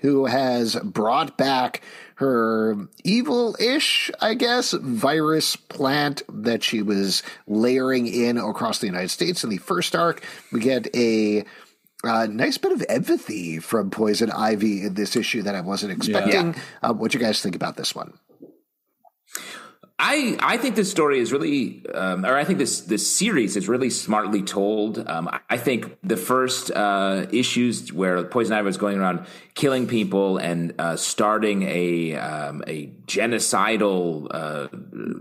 who 0.00 0.26
has 0.26 0.74
brought 0.82 1.38
back 1.38 1.82
her 2.16 2.76
evil-ish, 3.04 4.10
I 4.20 4.34
guess, 4.34 4.72
virus 4.72 5.54
plant 5.54 6.22
that 6.28 6.64
she 6.64 6.82
was 6.82 7.22
layering 7.46 8.08
in 8.08 8.36
across 8.36 8.80
the 8.80 8.86
United 8.86 9.10
States. 9.10 9.44
In 9.44 9.50
the 9.50 9.58
first 9.58 9.94
arc, 9.94 10.24
we 10.50 10.58
get 10.58 10.88
a 10.92 11.44
uh, 12.02 12.26
nice 12.28 12.58
bit 12.58 12.72
of 12.72 12.84
empathy 12.88 13.60
from 13.60 13.90
Poison 13.90 14.32
Ivy 14.32 14.82
in 14.82 14.94
this 14.94 15.14
issue 15.14 15.42
that 15.42 15.54
I 15.54 15.60
wasn't 15.60 15.92
expecting. 15.92 16.54
Yeah. 16.54 16.60
Uh, 16.82 16.94
what 16.94 17.14
you 17.14 17.20
guys 17.20 17.40
think 17.40 17.54
about 17.54 17.76
this 17.76 17.94
one? 17.94 18.12
I 19.98 20.36
I 20.40 20.58
think 20.58 20.76
this 20.76 20.90
story 20.90 21.20
is 21.20 21.32
really, 21.32 21.82
um, 21.94 22.26
or 22.26 22.36
I 22.36 22.44
think 22.44 22.58
this 22.58 22.82
this 22.82 23.16
series 23.16 23.56
is 23.56 23.66
really 23.66 23.88
smartly 23.88 24.42
told. 24.42 25.02
Um, 25.08 25.30
I 25.48 25.56
think 25.56 25.96
the 26.02 26.18
first 26.18 26.70
uh, 26.70 27.24
issues 27.30 27.94
where 27.94 28.22
Poison 28.24 28.52
Ivy 28.52 28.66
was 28.66 28.76
going 28.76 28.98
around 28.98 29.26
killing 29.54 29.86
people 29.86 30.36
and 30.36 30.74
uh, 30.78 30.96
starting 30.96 31.62
a 31.62 32.14
um, 32.14 32.62
a 32.66 32.88
genocidal, 33.06 34.28
uh, 34.30 34.68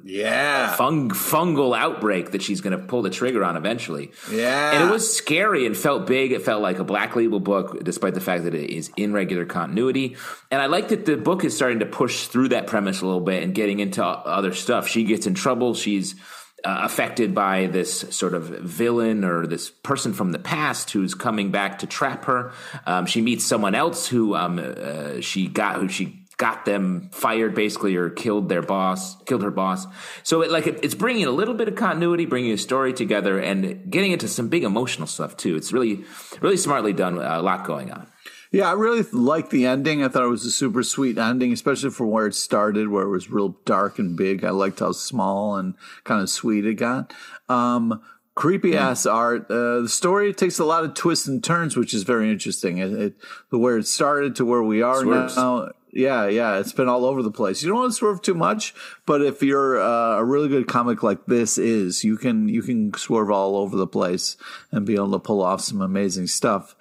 yeah, 0.04 0.76
fung, 0.76 1.10
fungal 1.10 1.78
outbreak 1.78 2.32
that 2.32 2.42
she's 2.42 2.60
going 2.60 2.78
to 2.78 2.86
pull 2.86 3.02
the 3.02 3.10
trigger 3.10 3.46
on 3.46 3.56
eventually. 3.56 4.12
Yeah, 4.30 4.74
and 4.74 4.90
it 4.90 4.92
was 4.92 5.16
scary 5.16 5.66
and 5.66 5.78
felt 5.78 6.06
big. 6.06 6.34
It 6.34 6.42
felt 6.42 6.62
like 6.62 6.80
a 6.80 6.84
Black 6.84 7.16
Label 7.16 7.40
book, 7.40 7.82
despite 7.82 8.14
the 8.14 8.20
fact 8.20 8.44
that 8.44 8.54
it 8.54 8.70
is 8.70 8.92
in 8.98 9.14
regular 9.14 9.46
continuity. 9.46 10.18
And 10.52 10.62
I 10.62 10.66
like 10.66 10.90
that 10.90 11.06
the 11.06 11.16
book 11.16 11.46
is 11.46 11.56
starting 11.56 11.80
to 11.80 11.86
push 11.86 12.28
through 12.28 12.50
that 12.50 12.68
premise 12.68 13.02
a 13.02 13.06
little 13.06 13.22
bit 13.22 13.42
and 13.42 13.56
getting 13.56 13.80
into 13.80 14.04
other 14.04 14.54
stuff. 14.54 14.65
She 14.88 15.04
gets 15.04 15.28
in 15.28 15.34
trouble. 15.34 15.74
She's 15.74 16.16
uh, 16.64 16.80
affected 16.84 17.36
by 17.36 17.68
this 17.68 18.00
sort 18.16 18.34
of 18.34 18.46
villain 18.48 19.24
or 19.24 19.46
this 19.46 19.70
person 19.70 20.14
from 20.14 20.32
the 20.32 20.40
past 20.40 20.92
who's 20.92 21.14
coming 21.14 21.52
back 21.52 21.80
to 21.80 21.88
trap 21.88 22.26
her. 22.26 22.52
Um, 22.86 23.06
she 23.06 23.22
meets 23.22 23.46
someone 23.46 23.76
else 23.76 24.08
who 24.08 24.36
um, 24.36 24.60
uh, 24.60 25.22
she 25.22 25.48
got 25.48 25.76
who 25.76 25.88
she 25.90 26.26
got 26.38 26.66
them 26.66 27.10
fired 27.12 27.56
basically 27.56 27.96
or 27.96 28.10
killed 28.10 28.50
their 28.50 28.62
boss 28.62 29.16
killed 29.24 29.42
her 29.42 29.52
boss 29.52 29.88
so 30.24 30.42
it, 30.42 30.52
like 30.52 30.68
it, 30.68 30.80
it's 30.84 30.94
bringing 30.94 31.26
a 31.26 31.32
little 31.32 31.54
bit 31.54 31.70
of 31.70 31.76
continuity 31.76 32.26
bringing 32.26 32.52
a 32.52 32.58
story 32.58 32.92
together 32.92 33.40
and 33.40 33.90
getting 33.90 34.12
into 34.12 34.28
some 34.28 34.50
big 34.50 34.66
emotional 34.66 35.08
stuff 35.08 35.38
too 35.38 35.56
it's 35.56 35.72
really 35.72 36.04
really 36.42 36.58
smartly 36.58 36.92
done 36.92 37.18
a 37.18 37.42
lot 37.42 37.66
going 37.66 37.90
on 37.90 38.06
yeah, 38.52 38.70
I 38.70 38.74
really 38.74 39.04
liked 39.12 39.50
the 39.52 39.66
ending. 39.66 40.04
I 40.04 40.08
thought 40.08 40.24
it 40.24 40.30
was 40.30 40.46
a 40.46 40.52
super 40.52 40.84
sweet 40.84 41.18
ending, 41.18 41.52
especially 41.52 41.90
from 41.90 42.12
where 42.12 42.28
it 42.28 42.36
started, 42.36 42.90
where 42.90 43.04
it 43.04 43.10
was 43.10 43.30
real 43.30 43.58
dark 43.66 44.00
and 44.00 44.16
big. 44.16 44.44
I 44.44 44.52
liked 44.52 44.80
how 44.80 44.92
small 44.92 45.56
and 45.56 45.76
kind 46.04 46.22
of 46.22 46.30
sweet 46.30 46.66
it 46.66 46.76
got. 46.76 47.14
Um, 47.50 48.02
creepy 48.36 48.72
yeah. 48.72 48.90
ass 48.90 49.06
art. 49.06 49.50
Uh, 49.50 49.82
the 49.82 49.90
story 49.90 50.34
takes 50.34 50.60
a 50.60 50.66
lot 50.66 50.84
of 50.84 50.94
twists 50.94 51.28
and 51.28 51.44
turns, 51.44 51.76
which 51.76 51.94
is 51.94 52.04
very 52.04 52.30
interesting. 52.30 52.78
It, 52.78 52.94
it 52.94 53.16
where 53.50 53.78
it 53.78 53.88
started 53.88 54.36
to 54.36 54.46
where 54.46 54.64
we 54.64 54.82
are 54.82 55.02
Swerves. 55.02 55.36
now. 55.36 55.72
Yeah, 55.92 56.28
yeah, 56.28 56.60
it's 56.60 56.74
been 56.74 56.90
all 56.90 57.06
over 57.06 57.24
the 57.24 57.32
place. 57.32 57.64
You 57.64 57.70
don't 57.70 57.80
want 57.80 57.94
to 57.94 57.96
swerve 57.96 58.22
too 58.22 58.34
much, 58.34 58.76
but 59.06 59.22
if 59.22 59.42
you're 59.42 59.80
uh, 59.80 60.18
a 60.18 60.26
really 60.26 60.50
good 60.50 60.68
comic 60.68 61.04
like 61.04 61.26
this 61.26 61.58
is, 61.58 62.04
you 62.04 62.18
can 62.18 62.50
you 62.50 62.62
can 62.62 62.94
swerve 62.96 63.32
all 63.32 63.56
over 63.56 63.78
the 63.78 63.88
place 63.88 64.36
and 64.74 64.86
be 64.86 64.96
able 64.96 65.12
to 65.12 65.20
pull 65.20 65.42
off 65.42 65.62
some 65.62 65.80
amazing 65.80 66.28
stuff. 66.28 66.76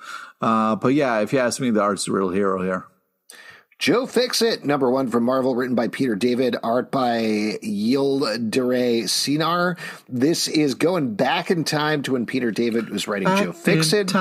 Uh, 0.44 0.76
but 0.76 0.92
yeah, 0.92 1.20
if 1.20 1.32
you 1.32 1.38
ask 1.38 1.58
me, 1.58 1.70
the 1.70 1.80
art's 1.80 2.04
the 2.04 2.12
real 2.12 2.28
hero 2.28 2.62
here. 2.62 2.84
Joe 3.78 4.06
Fixit, 4.06 4.62
number 4.62 4.90
one 4.90 5.08
from 5.08 5.24
Marvel, 5.24 5.56
written 5.56 5.74
by 5.74 5.88
Peter 5.88 6.14
David, 6.14 6.54
art 6.62 6.90
by 6.90 7.58
Yildiray 7.62 9.08
Cinar. 9.08 9.78
This 10.06 10.46
is 10.46 10.74
going 10.74 11.14
back 11.14 11.50
in 11.50 11.64
time 11.64 12.02
to 12.02 12.12
when 12.12 12.26
Peter 12.26 12.50
David 12.50 12.90
was 12.90 13.08
writing 13.08 13.26
back 13.26 13.44
Joe 13.44 13.52
Fixit, 13.52 14.12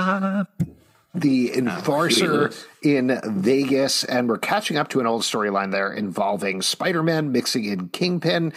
the 1.14 1.58
enforcer 1.58 2.52
in 2.82 3.20
Vegas, 3.26 4.06
and 4.06 4.30
we're 4.30 4.38
catching 4.38 4.78
up 4.78 4.88
to 4.90 5.02
an 5.02 5.06
old 5.06 5.24
storyline 5.24 5.72
there 5.72 5.92
involving 5.92 6.62
Spider 6.62 7.04
Man 7.04 7.34
mixing 7.34 7.66
in 7.66 7.90
Kingpin. 7.90 8.54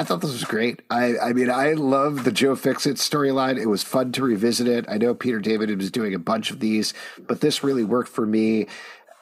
I 0.00 0.02
thought 0.02 0.22
this 0.22 0.32
was 0.32 0.44
great. 0.44 0.80
I, 0.88 1.18
I 1.18 1.32
mean, 1.34 1.50
I 1.50 1.74
love 1.74 2.24
the 2.24 2.32
Joe 2.32 2.56
Fixit 2.56 2.96
storyline. 2.96 3.58
It 3.60 3.66
was 3.66 3.82
fun 3.82 4.12
to 4.12 4.22
revisit 4.22 4.66
it. 4.66 4.86
I 4.88 4.96
know 4.96 5.12
Peter 5.12 5.40
David 5.40 5.76
was 5.76 5.90
doing 5.90 6.14
a 6.14 6.18
bunch 6.18 6.50
of 6.50 6.58
these, 6.58 6.94
but 7.18 7.42
this 7.42 7.62
really 7.62 7.84
worked 7.84 8.08
for 8.08 8.24
me. 8.24 8.66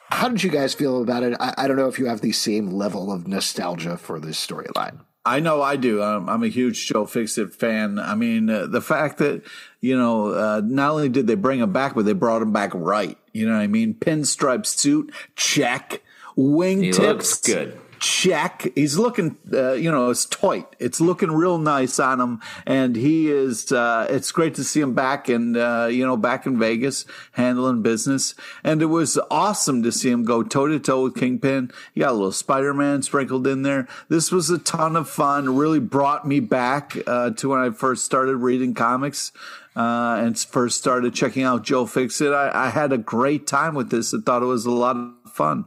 How 0.09 0.29
did 0.29 0.41
you 0.41 0.49
guys 0.49 0.73
feel 0.73 1.01
about 1.01 1.23
it? 1.23 1.35
I, 1.37 1.53
I 1.57 1.67
don't 1.67 1.75
know 1.75 1.89
if 1.89 1.99
you 1.99 2.05
have 2.05 2.21
the 2.21 2.31
same 2.31 2.71
level 2.71 3.11
of 3.11 3.27
nostalgia 3.27 3.97
for 3.97 4.21
this 4.21 4.39
storyline. 4.47 5.01
I 5.25 5.41
know 5.41 5.61
I 5.61 5.75
do. 5.75 6.01
I'm, 6.01 6.29
I'm, 6.29 6.43
a 6.43 6.47
huge 6.47 6.87
Joe 6.87 7.05
Fixit 7.05 7.53
fan. 7.53 7.99
I 7.99 8.15
mean, 8.15 8.49
uh, 8.49 8.67
the 8.67 8.79
fact 8.79 9.17
that 9.17 9.43
you 9.81 9.97
know, 9.97 10.27
uh, 10.27 10.61
not 10.63 10.91
only 10.91 11.09
did 11.09 11.27
they 11.27 11.35
bring 11.35 11.59
him 11.59 11.73
back, 11.73 11.93
but 11.93 12.05
they 12.05 12.13
brought 12.13 12.41
him 12.41 12.53
back 12.53 12.71
right. 12.73 13.17
You 13.33 13.47
know 13.47 13.55
what 13.55 13.61
I 13.61 13.67
mean? 13.67 13.95
Pinstripe 13.95 14.65
suit, 14.65 15.13
check. 15.35 16.01
Wingtips, 16.37 16.95
He 16.95 17.01
looks 17.01 17.41
good 17.41 17.77
check. 17.99 18.67
He's 18.75 18.97
looking, 18.97 19.37
uh, 19.53 19.73
you 19.73 19.91
know, 19.91 20.09
it's 20.09 20.25
tight. 20.25 20.67
It's 20.79 20.99
looking 20.99 21.31
real 21.31 21.57
nice 21.57 21.99
on 21.99 22.19
him, 22.19 22.41
and 22.65 22.95
he 22.95 23.29
is. 23.29 23.71
Uh, 23.71 24.07
it's 24.09 24.31
great 24.31 24.55
to 24.55 24.63
see 24.63 24.81
him 24.81 24.93
back 24.93 25.29
and 25.29 25.55
uh, 25.55 25.87
you 25.91 26.05
know 26.05 26.17
back 26.17 26.45
in 26.45 26.57
Vegas 26.57 27.05
handling 27.33 27.81
business. 27.81 28.35
And 28.63 28.81
it 28.81 28.87
was 28.87 29.19
awesome 29.29 29.83
to 29.83 29.91
see 29.91 30.09
him 30.09 30.23
go 30.23 30.43
toe 30.43 30.67
to 30.67 30.79
toe 30.79 31.03
with 31.03 31.15
Kingpin. 31.15 31.71
He 31.93 32.01
got 32.01 32.11
a 32.11 32.13
little 32.13 32.31
Spider 32.31 32.73
Man 32.73 33.01
sprinkled 33.01 33.45
in 33.47 33.63
there. 33.63 33.87
This 34.07 34.31
was 34.31 34.49
a 34.49 34.57
ton 34.57 34.95
of 34.95 35.09
fun. 35.09 35.55
Really 35.55 35.79
brought 35.79 36.27
me 36.27 36.39
back 36.39 36.97
uh, 37.05 37.31
to 37.31 37.49
when 37.49 37.59
I 37.59 37.69
first 37.71 38.05
started 38.05 38.37
reading 38.37 38.73
comics. 38.73 39.31
Uh, 39.75 40.17
and 40.19 40.37
first 40.37 40.77
started 40.77 41.13
checking 41.13 41.43
out 41.43 41.63
Joe 41.63 41.85
Fixit. 41.85 42.33
I, 42.33 42.51
I 42.65 42.69
had 42.69 42.91
a 42.91 42.97
great 42.97 43.47
time 43.47 43.75
with 43.75 43.91
this. 43.91 44.13
I 44.13 44.17
thought 44.19 44.41
it 44.41 44.47
was 44.47 44.65
a 44.65 44.71
lot 44.71 44.97
of 44.97 45.31
fun. 45.31 45.65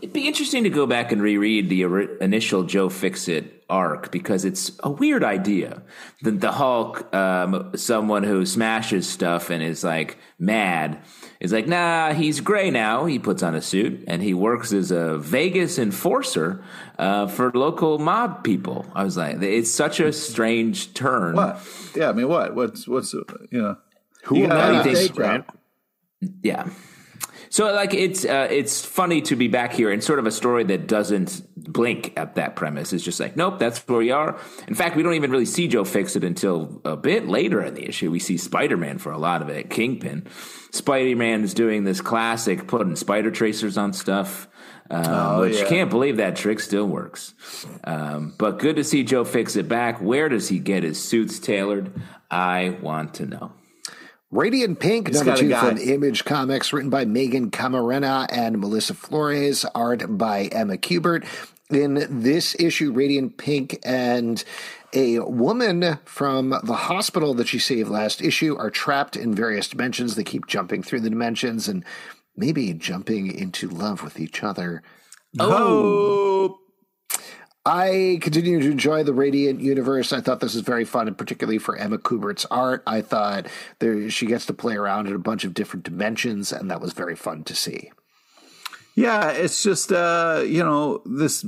It'd 0.00 0.12
be 0.12 0.26
interesting 0.26 0.64
to 0.64 0.70
go 0.70 0.86
back 0.86 1.12
and 1.12 1.22
reread 1.22 1.68
the 1.68 1.82
initial 2.20 2.64
Joe 2.64 2.88
Fixit 2.88 3.64
arc 3.68 4.10
because 4.10 4.44
it's 4.44 4.72
a 4.82 4.90
weird 4.90 5.24
idea. 5.24 5.82
The, 6.20 6.32
the 6.32 6.52
Hulk, 6.52 7.12
um, 7.14 7.72
someone 7.76 8.22
who 8.22 8.44
smashes 8.44 9.08
stuff 9.08 9.50
and 9.50 9.62
is 9.62 9.82
like 9.82 10.18
mad, 10.38 10.98
is 11.40 11.52
like, 11.52 11.66
nah, 11.66 12.12
he's 12.12 12.40
gray 12.40 12.70
now. 12.70 13.06
He 13.06 13.18
puts 13.18 13.42
on 13.42 13.54
a 13.54 13.62
suit 13.62 14.04
and 14.06 14.22
he 14.22 14.34
works 14.34 14.72
as 14.72 14.90
a 14.90 15.18
Vegas 15.18 15.78
enforcer 15.78 16.62
uh, 16.98 17.26
for 17.26 17.50
local 17.52 17.98
mob 17.98 18.44
people. 18.44 18.86
I 18.94 19.04
was 19.04 19.16
like, 19.16 19.40
it's 19.42 19.70
such 19.70 20.00
a 20.00 20.12
strange 20.12 20.94
turn. 20.94 21.34
What? 21.34 21.60
Yeah, 21.96 22.10
I 22.10 22.12
mean, 22.12 22.28
what? 22.28 22.54
What's 22.54 22.86
what's 22.86 23.14
you 23.14 23.26
know? 23.52 23.76
Who 24.24 24.38
you 24.38 24.46
knows, 24.46 25.10
right? 25.18 25.44
Yeah. 26.42 26.68
So 27.52 27.70
like 27.70 27.92
it's 27.92 28.24
uh, 28.24 28.48
it's 28.50 28.82
funny 28.82 29.20
to 29.22 29.36
be 29.36 29.46
back 29.46 29.74
here 29.74 29.92
and 29.92 30.02
sort 30.02 30.18
of 30.18 30.24
a 30.24 30.30
story 30.30 30.64
that 30.64 30.86
doesn't 30.88 31.42
blink 31.54 32.14
at 32.16 32.36
that 32.36 32.56
premise. 32.56 32.94
It's 32.94 33.04
just 33.04 33.20
like 33.20 33.36
nope, 33.36 33.58
that's 33.58 33.86
where 33.86 33.98
we 33.98 34.10
are. 34.10 34.38
In 34.68 34.74
fact, 34.74 34.96
we 34.96 35.02
don't 35.02 35.12
even 35.12 35.30
really 35.30 35.44
see 35.44 35.68
Joe 35.68 35.84
Fixit 35.84 36.24
until 36.24 36.80
a 36.86 36.96
bit 36.96 37.28
later 37.28 37.62
in 37.62 37.74
the 37.74 37.86
issue. 37.86 38.10
We 38.10 38.20
see 38.20 38.38
Spider 38.38 38.78
Man 38.78 38.96
for 38.96 39.12
a 39.12 39.18
lot 39.18 39.42
of 39.42 39.50
it. 39.50 39.68
Kingpin, 39.68 40.26
Spider 40.70 41.14
Man 41.14 41.44
is 41.44 41.52
doing 41.52 41.84
this 41.84 42.00
classic 42.00 42.66
putting 42.66 42.96
spider 42.96 43.30
tracers 43.30 43.76
on 43.76 43.92
stuff. 43.92 44.48
Um, 44.90 45.04
oh, 45.06 45.40
which 45.40 45.58
yeah. 45.58 45.68
can't 45.68 45.90
believe 45.90 46.16
that 46.16 46.36
trick 46.36 46.58
still 46.58 46.86
works. 46.86 47.34
Um, 47.84 48.34
but 48.38 48.60
good 48.60 48.76
to 48.76 48.84
see 48.84 49.04
Joe 49.04 49.24
Fixit 49.24 49.68
back. 49.68 50.00
Where 50.00 50.30
does 50.30 50.48
he 50.48 50.58
get 50.58 50.84
his 50.84 51.02
suits 51.02 51.38
tailored? 51.38 51.92
I 52.30 52.78
want 52.80 53.12
to 53.14 53.26
know. 53.26 53.52
Radiant 54.32 54.80
Pink, 54.80 55.10
it's 55.10 55.18
number 55.18 55.36
two 55.36 55.54
from 55.54 55.76
Image 55.76 56.24
Comics, 56.24 56.72
written 56.72 56.88
by 56.88 57.04
Meghan 57.04 57.50
Camarena 57.50 58.26
and 58.32 58.58
Melissa 58.58 58.94
Flores, 58.94 59.66
art 59.74 60.16
by 60.16 60.44
Emma 60.44 60.78
Kubert. 60.78 61.26
In 61.68 62.06
this 62.08 62.56
issue, 62.58 62.92
Radiant 62.92 63.36
Pink 63.36 63.78
and 63.84 64.42
a 64.94 65.18
woman 65.18 65.98
from 66.06 66.58
the 66.64 66.72
hospital 66.72 67.34
that 67.34 67.48
she 67.48 67.58
saved 67.58 67.90
last 67.90 68.22
issue 68.22 68.56
are 68.56 68.70
trapped 68.70 69.16
in 69.16 69.34
various 69.34 69.68
dimensions. 69.68 70.14
They 70.14 70.24
keep 70.24 70.46
jumping 70.46 70.82
through 70.82 71.00
the 71.00 71.10
dimensions 71.10 71.68
and 71.68 71.84
maybe 72.34 72.72
jumping 72.72 73.30
into 73.30 73.68
love 73.68 74.02
with 74.02 74.18
each 74.18 74.42
other. 74.42 74.82
Oh, 75.38 76.58
I 77.64 78.18
continue 78.20 78.60
to 78.60 78.70
enjoy 78.70 79.04
the 79.04 79.14
Radiant 79.14 79.60
universe. 79.60 80.12
I 80.12 80.20
thought 80.20 80.40
this 80.40 80.54
was 80.54 80.64
very 80.64 80.84
fun, 80.84 81.06
and 81.06 81.16
particularly 81.16 81.58
for 81.58 81.76
Emma 81.76 81.98
Kubert's 81.98 82.44
art. 82.50 82.82
I 82.86 83.02
thought 83.02 83.46
there, 83.78 84.10
she 84.10 84.26
gets 84.26 84.46
to 84.46 84.52
play 84.52 84.74
around 84.74 85.06
in 85.06 85.14
a 85.14 85.18
bunch 85.18 85.44
of 85.44 85.54
different 85.54 85.84
dimensions, 85.84 86.50
and 86.52 86.70
that 86.70 86.80
was 86.80 86.92
very 86.92 87.14
fun 87.14 87.44
to 87.44 87.54
see. 87.54 87.92
Yeah, 88.94 89.30
it's 89.30 89.62
just 89.62 89.92
uh, 89.92 90.42
you 90.44 90.62
know 90.64 91.02
this 91.06 91.46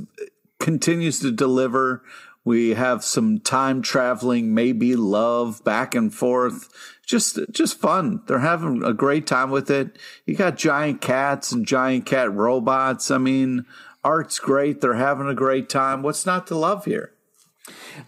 continues 0.59 1.19
to 1.19 1.31
deliver. 1.31 2.01
We 2.45 2.75
have 2.75 3.03
some 3.03 3.39
time 3.39 3.81
traveling, 3.81 4.53
maybe 4.53 4.95
love 4.95 5.63
back 5.63 5.95
and 5.95 6.13
forth. 6.13 6.69
Just 7.05 7.39
just 7.51 7.79
fun. 7.79 8.21
They're 8.27 8.39
having 8.39 8.83
a 8.83 8.93
great 8.93 9.27
time 9.27 9.51
with 9.51 9.69
it. 9.69 9.97
You 10.25 10.35
got 10.35 10.57
giant 10.57 11.01
cats 11.01 11.51
and 11.51 11.65
giant 11.65 12.05
cat 12.05 12.33
robots. 12.33 13.11
I 13.11 13.17
mean, 13.17 13.65
art's 14.05 14.39
great. 14.39 14.79
They're 14.79 14.93
having 14.93 15.27
a 15.27 15.33
great 15.33 15.67
time. 15.67 16.03
What's 16.03 16.25
not 16.25 16.47
to 16.47 16.55
love 16.55 16.85
here? 16.85 17.11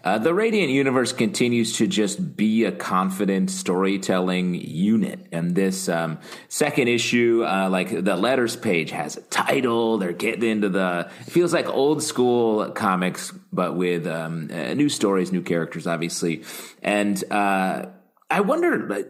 Uh, 0.04 0.18
the 0.18 0.32
Radiant 0.32 0.70
Universe 0.70 1.12
continues 1.12 1.76
to 1.78 1.86
just 1.86 2.36
be 2.36 2.64
a 2.64 2.72
confident 2.72 3.50
storytelling 3.50 4.54
unit. 4.54 5.26
And 5.32 5.54
this 5.54 5.88
um, 5.88 6.18
second 6.48 6.88
issue, 6.88 7.44
uh, 7.44 7.68
like 7.68 8.04
the 8.04 8.16
letters 8.16 8.54
page 8.54 8.90
has 8.92 9.16
a 9.16 9.22
title. 9.22 9.98
They're 9.98 10.12
getting 10.12 10.48
into 10.48 10.68
the, 10.68 11.10
feels 11.26 11.52
like 11.52 11.68
old 11.68 12.02
school 12.02 12.70
comics, 12.70 13.32
but 13.52 13.76
with 13.76 14.06
um, 14.06 14.50
uh, 14.52 14.74
new 14.74 14.88
stories, 14.88 15.32
new 15.32 15.42
characters, 15.42 15.86
obviously. 15.86 16.44
And, 16.82 17.22
uh, 17.30 17.86
I 18.30 18.40
wonder. 18.40 19.06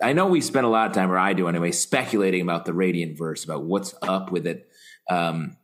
I 0.00 0.12
know 0.12 0.28
we 0.28 0.40
spent 0.40 0.64
a 0.64 0.68
lot 0.68 0.86
of 0.86 0.92
time, 0.92 1.10
or 1.10 1.18
I 1.18 1.32
do 1.32 1.48
anyway, 1.48 1.72
speculating 1.72 2.40
about 2.40 2.66
the 2.66 2.72
Radiant 2.72 3.18
verse, 3.18 3.42
about 3.42 3.64
what's 3.64 3.96
up 4.00 4.30
with 4.30 4.46
it. 4.46 4.68
Um, 5.10 5.56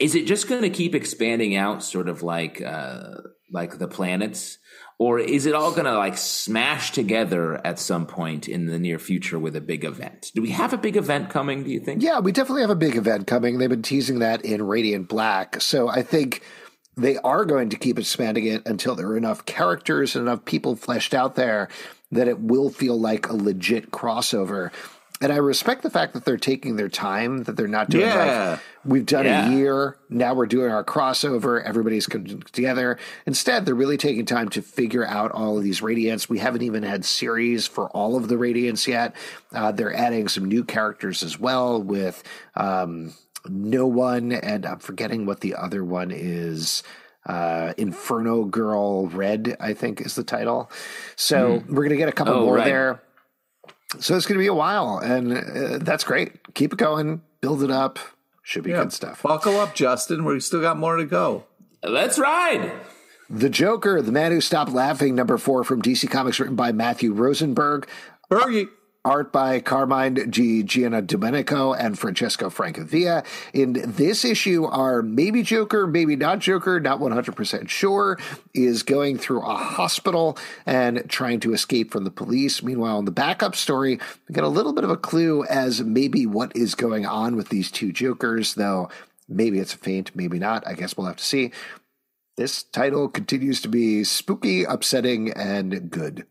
is 0.00 0.14
it 0.14 0.26
just 0.26 0.48
going 0.48 0.62
to 0.62 0.70
keep 0.70 0.94
expanding 0.94 1.56
out, 1.56 1.82
sort 1.82 2.08
of 2.08 2.22
like 2.22 2.62
uh, 2.62 3.14
like 3.50 3.78
the 3.78 3.88
planets, 3.88 4.58
or 4.98 5.18
is 5.18 5.46
it 5.46 5.54
all 5.54 5.70
going 5.72 5.84
to 5.84 5.96
like 5.96 6.16
smash 6.16 6.92
together 6.92 7.64
at 7.66 7.78
some 7.78 8.06
point 8.06 8.48
in 8.48 8.66
the 8.66 8.78
near 8.78 8.98
future 8.98 9.38
with 9.38 9.56
a 9.56 9.60
big 9.60 9.84
event? 9.84 10.30
Do 10.34 10.42
we 10.42 10.50
have 10.50 10.72
a 10.72 10.78
big 10.78 10.96
event 10.96 11.30
coming? 11.30 11.64
Do 11.64 11.70
you 11.70 11.80
think? 11.80 12.02
Yeah, 12.02 12.20
we 12.20 12.32
definitely 12.32 12.62
have 12.62 12.70
a 12.70 12.76
big 12.76 12.96
event 12.96 13.26
coming. 13.26 13.58
They've 13.58 13.68
been 13.68 13.82
teasing 13.82 14.20
that 14.20 14.44
in 14.44 14.62
Radiant 14.62 15.08
Black, 15.08 15.60
so 15.60 15.88
I 15.88 16.02
think 16.02 16.42
they 16.96 17.16
are 17.18 17.44
going 17.44 17.70
to 17.70 17.76
keep 17.76 17.98
expanding 17.98 18.46
it 18.46 18.66
until 18.66 18.94
there 18.94 19.08
are 19.08 19.16
enough 19.16 19.46
characters 19.46 20.16
and 20.16 20.26
enough 20.26 20.44
people 20.44 20.74
fleshed 20.74 21.14
out 21.14 21.36
there 21.36 21.68
that 22.10 22.28
it 22.28 22.40
will 22.40 22.70
feel 22.70 22.98
like 22.98 23.28
a 23.28 23.36
legit 23.36 23.90
crossover 23.90 24.72
and 25.20 25.32
I 25.32 25.36
respect 25.36 25.82
the 25.82 25.90
fact 25.90 26.14
that 26.14 26.24
they're 26.24 26.36
taking 26.36 26.76
their 26.76 26.88
time, 26.88 27.44
that 27.44 27.56
they're 27.56 27.66
not 27.66 27.90
doing 27.90 28.06
yeah. 28.06 28.50
like 28.50 28.60
we've 28.84 29.06
done 29.06 29.24
yeah. 29.24 29.48
a 29.48 29.52
year, 29.52 29.96
now 30.08 30.34
we're 30.34 30.46
doing 30.46 30.70
our 30.70 30.84
crossover, 30.84 31.62
everybody's 31.62 32.06
coming 32.06 32.42
together. 32.52 32.98
Instead, 33.26 33.66
they're 33.66 33.74
really 33.74 33.96
taking 33.96 34.24
time 34.24 34.48
to 34.50 34.62
figure 34.62 35.04
out 35.04 35.32
all 35.32 35.58
of 35.58 35.64
these 35.64 35.80
radiants. 35.80 36.28
We 36.28 36.38
haven't 36.38 36.62
even 36.62 36.84
had 36.84 37.04
series 37.04 37.66
for 37.66 37.88
all 37.90 38.16
of 38.16 38.28
the 38.28 38.36
radiants 38.36 38.86
yet. 38.86 39.14
Uh, 39.52 39.72
they're 39.72 39.94
adding 39.94 40.28
some 40.28 40.44
new 40.44 40.62
characters 40.62 41.22
as 41.22 41.38
well 41.38 41.82
with 41.82 42.22
um, 42.54 43.12
no 43.48 43.86
one, 43.86 44.32
and 44.32 44.64
I'm 44.64 44.78
forgetting 44.78 45.26
what 45.26 45.40
the 45.40 45.56
other 45.56 45.84
one 45.84 46.10
is 46.12 46.82
uh, 47.26 47.74
Inferno 47.76 48.44
Girl 48.44 49.06
Red, 49.08 49.56
I 49.60 49.74
think 49.74 50.00
is 50.00 50.14
the 50.14 50.24
title. 50.24 50.70
So 51.16 51.60
mm. 51.60 51.66
we're 51.66 51.82
going 51.82 51.90
to 51.90 51.96
get 51.96 52.08
a 52.08 52.12
couple 52.12 52.34
oh, 52.34 52.44
more 52.46 52.56
right. 52.56 52.64
there. 52.64 53.02
So 54.00 54.16
it's 54.16 54.26
going 54.26 54.38
to 54.38 54.42
be 54.42 54.48
a 54.48 54.54
while, 54.54 54.98
and 54.98 55.32
uh, 55.32 55.78
that's 55.78 56.04
great. 56.04 56.54
Keep 56.54 56.74
it 56.74 56.78
going, 56.78 57.22
build 57.40 57.62
it 57.62 57.70
up. 57.70 57.98
Should 58.42 58.64
be 58.64 58.70
yeah. 58.70 58.82
good 58.82 58.92
stuff. 58.92 59.22
Buckle 59.22 59.58
up, 59.58 59.74
Justin. 59.74 60.24
We 60.24 60.40
still 60.40 60.60
got 60.60 60.78
more 60.78 60.96
to 60.96 61.04
go. 61.04 61.44
Let's 61.82 62.18
ride. 62.18 62.72
The 63.30 63.50
Joker, 63.50 64.00
the 64.00 64.12
man 64.12 64.32
who 64.32 64.40
stopped 64.40 64.72
laughing, 64.72 65.14
number 65.14 65.36
four 65.36 65.64
from 65.64 65.82
DC 65.82 66.10
Comics, 66.10 66.40
written 66.40 66.56
by 66.56 66.72
Matthew 66.72 67.12
Rosenberg. 67.12 67.88
Bergie. 68.30 68.68
Art 69.08 69.32
by 69.32 69.60
Carmine 69.60 70.28
Di 70.30 70.62
Giandomenico 70.62 71.74
and 71.74 71.98
Francesco 71.98 72.50
Francavilla. 72.50 73.24
In 73.54 73.72
this 73.72 74.22
issue, 74.22 74.66
our 74.66 75.00
maybe 75.00 75.42
Joker, 75.42 75.86
maybe 75.86 76.14
not 76.14 76.40
Joker, 76.40 76.78
not 76.78 77.00
100% 77.00 77.70
sure, 77.70 78.18
is 78.52 78.82
going 78.82 79.16
through 79.16 79.40
a 79.40 79.56
hospital 79.56 80.36
and 80.66 81.08
trying 81.08 81.40
to 81.40 81.54
escape 81.54 81.90
from 81.90 82.04
the 82.04 82.10
police. 82.10 82.62
Meanwhile, 82.62 82.98
in 82.98 83.06
the 83.06 83.10
backup 83.10 83.56
story, 83.56 83.98
we 84.28 84.34
get 84.34 84.44
a 84.44 84.48
little 84.48 84.74
bit 84.74 84.84
of 84.84 84.90
a 84.90 84.96
clue 84.98 85.42
as 85.44 85.80
maybe 85.80 86.26
what 86.26 86.54
is 86.54 86.74
going 86.74 87.06
on 87.06 87.34
with 87.34 87.48
these 87.48 87.70
two 87.70 87.92
Jokers, 87.92 88.56
though 88.56 88.90
maybe 89.26 89.58
it's 89.58 89.72
a 89.72 89.78
feint, 89.78 90.14
maybe 90.14 90.38
not. 90.38 90.66
I 90.66 90.74
guess 90.74 90.98
we'll 90.98 91.06
have 91.06 91.16
to 91.16 91.24
see. 91.24 91.52
This 92.36 92.62
title 92.62 93.08
continues 93.08 93.62
to 93.62 93.68
be 93.68 94.04
spooky, 94.04 94.64
upsetting, 94.64 95.32
and 95.32 95.90
good. 95.90 96.26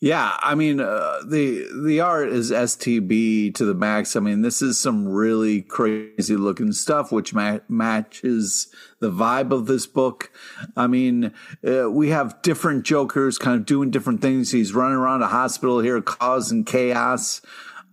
Yeah, 0.00 0.36
I 0.40 0.54
mean 0.54 0.78
uh, 0.78 1.18
the 1.26 1.66
the 1.84 2.00
art 2.00 2.28
is 2.28 2.52
STB 2.52 3.52
to 3.56 3.64
the 3.64 3.74
max. 3.74 4.14
I 4.14 4.20
mean, 4.20 4.42
this 4.42 4.62
is 4.62 4.78
some 4.78 5.08
really 5.08 5.60
crazy 5.62 6.36
looking 6.36 6.70
stuff, 6.70 7.10
which 7.10 7.34
ma- 7.34 7.58
matches 7.68 8.68
the 9.00 9.10
vibe 9.10 9.50
of 9.50 9.66
this 9.66 9.88
book. 9.88 10.30
I 10.76 10.86
mean, 10.86 11.32
uh, 11.66 11.90
we 11.90 12.10
have 12.10 12.40
different 12.42 12.84
Jokers 12.84 13.38
kind 13.38 13.58
of 13.58 13.66
doing 13.66 13.90
different 13.90 14.22
things. 14.22 14.52
He's 14.52 14.72
running 14.72 14.98
around 14.98 15.22
a 15.22 15.28
hospital 15.28 15.80
here, 15.80 16.00
causing 16.00 16.64
chaos. 16.64 17.40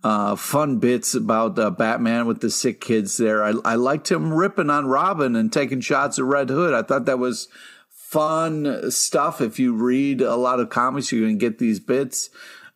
Uh, 0.04 0.36
fun 0.36 0.78
bits 0.78 1.16
about 1.16 1.58
uh, 1.58 1.68
Batman 1.70 2.26
with 2.26 2.40
the 2.40 2.50
sick 2.50 2.80
kids 2.80 3.16
there. 3.16 3.42
I, 3.42 3.54
I 3.64 3.74
liked 3.74 4.08
him 4.08 4.32
ripping 4.32 4.70
on 4.70 4.86
Robin 4.86 5.34
and 5.34 5.52
taking 5.52 5.80
shots 5.80 6.20
at 6.20 6.24
Red 6.24 6.48
Hood. 6.50 6.72
I 6.72 6.82
thought 6.82 7.06
that 7.06 7.18
was 7.18 7.48
fun 8.16 8.90
stuff. 8.90 9.42
If 9.42 9.58
you 9.58 9.74
read 9.74 10.22
a 10.22 10.36
lot 10.36 10.58
of 10.58 10.70
comics, 10.70 11.12
you 11.12 11.26
can 11.26 11.36
get 11.36 11.58
these 11.58 11.78
bits. 11.78 12.30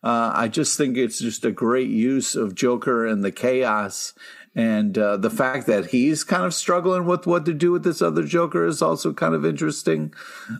Uh, 0.05 0.31
I 0.35 0.49
just 0.49 0.77
think 0.77 0.99
it's 0.99 1.19
just 1.19 1.47
a 1.47 1.51
great 1.51 1.89
use 1.89 2.35
of 2.35 2.55
Joker 2.55 3.07
and 3.07 3.25
the 3.25 3.33
chaos. 3.33 4.13
And 4.55 4.99
uh, 4.99 5.17
the 5.17 5.31
fact 5.31 5.67
that 5.67 5.87
he's 5.87 6.25
kind 6.25 6.45
of 6.45 6.53
struggling 6.53 7.07
with 7.07 7.27
what 7.27 7.47
to 7.47 7.55
do 7.55 7.73
with 7.73 7.85
this 7.85 8.03
other 8.03 8.25
Joker 8.25 8.67
is 8.67 8.83
also 8.83 9.15
kind 9.15 9.35
of 9.35 9.47
interesting. 9.47 10.13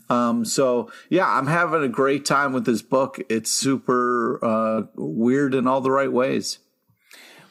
Um, 0.09 0.47
so, 0.47 0.91
yeah, 1.11 1.29
I'm 1.29 1.49
having 1.49 1.83
a 1.83 1.89
great 1.89 2.25
time 2.25 2.55
with 2.55 2.65
this 2.65 2.81
book. 2.81 3.21
It's 3.29 3.51
super 3.51 4.43
uh, 4.43 4.83
weird 4.95 5.55
in 5.55 5.67
all 5.67 5.83
the 5.83 5.91
right 5.91 6.11
ways. 6.11 6.59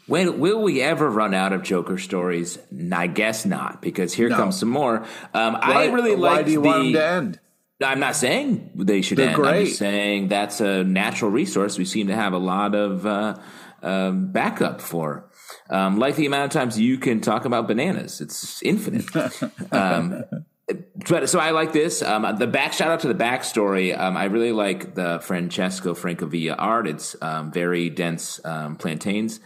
When 0.10 0.39
will 0.39 0.62
we 0.63 0.82
ever 0.82 1.08
run 1.08 1.36
out 1.36 1.54
of 1.54 1.62
Joker 1.62 2.00
stories? 2.00 2.58
I 2.91 3.06
guess 3.06 3.45
not, 3.45 3.80
because 3.80 4.12
here 4.12 4.28
no. 4.28 4.36
comes 4.38 4.60
some 4.60 4.69
more. 4.69 5.06
Um, 5.36 5.54
why, 5.54 5.60
I 5.62 5.86
really 5.91 6.15
like. 6.15 6.38
Why 6.38 6.43
do 6.43 6.52
you 6.52 6.62
the, 6.62 6.67
want 6.67 6.84
them 6.84 6.93
to 6.93 7.06
end? 7.06 7.39
I'm 7.82 8.00
not 8.00 8.15
saying 8.15 8.72
they 8.74 9.04
should 9.04 9.19
They're 9.19 9.28
end. 9.28 9.36
Great. 9.36 9.60
I'm 9.60 9.65
just 9.65 9.78
saying 9.78 10.28
that's 10.28 10.62
a 10.62 10.84
natural 10.84 11.30
resource 11.30 11.78
we 11.78 11.86
seem 11.86 12.08
to 12.08 12.15
have 12.15 12.34
a 12.34 12.39
lot 12.39 12.74
of 12.74 13.06
uh, 13.06 13.36
um, 13.84 14.32
backup 14.32 14.82
for. 14.82 15.30
Um, 15.69 16.00
like 16.00 16.15
the 16.15 16.26
amount 16.26 16.45
of 16.45 16.60
times 16.60 16.80
you 16.80 16.98
can 16.98 17.22
talk 17.22 17.45
about 17.45 17.67
bananas, 17.67 18.19
it's 18.19 18.63
infinite. 18.63 19.06
um, 19.72 20.24
but 21.08 21.30
so 21.30 21.39
I 21.39 21.52
like 21.52 21.72
this. 21.72 22.02
Um, 22.02 22.36
the 22.38 22.48
back 22.48 22.74
shout 22.74 22.89
out 22.89 23.00
to 23.02 23.08
the 23.08 23.15
backstory. 23.15 23.98
Um, 23.98 24.17
I 24.17 24.26
really 24.26 24.52
like 24.52 24.95
the 24.95 25.19
Francesco 25.22 25.93
Francavilla 25.93 26.56
art. 26.58 26.88
It's 26.88 27.15
um, 27.22 27.52
very 27.52 27.89
dense 27.89 28.43
um, 28.43 28.76
plantains. 28.76 29.39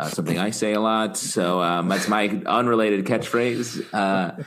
Uh, 0.00 0.08
something 0.08 0.38
I 0.38 0.50
say 0.50 0.72
a 0.72 0.80
lot. 0.80 1.16
So 1.16 1.60
um, 1.60 1.88
that's 1.88 2.08
my 2.08 2.28
unrelated 2.46 3.04
catchphrase. 3.04 3.86
Uh, 3.92 4.42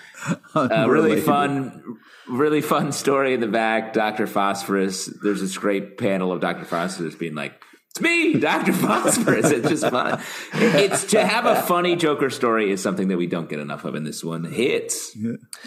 uh, 0.55 0.89
really 0.89 1.21
fun, 1.21 1.97
really 2.27 2.61
fun 2.61 2.91
story 2.91 3.33
in 3.35 3.39
the 3.39 3.47
back. 3.47 3.93
Doctor 3.93 4.25
Phosphorus. 4.25 5.05
There's 5.21 5.41
this 5.41 5.57
great 5.57 5.97
panel 5.97 6.31
of 6.31 6.41
Doctor 6.41 6.65
Phosphorus 6.65 7.13
being 7.15 7.35
like, 7.35 7.53
"It's 7.91 8.01
me, 8.01 8.39
Doctor 8.39 8.73
Phosphorus." 8.73 9.51
It's 9.51 9.69
just 9.69 9.87
fun. 9.89 10.21
It's 10.53 11.05
to 11.11 11.23
have 11.23 11.45
a 11.45 11.61
funny 11.61 11.95
Joker 11.95 12.31
story 12.31 12.71
is 12.71 12.81
something 12.81 13.09
that 13.09 13.17
we 13.17 13.27
don't 13.27 13.47
get 13.47 13.59
enough 13.59 13.85
of, 13.85 13.93
and 13.93 14.07
this 14.07 14.23
one 14.23 14.43
hits. 14.45 15.15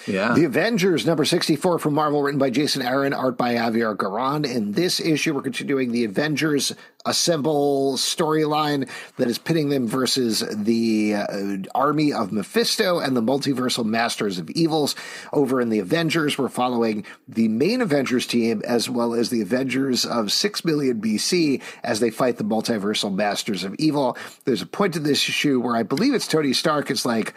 Yeah. 0.07 0.35
The 0.35 0.45
Avengers, 0.47 1.07
number 1.07 1.25
64 1.25 1.79
from 1.79 1.95
Marvel, 1.95 2.23
written 2.23 2.41
by 2.41 2.51
Jason 2.51 2.83
Aaron, 2.83 3.13
art 3.13 3.39
by 3.39 3.55
Javier 3.55 3.97
Garron. 3.97 4.45
In 4.45 4.73
this 4.73 4.99
issue, 4.99 5.35
we're 5.35 5.43
continuing 5.43 5.93
the 5.93 6.05
Avengers 6.05 6.75
Assemble 7.07 7.95
storyline 7.95 8.89
that 9.17 9.29
is 9.29 9.39
pitting 9.39 9.69
them 9.69 9.87
versus 9.87 10.45
the 10.51 11.15
uh, 11.15 11.57
army 11.75 12.13
of 12.13 12.33
Mephisto 12.33 12.99
and 12.99 13.17
the 13.17 13.23
multiversal 13.23 13.85
masters 13.85 14.39
of 14.39 14.51
evils. 14.51 14.95
Over 15.33 15.61
in 15.61 15.69
the 15.69 15.79
Avengers, 15.79 16.37
we're 16.37 16.49
following 16.49 17.05
the 17.29 17.49
main 17.49 17.81
Avengers 17.81 18.27
team 18.27 18.63
as 18.67 18.91
well 18.91 19.15
as 19.15 19.31
the 19.31 19.43
Avengers 19.43 20.05
of 20.05 20.33
6 20.33 20.65
million 20.65 21.01
BC 21.01 21.63
as 21.83 22.01
they 22.01 22.11
fight 22.11 22.37
the 22.37 22.45
multiversal 22.45 23.15
masters 23.15 23.65
of 23.65 23.75
evil. 23.77 24.17
There's 24.45 24.63
a 24.63 24.67
point 24.67 24.95
to 24.95 25.01
this 25.01 25.29
issue 25.29 25.61
where 25.61 25.77
I 25.77 25.83
believe 25.83 26.15
it's 26.15 26.29
Tony 26.29 26.53
Stark 26.53 26.91
is 26.91 27.07
like, 27.07 27.35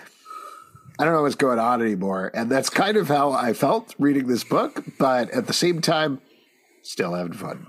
I 0.99 1.05
don't 1.05 1.13
know 1.13 1.21
what's 1.21 1.35
going 1.35 1.59
on 1.59 1.81
anymore. 1.81 2.29
And 2.33 2.51
that's 2.51 2.69
kind 2.69 2.97
of 2.97 3.07
how 3.07 3.31
I 3.31 3.53
felt 3.53 3.95
reading 3.97 4.27
this 4.27 4.43
book, 4.43 4.83
but 4.97 5.29
at 5.31 5.47
the 5.47 5.53
same 5.53 5.79
time, 5.79 6.19
still 6.81 7.13
having 7.13 7.33
fun. 7.33 7.67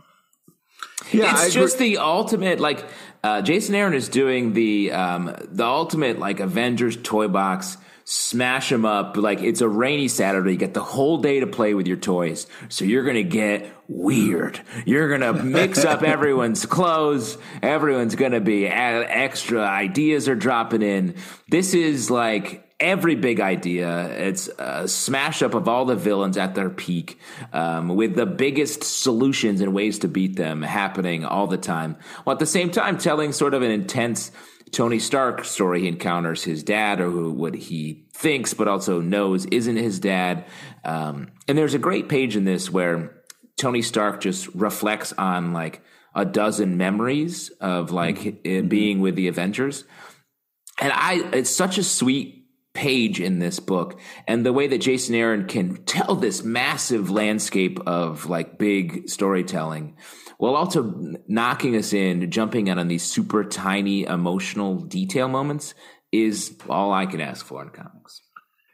Yeah, 1.12 1.44
it's 1.44 1.54
just 1.54 1.78
the 1.78 1.98
ultimate 1.98 2.60
like 2.60 2.84
uh, 3.22 3.42
Jason 3.42 3.74
Aaron 3.74 3.94
is 3.94 4.08
doing 4.08 4.52
the 4.52 4.92
um, 4.92 5.34
the 5.50 5.64
ultimate 5.64 6.18
like 6.18 6.40
Avengers 6.40 6.96
toy 6.96 7.28
box 7.28 7.76
smash 8.12 8.70
them 8.70 8.84
up 8.84 9.16
like 9.16 9.40
it's 9.40 9.60
a 9.60 9.68
rainy 9.68 10.08
Saturday. 10.08 10.50
You 10.50 10.58
get 10.58 10.74
the 10.74 10.82
whole 10.82 11.18
day 11.18 11.38
to 11.38 11.46
play 11.46 11.74
with 11.74 11.86
your 11.86 11.96
toys, 11.96 12.48
so 12.68 12.84
you're 12.84 13.04
gonna 13.04 13.22
get 13.22 13.72
weird. 13.86 14.60
You're 14.84 15.16
gonna 15.16 15.44
mix 15.44 15.84
up 15.84 16.02
everyone's 16.02 16.66
clothes. 16.66 17.38
Everyone's 17.62 18.16
gonna 18.16 18.40
be 18.40 18.66
extra 18.66 19.60
ideas 19.60 20.28
are 20.28 20.34
dropping 20.34 20.82
in. 20.82 21.14
This 21.48 21.72
is 21.72 22.10
like 22.10 22.68
every 22.80 23.14
big 23.14 23.38
idea. 23.38 24.08
It's 24.08 24.48
a 24.58 24.88
smash 24.88 25.40
up 25.40 25.54
of 25.54 25.68
all 25.68 25.84
the 25.84 25.94
villains 25.94 26.36
at 26.36 26.56
their 26.56 26.70
peak, 26.70 27.16
um, 27.52 27.90
with 27.90 28.16
the 28.16 28.26
biggest 28.26 28.82
solutions 28.82 29.60
and 29.60 29.72
ways 29.72 30.00
to 30.00 30.08
beat 30.08 30.34
them 30.34 30.62
happening 30.62 31.24
all 31.24 31.46
the 31.46 31.58
time. 31.58 31.96
While 32.24 32.34
at 32.34 32.40
the 32.40 32.46
same 32.46 32.72
time, 32.72 32.98
telling 32.98 33.32
sort 33.32 33.54
of 33.54 33.62
an 33.62 33.70
intense 33.70 34.32
Tony 34.72 34.98
Stark 34.98 35.44
story. 35.44 35.82
He 35.82 35.88
encounters 35.88 36.44
his 36.44 36.62
dad, 36.62 37.00
or 37.00 37.10
who 37.10 37.32
what 37.32 37.54
he 37.54 38.06
thinks, 38.12 38.54
but 38.54 38.68
also 38.68 39.00
knows 39.00 39.46
isn't 39.46 39.76
his 39.76 39.98
dad. 39.98 40.44
Um, 40.84 41.32
and 41.48 41.56
there's 41.56 41.74
a 41.74 41.78
great 41.78 42.08
page 42.08 42.36
in 42.36 42.44
this 42.44 42.70
where 42.70 43.22
Tony 43.56 43.82
Stark 43.82 44.20
just 44.20 44.48
reflects 44.54 45.12
on 45.12 45.52
like 45.52 45.82
a 46.14 46.24
dozen 46.24 46.76
memories 46.76 47.50
of 47.60 47.90
like 47.90 48.18
mm-hmm. 48.18 48.68
being 48.68 49.00
with 49.00 49.16
the 49.16 49.28
Avengers. 49.28 49.84
And 50.80 50.92
I, 50.94 51.30
it's 51.32 51.50
such 51.50 51.78
a 51.78 51.84
sweet 51.84 52.40
page 52.72 53.20
in 53.20 53.38
this 53.40 53.60
book 53.60 53.98
and 54.28 54.46
the 54.46 54.52
way 54.52 54.68
that 54.68 54.80
Jason 54.80 55.14
Aaron 55.14 55.46
can 55.46 55.84
tell 55.84 56.14
this 56.14 56.42
massive 56.42 57.10
landscape 57.10 57.80
of 57.86 58.26
like 58.26 58.58
big 58.58 59.08
storytelling 59.08 59.96
while 60.40 60.56
also 60.56 60.94
knocking 61.28 61.76
us 61.76 61.92
in, 61.92 62.30
jumping 62.30 62.68
in 62.68 62.78
on 62.78 62.88
these 62.88 63.02
super 63.02 63.44
tiny 63.44 64.04
emotional 64.04 64.76
detail 64.76 65.28
moments 65.28 65.74
is 66.12 66.56
all 66.66 66.94
I 66.94 67.04
can 67.04 67.20
ask 67.20 67.44
for 67.44 67.62
in 67.62 67.68
comics. 67.68 68.22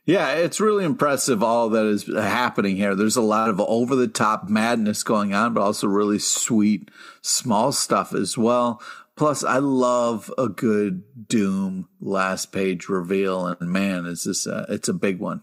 Yeah, 0.05 0.35
it's 0.35 0.61
really 0.61 0.85
impressive 0.85 1.43
all 1.43 1.71
that 1.71 1.85
is 1.85 2.07
happening 2.07 2.77
here. 2.77 2.95
There's 2.95 3.17
a 3.17 3.21
lot 3.21 3.49
of 3.49 3.61
over 3.61 3.97
the 3.97 4.07
top 4.07 4.49
madness 4.49 5.03
going 5.03 5.35
on, 5.35 5.55
but 5.55 5.61
also 5.61 5.89
really 5.89 6.21
sweet 6.21 6.89
small 7.21 7.73
stuff 7.73 8.15
as 8.15 8.39
well. 8.39 8.81
Plus, 9.17 9.43
I 9.43 9.59
love 9.59 10.33
a 10.39 10.49
good 10.49 11.03
Doom 11.27 11.89
last 12.01 12.53
page 12.53 12.89
reveal, 12.89 13.45
and 13.45 13.73
man, 13.73 14.07
is 14.07 14.23
this 14.23 14.47
a, 14.47 14.67
it's 14.69 14.89
a 14.89 14.95
big 14.95 15.19
one. 15.19 15.43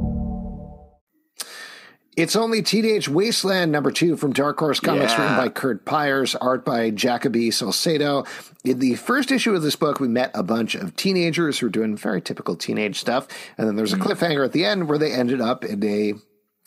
It's 2.17 2.35
only 2.35 2.61
Teenage 2.61 3.07
Wasteland 3.07 3.71
number 3.71 3.89
two 3.89 4.17
from 4.17 4.33
Dark 4.33 4.59
Horse 4.59 4.81
Comics, 4.81 5.13
yeah. 5.13 5.21
written 5.21 5.37
by 5.37 5.47
Kurt 5.47 5.85
Pyers, 5.85 6.35
art 6.35 6.65
by 6.65 6.89
Jacoby 6.89 7.51
Salcedo. 7.51 8.25
In 8.65 8.79
the 8.79 8.95
first 8.95 9.31
issue 9.31 9.55
of 9.55 9.61
this 9.61 9.77
book, 9.77 10.01
we 10.01 10.09
met 10.09 10.29
a 10.33 10.43
bunch 10.43 10.75
of 10.75 10.93
teenagers 10.97 11.59
who 11.59 11.67
were 11.67 11.71
doing 11.71 11.95
very 11.95 12.21
typical 12.21 12.57
teenage 12.57 12.99
stuff. 12.99 13.29
And 13.57 13.65
then 13.65 13.77
there's 13.77 13.93
a 13.93 13.97
mm. 13.97 14.03
cliffhanger 14.03 14.43
at 14.43 14.51
the 14.51 14.65
end 14.65 14.89
where 14.89 14.97
they 14.97 15.13
ended 15.13 15.39
up 15.39 15.63
in 15.63 15.81
a 15.85 16.15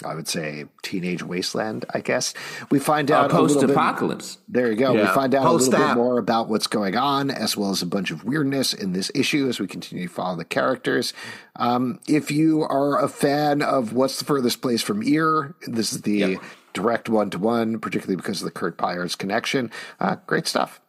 I 0.05 0.15
would 0.15 0.27
say 0.27 0.65
teenage 0.83 1.23
wasteland, 1.23 1.85
I 1.95 2.01
guess. 2.01 2.35
We 2.71 2.81
find 2.81 3.11
out 3.11 3.31
uh, 3.31 3.35
post 3.35 3.63
apocalypse. 3.63 4.39
There 4.49 4.71
you 4.71 4.77
go. 4.77 4.93
Yeah. 4.93 5.03
We 5.03 5.15
find 5.15 5.35
out 5.35 5.45
post 5.45 5.69
a 5.69 5.71
little 5.71 5.87
bit 5.87 5.97
more 5.97 6.19
about 6.19 6.49
what's 6.49 6.67
going 6.67 6.97
on, 6.97 7.31
as 7.31 7.57
well 7.57 7.71
as 7.71 7.81
a 7.81 7.87
bunch 7.87 8.11
of 8.11 8.25
weirdness 8.25 8.75
in 8.75 8.93
this 8.93 9.13
issue 9.15 9.49
as 9.49 9.61
we 9.61 9.69
continue 9.69 10.09
to 10.09 10.13
follow 10.13 10.37
the 10.37 10.45
characters. 10.45 11.13
Um, 11.57 12.01
if 12.09 12.31
you 12.31 12.63
are 12.63 13.03
a 13.03 13.09
fan 13.09 13.63
of 13.63 13.93
What's 13.93 14.19
the 14.19 14.25
Furthest 14.25 14.61
Place 14.61 14.83
from 14.83 15.01
Here, 15.01 15.55
this 15.67 15.93
is 15.93 16.03
the 16.03 16.19
yep. 16.19 16.43
direct 16.73 17.09
one 17.09 17.31
to 17.31 17.39
one, 17.39 17.79
particularly 17.79 18.17
because 18.17 18.41
of 18.41 18.47
the 18.47 18.51
Kurt 18.53 18.77
Pyers 18.77 19.15
connection. 19.15 19.71
Uh, 20.01 20.17
great 20.27 20.49
stuff. 20.49 20.81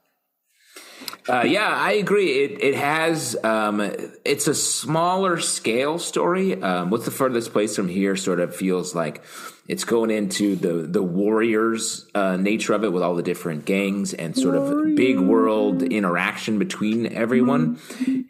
Uh, 1.28 1.42
yeah, 1.42 1.68
I 1.68 1.94
agree. 1.94 2.44
It 2.44 2.64
it 2.64 2.76
has 2.76 3.36
um, 3.44 3.82
it's 4.24 4.48
a 4.48 4.54
smaller 4.54 5.40
scale 5.40 5.98
story. 5.98 6.62
Um, 6.62 6.92
what's 6.92 7.06
the 7.06 7.12
furthest 7.12 7.52
place 7.52 7.76
from 7.76 7.88
here? 7.88 8.16
Sort 8.16 8.40
of 8.40 8.56
feels 8.56 8.94
like 8.94 9.24
it's 9.68 9.84
going 9.84 10.12
into 10.12 10.56
the 10.56 10.74
the 10.74 11.02
warriors 11.02 12.06
uh, 12.14 12.38
nature 12.38 12.74
of 12.74 12.84
it 12.84 12.94
with 12.94 13.02
all 13.02 13.16
the 13.16 13.24
different 13.24 13.66
gangs 13.66 14.14
and 14.14 14.38
sort 14.38 14.56
of 14.56 14.96
big 14.96 15.20
world 15.20 15.82
interaction 15.82 16.60
between 16.60 17.12
everyone. 17.12 17.80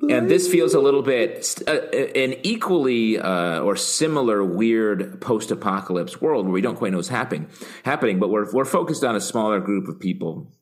And 0.10 0.30
this 0.30 0.48
feels 0.50 0.74
a 0.74 0.80
little 0.80 1.02
bit 1.02 1.62
uh, 1.68 1.72
an 1.72 2.36
equally 2.44 3.20
uh, 3.20 3.60
or 3.60 3.76
similar 3.76 4.42
weird 4.42 5.20
post 5.20 5.52
apocalypse 5.52 6.22
world 6.22 6.46
where 6.46 6.54
we 6.54 6.62
don't 6.62 6.78
quite 6.78 6.92
know 6.92 7.00
what's 7.00 7.10
happening 7.10 7.50
happening, 7.84 8.20
but 8.20 8.30
we're 8.30 8.50
we're 8.54 8.64
focused 8.64 9.04
on 9.04 9.18
a 9.18 9.22
smaller 9.22 9.60
group 9.60 9.90
of 9.90 10.00
people 10.00 10.54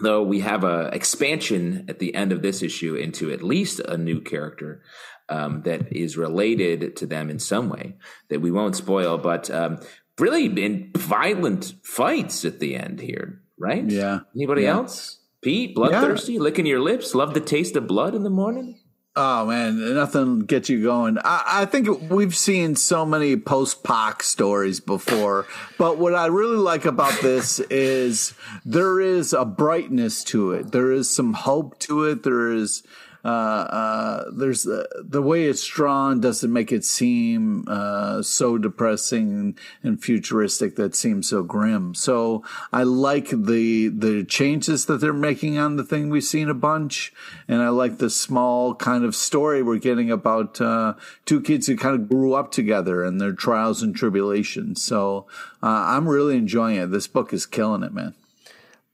though 0.00 0.22
we 0.22 0.40
have 0.40 0.64
a 0.64 0.88
expansion 0.92 1.84
at 1.88 1.98
the 1.98 2.14
end 2.14 2.32
of 2.32 2.42
this 2.42 2.62
issue 2.62 2.94
into 2.94 3.30
at 3.30 3.42
least 3.42 3.80
a 3.80 3.96
new 3.96 4.20
character 4.20 4.82
um, 5.28 5.62
that 5.62 5.92
is 5.94 6.16
related 6.16 6.96
to 6.96 7.06
them 7.06 7.30
in 7.30 7.38
some 7.38 7.68
way 7.68 7.96
that 8.30 8.40
we 8.40 8.50
won't 8.50 8.76
spoil. 8.76 9.18
But 9.18 9.50
um, 9.50 9.78
really 10.18 10.46
in 10.46 10.90
violent 10.96 11.74
fights 11.82 12.44
at 12.44 12.60
the 12.60 12.76
end 12.76 13.00
here, 13.00 13.42
right? 13.58 13.88
Yeah. 13.88 14.20
Anybody 14.34 14.62
Yeah. 14.62 14.74
else? 14.76 15.18
Pete, 15.42 15.74
bloodthirsty, 15.74 16.38
licking 16.38 16.66
your 16.66 16.80
lips, 16.80 17.14
love 17.16 17.34
the 17.34 17.40
taste 17.40 17.74
of 17.74 17.88
blood 17.88 18.14
in 18.14 18.22
the 18.22 18.30
morning. 18.30 18.78
Oh 19.14 19.44
man, 19.44 19.94
nothing 19.94 20.40
gets 20.40 20.70
you 20.70 20.82
going. 20.82 21.18
I, 21.18 21.42
I 21.46 21.64
think 21.66 22.10
we've 22.10 22.34
seen 22.34 22.76
so 22.76 23.04
many 23.04 23.36
post 23.36 23.84
Pac 23.84 24.22
stories 24.22 24.80
before, 24.80 25.46
but 25.76 25.98
what 25.98 26.14
I 26.14 26.26
really 26.26 26.56
like 26.56 26.86
about 26.86 27.20
this 27.20 27.60
is 27.68 28.32
there 28.64 29.00
is 29.00 29.34
a 29.34 29.44
brightness 29.44 30.24
to 30.24 30.52
it. 30.52 30.72
There 30.72 30.90
is 30.90 31.10
some 31.10 31.34
hope 31.34 31.78
to 31.80 32.04
it. 32.04 32.22
There 32.22 32.50
is. 32.52 32.82
Uh, 33.24 33.28
uh, 33.28 34.30
there's 34.32 34.66
uh, 34.66 34.84
the 34.98 35.22
way 35.22 35.44
it's 35.44 35.66
drawn 35.66 36.20
doesn't 36.20 36.52
make 36.52 36.72
it 36.72 36.84
seem 36.84 37.64
uh, 37.68 38.20
so 38.20 38.58
depressing 38.58 39.56
and 39.82 40.02
futuristic 40.02 40.76
that 40.76 40.94
seems 40.94 41.28
so 41.28 41.42
grim. 41.42 41.94
So 41.94 42.42
I 42.72 42.82
like 42.82 43.28
the 43.30 43.88
the 43.88 44.24
changes 44.24 44.86
that 44.86 45.00
they're 45.00 45.12
making 45.12 45.56
on 45.56 45.76
the 45.76 45.84
thing. 45.84 46.10
We've 46.10 46.24
seen 46.24 46.48
a 46.48 46.54
bunch, 46.54 47.12
and 47.46 47.62
I 47.62 47.68
like 47.68 47.98
the 47.98 48.10
small 48.10 48.74
kind 48.74 49.04
of 49.04 49.14
story 49.14 49.62
we're 49.62 49.78
getting 49.78 50.10
about 50.10 50.60
uh, 50.60 50.94
two 51.24 51.40
kids 51.40 51.68
who 51.68 51.76
kind 51.76 51.94
of 51.94 52.08
grew 52.08 52.34
up 52.34 52.50
together 52.50 53.04
and 53.04 53.20
their 53.20 53.32
trials 53.32 53.82
and 53.82 53.94
tribulations. 53.94 54.82
So 54.82 55.26
uh, 55.62 55.66
I'm 55.66 56.08
really 56.08 56.36
enjoying 56.36 56.76
it. 56.76 56.90
This 56.90 57.06
book 57.06 57.32
is 57.32 57.46
killing 57.46 57.84
it, 57.84 57.92
man. 57.92 58.14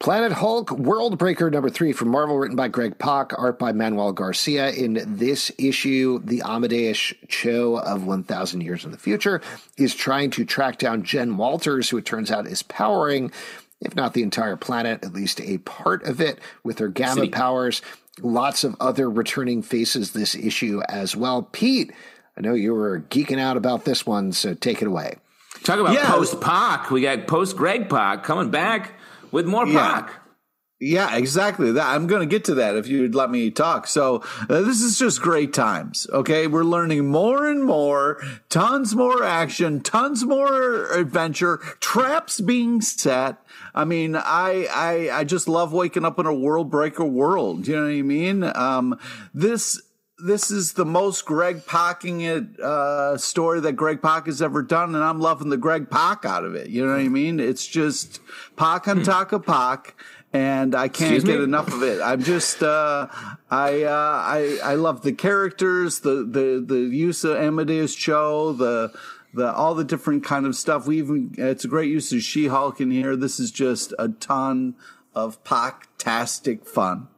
Planet 0.01 0.31
Hulk 0.31 0.71
World 0.71 1.19
Breaker 1.19 1.51
number 1.51 1.69
three 1.69 1.93
from 1.93 2.09
Marvel, 2.09 2.39
written 2.39 2.57
by 2.57 2.69
Greg 2.69 2.99
Pak, 2.99 3.33
art 3.37 3.59
by 3.59 3.73
Manuel 3.73 4.13
Garcia. 4.13 4.71
In 4.71 5.03
this 5.05 5.51
issue, 5.59 6.21
the 6.23 6.41
Amadeus 6.43 7.15
Cho 7.27 7.79
of 7.79 8.07
1,000 8.07 8.61
Years 8.61 8.85
in 8.85 8.93
the 8.93 8.97
Future 8.97 9.41
is 9.77 9.97
trying 9.97 10.31
to 10.31 10.45
track 10.45 10.79
down 10.79 11.03
Jen 11.03 11.37
Walters, 11.37 11.89
who 11.91 11.97
it 11.99 12.05
turns 12.07 12.31
out 12.31 12.47
is 12.47 12.63
powering, 12.63 13.33
if 13.81 13.97
not 13.97 14.15
the 14.15 14.23
entire 14.23 14.57
planet, 14.57 15.03
at 15.05 15.13
least 15.15 15.41
a 15.41 15.59
part 15.59 16.05
of 16.05 16.21
it 16.21 16.39
with 16.63 16.79
her 16.79 16.89
gamma 16.89 17.15
City. 17.23 17.29
powers. 17.31 17.83
Lots 18.23 18.63
of 18.63 18.77
other 18.79 19.11
returning 19.11 19.63
faces 19.63 20.13
this 20.13 20.37
issue 20.37 20.81
as 20.89 21.17
well. 21.17 21.43
Pete, 21.43 21.93
I 22.37 22.41
know 22.41 22.55
you 22.55 22.73
were 22.73 23.01
geeking 23.11 23.41
out 23.41 23.57
about 23.57 23.85
this 23.85 24.07
one, 24.07 24.31
so 24.31 24.55
take 24.55 24.81
it 24.81 24.87
away. 24.87 25.17
Talk 25.65 25.81
about 25.81 25.93
Yeah. 25.95 26.09
post 26.09 26.41
Pac. 26.41 26.93
We 26.93 27.01
got 27.03 27.27
post 27.27 27.57
Greg 27.57 27.89
Pak 27.89 28.23
coming 28.23 28.51
back 28.51 28.93
with 29.31 29.47
more 29.47 29.67
Yeah. 29.67 30.03
Pac. 30.03 30.15
Yeah, 30.81 31.17
exactly. 31.17 31.73
That 31.73 31.89
I'm 31.89 32.07
going 32.07 32.21
to 32.21 32.27
get 32.33 32.45
to 32.45 32.55
that 32.55 32.77
if 32.77 32.87
you'd 32.87 33.13
let 33.13 33.33
me 33.33 33.51
talk. 33.51 33.89
So 33.89 34.23
uh, 34.49 34.61
this 34.63 34.81
is 34.81 34.97
just 34.97 35.21
great 35.21 35.53
times. 35.53 36.07
Okay, 36.13 36.47
we're 36.47 36.63
learning 36.63 37.09
more 37.09 37.49
and 37.49 37.65
more, 37.65 38.23
tons 38.49 38.95
more 38.95 39.25
action, 39.25 39.81
tons 39.81 40.25
more 40.25 40.93
adventure, 40.93 41.57
traps 41.81 42.41
being 42.41 42.81
set. 42.81 43.39
I 43.75 43.85
mean, 43.85 44.15
I 44.15 44.69
I 44.71 45.11
I 45.13 45.25
just 45.25 45.49
love 45.49 45.73
waking 45.73 46.05
up 46.05 46.21
in 46.21 46.27
a 46.27 46.35
world 46.35 46.71
breaker 46.71 47.05
world. 47.05 47.67
You 47.67 47.75
know 47.75 47.83
what 47.83 47.91
I 47.91 48.03
mean? 48.03 48.45
Um, 48.45 49.01
this 49.35 49.83
this 50.19 50.51
is 50.51 50.73
the 50.73 50.85
most 50.85 51.25
Greg 51.25 51.65
Packing 51.67 52.21
it 52.23 52.59
uh, 52.61 53.17
story 53.17 53.61
that 53.61 53.73
Greg 53.75 54.03
Pak 54.03 54.27
has 54.27 54.43
ever 54.43 54.63
done, 54.63 54.95
and 54.95 55.05
I'm 55.05 55.21
loving 55.21 55.49
the 55.49 55.57
Greg 55.57 55.91
Pak 55.91 56.25
out 56.25 56.45
of 56.45 56.55
it. 56.55 56.69
You 56.69 56.85
know 56.85 56.93
what 56.93 57.01
I 57.01 57.09
mean? 57.09 57.41
It's 57.41 57.67
just 57.67 58.21
Pak 58.57 58.89
on 58.89 59.03
Taka 59.03 59.39
Pak, 59.39 59.95
and 60.33 60.75
I 60.75 60.89
can't 60.89 61.15
Excuse 61.15 61.25
get 61.25 61.39
me? 61.39 61.45
enough 61.45 61.73
of 61.73 61.83
it. 61.83 62.01
I'm 62.03 62.23
just 62.23 62.63
I 62.63 63.07
uh, 63.09 63.09
I 63.51 64.59
I 64.63 64.75
love 64.75 65.03
the 65.03 65.13
characters, 65.13 66.01
the 66.01 66.25
the 66.25 66.65
the 66.67 66.81
use 66.81 67.25
of 67.25 67.37
Amadeus 67.37 67.95
Cho, 67.95 68.53
the 68.53 68.93
the 69.35 69.53
all 69.53 69.75
the 69.75 69.85
different 69.85 70.25
kind 70.25 70.47
of 70.47 70.57
stuff. 70.57 70.87
We 70.87 70.99
even 70.99 71.35
it's 71.39 71.65
a 71.65 71.69
great 71.69 71.91
use 71.91 72.13
of 72.13 72.23
She 72.23 72.49
Hulk 72.49 72.81
in 72.81 72.91
here. 72.91 73.15
This 73.15 73.39
is 73.39 73.51
just 73.51 73.95
a 73.99 74.09
ton 74.09 74.75
of 75.15 75.43
Pak-tastic 75.45 76.65
fun. 76.65 77.09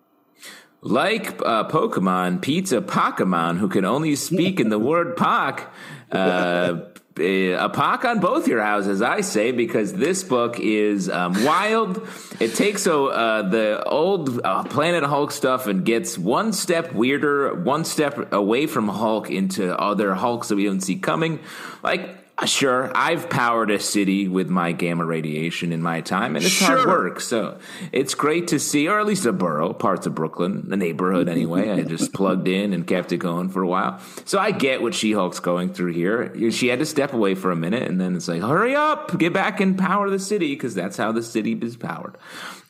Like 0.83 1.41
uh, 1.43 1.69
Pokemon, 1.69 2.41
Pizza 2.41 2.81
Pokemon 2.81 3.59
who 3.59 3.69
can 3.69 3.85
only 3.85 4.17
speak 4.17 4.61
in 4.61 4.71
the 4.71 4.79
word 4.91 5.17
Pock. 5.17 5.73
Uh, 6.11 6.81
a 7.19 7.69
Pock 7.69 8.05
on 8.05 8.21
both 8.21 8.49
your 8.49 8.63
houses, 8.63 9.03
I 9.03 9.21
say, 9.21 9.53
because 9.53 9.93
this 9.93 10.25
book 10.25 10.59
is 10.59 11.09
um, 11.09 11.45
wild. 11.45 12.07
It 12.39 12.55
takes 12.55 12.87
uh, 12.87 13.05
uh, 13.07 13.49
the 13.49 13.83
old 13.85 14.41
uh, 14.43 14.65
Planet 14.65 15.05
Hulk 15.05 15.33
stuff 15.33 15.67
and 15.67 15.85
gets 15.85 16.17
one 16.17 16.53
step 16.53 16.93
weirder, 16.93 17.55
one 17.55 17.85
step 17.85 18.33
away 18.33 18.67
from 18.67 18.89
Hulk 18.89 19.31
into 19.31 19.79
other 19.79 20.15
Hulks 20.15 20.49
that 20.49 20.57
we 20.57 20.65
don't 20.65 20.81
see 20.81 20.97
coming. 20.97 21.41
Like, 21.83 22.20
sure, 22.47 22.91
I've 22.95 23.29
powered 23.29 23.71
a 23.71 23.79
city 23.79 24.29
with 24.29 24.49
my 24.49 24.73
gamma 24.73 25.05
radiation 25.05 25.73
in 25.73 25.83
my 25.83 26.01
time, 26.01 26.37
and 26.37 26.45
it's 26.45 26.61
hard 26.61 26.87
work. 26.87 27.21
So 27.21 27.59
it's 27.93 28.15
great 28.15 28.49
to 28.49 28.59
see, 28.59 28.89
or 28.89 28.99
at 29.01 29.07
least 29.07 29.27
a 29.27 29.33
borough, 29.33 29.73
parts 29.73 30.07
of 30.07 30.15
Brooklyn, 30.15 30.69
the 30.69 30.77
neighborhood 30.77 31.29
anyway. 31.29 31.71
I 31.71 31.83
just 31.83 32.13
plugged 32.15 32.49
in 32.49 32.73
and 32.73 32.87
kept 32.87 33.13
it 33.13 33.19
going 33.19 33.51
for 33.51 33.63
a 33.63 33.69
while. 33.69 34.01
So 34.25 34.39
I 34.39 34.53
get 34.53 34.83
what 34.83 34.95
She 34.95 35.13
Hulk's 35.13 35.41
going 35.41 35.75
through 35.75 35.93
here. 35.93 36.51
She 36.51 36.69
had 36.69 36.79
to 36.79 36.87
step 36.87 37.13
away 37.13 37.35
for 37.35 37.51
a 37.51 37.57
minute, 37.57 37.89
and 37.89 38.01
then 38.01 38.17
it's 38.17 38.29
like, 38.29 38.43
hurry 38.43 38.75
up, 38.75 39.19
get 39.19 39.33
back 39.33 39.61
and 39.61 39.79
power 39.79 40.09
the 40.09 40.19
city, 40.19 40.55
because 40.55 40.75
that's 40.75 40.97
how 40.97 41.13
the 41.13 41.23
city 41.23 41.53
is 41.53 41.77
powered. 41.77 42.17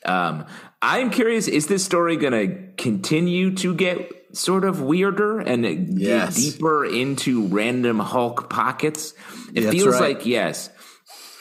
Um, 0.05 0.45
I'm 0.81 1.09
curious, 1.11 1.47
is 1.47 1.67
this 1.67 1.85
story 1.85 2.17
going 2.17 2.33
to 2.33 2.57
continue 2.81 3.53
to 3.57 3.75
get 3.75 4.11
sort 4.33 4.65
of 4.65 4.81
weirder 4.81 5.39
and 5.39 5.63
dig 5.63 5.99
Yes. 5.99 6.35
deeper 6.35 6.85
into 6.85 7.47
random 7.47 7.99
Hulk 7.99 8.49
pockets? 8.49 9.13
It 9.53 9.61
That's 9.61 9.75
feels 9.75 9.99
right. 9.99 10.15
like 10.17 10.25
yes. 10.25 10.69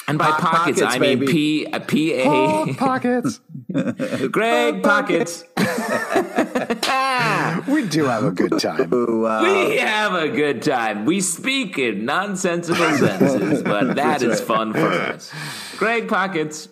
And 0.08 0.18
by 0.18 0.24
Hot 0.24 0.40
pockets, 0.40 0.80
pockets, 0.80 0.96
I 0.96 0.98
mean 0.98 1.20
baby. 1.20 1.32
P 1.32 1.66
uh, 1.72 1.78
P 1.78 2.12
A 2.14 2.74
pockets. 2.74 3.40
Greg 4.30 4.82
pockets. 4.82 5.44
we 7.68 7.86
do 7.86 8.06
have 8.06 8.24
a 8.24 8.32
good 8.32 8.58
time. 8.58 8.90
we 8.90 9.76
have 9.76 10.14
a 10.14 10.28
good 10.28 10.62
time. 10.62 11.04
We 11.04 11.20
speak 11.20 11.78
in 11.78 12.04
nonsensical 12.06 12.90
sentences, 12.96 13.62
but 13.62 13.94
that 13.94 14.20
is 14.22 14.40
fun 14.40 14.72
for 14.72 14.88
us. 14.88 15.32
Greg 15.78 16.08
pockets. 16.08 16.68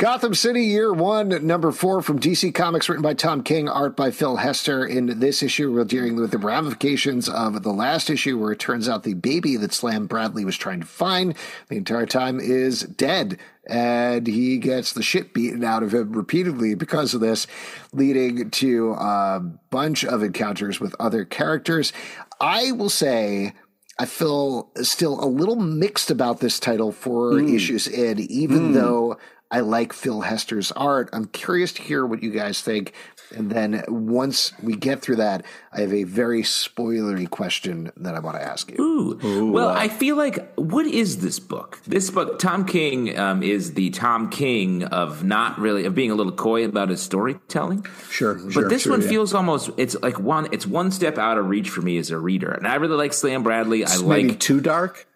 Gotham 0.00 0.32
City 0.32 0.62
Year 0.62 0.94
One, 0.94 1.46
number 1.46 1.70
four 1.70 2.00
from 2.00 2.18
DC 2.18 2.54
Comics, 2.54 2.88
written 2.88 3.02
by 3.02 3.12
Tom 3.12 3.42
King, 3.42 3.68
art 3.68 3.98
by 3.98 4.10
Phil 4.10 4.36
Hester. 4.36 4.86
In 4.86 5.20
this 5.20 5.42
issue, 5.42 5.70
we're 5.70 5.84
dealing 5.84 6.16
with 6.16 6.30
the 6.30 6.38
ramifications 6.38 7.28
of 7.28 7.62
the 7.62 7.70
last 7.70 8.08
issue, 8.08 8.38
where 8.38 8.52
it 8.52 8.58
turns 8.58 8.88
out 8.88 9.02
the 9.02 9.12
baby 9.12 9.58
that 9.58 9.74
Slam 9.74 10.06
Bradley 10.06 10.42
was 10.42 10.56
trying 10.56 10.80
to 10.80 10.86
find 10.86 11.36
the 11.68 11.76
entire 11.76 12.06
time 12.06 12.40
is 12.40 12.80
dead. 12.80 13.38
And 13.66 14.26
he 14.26 14.56
gets 14.56 14.94
the 14.94 15.02
shit 15.02 15.34
beaten 15.34 15.62
out 15.62 15.82
of 15.82 15.92
him 15.92 16.14
repeatedly 16.14 16.74
because 16.74 17.12
of 17.12 17.20
this, 17.20 17.46
leading 17.92 18.48
to 18.52 18.92
a 18.92 19.40
bunch 19.68 20.02
of 20.02 20.22
encounters 20.22 20.80
with 20.80 20.96
other 20.98 21.26
characters. 21.26 21.92
I 22.40 22.72
will 22.72 22.88
say, 22.88 23.52
I 23.98 24.06
feel 24.06 24.70
still 24.76 25.22
a 25.22 25.28
little 25.28 25.56
mixed 25.56 26.10
about 26.10 26.40
this 26.40 26.58
title 26.58 26.90
for 26.90 27.38
hmm. 27.38 27.54
issues 27.54 27.86
in, 27.86 28.18
even 28.18 28.68
hmm. 28.68 28.72
though 28.72 29.18
I 29.50 29.60
like 29.60 29.92
Phil 29.92 30.20
Hester's 30.20 30.70
art. 30.72 31.10
I'm 31.12 31.26
curious 31.26 31.72
to 31.72 31.82
hear 31.82 32.06
what 32.06 32.22
you 32.22 32.30
guys 32.30 32.60
think. 32.60 32.92
And 33.34 33.50
then 33.50 33.84
once 33.88 34.52
we 34.62 34.74
get 34.76 35.02
through 35.02 35.16
that, 35.16 35.44
I 35.72 35.80
have 35.80 35.92
a 35.92 36.04
very 36.04 36.42
spoilery 36.42 37.28
question 37.28 37.92
that 37.96 38.14
I 38.14 38.20
want 38.20 38.36
to 38.36 38.42
ask 38.42 38.70
you. 38.70 38.80
Ooh. 38.80 39.52
well, 39.52 39.68
I 39.68 39.88
feel 39.88 40.16
like 40.16 40.52
what 40.54 40.86
is 40.86 41.18
this 41.18 41.38
book? 41.38 41.80
This 41.86 42.10
book, 42.10 42.38
Tom 42.38 42.64
King 42.64 43.16
um, 43.18 43.42
is 43.42 43.74
the 43.74 43.90
Tom 43.90 44.30
King 44.30 44.84
of 44.84 45.24
not 45.24 45.58
really 45.58 45.84
of 45.84 45.94
being 45.94 46.10
a 46.10 46.14
little 46.14 46.32
coy 46.32 46.64
about 46.64 46.88
his 46.88 47.00
storytelling. 47.00 47.86
Sure, 48.08 48.34
But 48.34 48.68
this 48.68 48.86
one 48.86 49.02
feels 49.02 49.34
almost 49.34 49.70
it's 49.76 49.96
like 50.00 50.18
one 50.18 50.48
it's 50.52 50.66
one 50.66 50.90
step 50.90 51.18
out 51.18 51.38
of 51.38 51.48
reach 51.48 51.70
for 51.70 51.82
me 51.82 51.98
as 51.98 52.10
a 52.10 52.18
reader. 52.18 52.50
And 52.50 52.66
I 52.66 52.76
really 52.76 52.96
like 52.96 53.12
Slam 53.12 53.42
Bradley. 53.42 53.84
I 53.84 53.96
maybe 54.02 54.28
like 54.30 54.40
too 54.40 54.60
dark. 54.60 55.06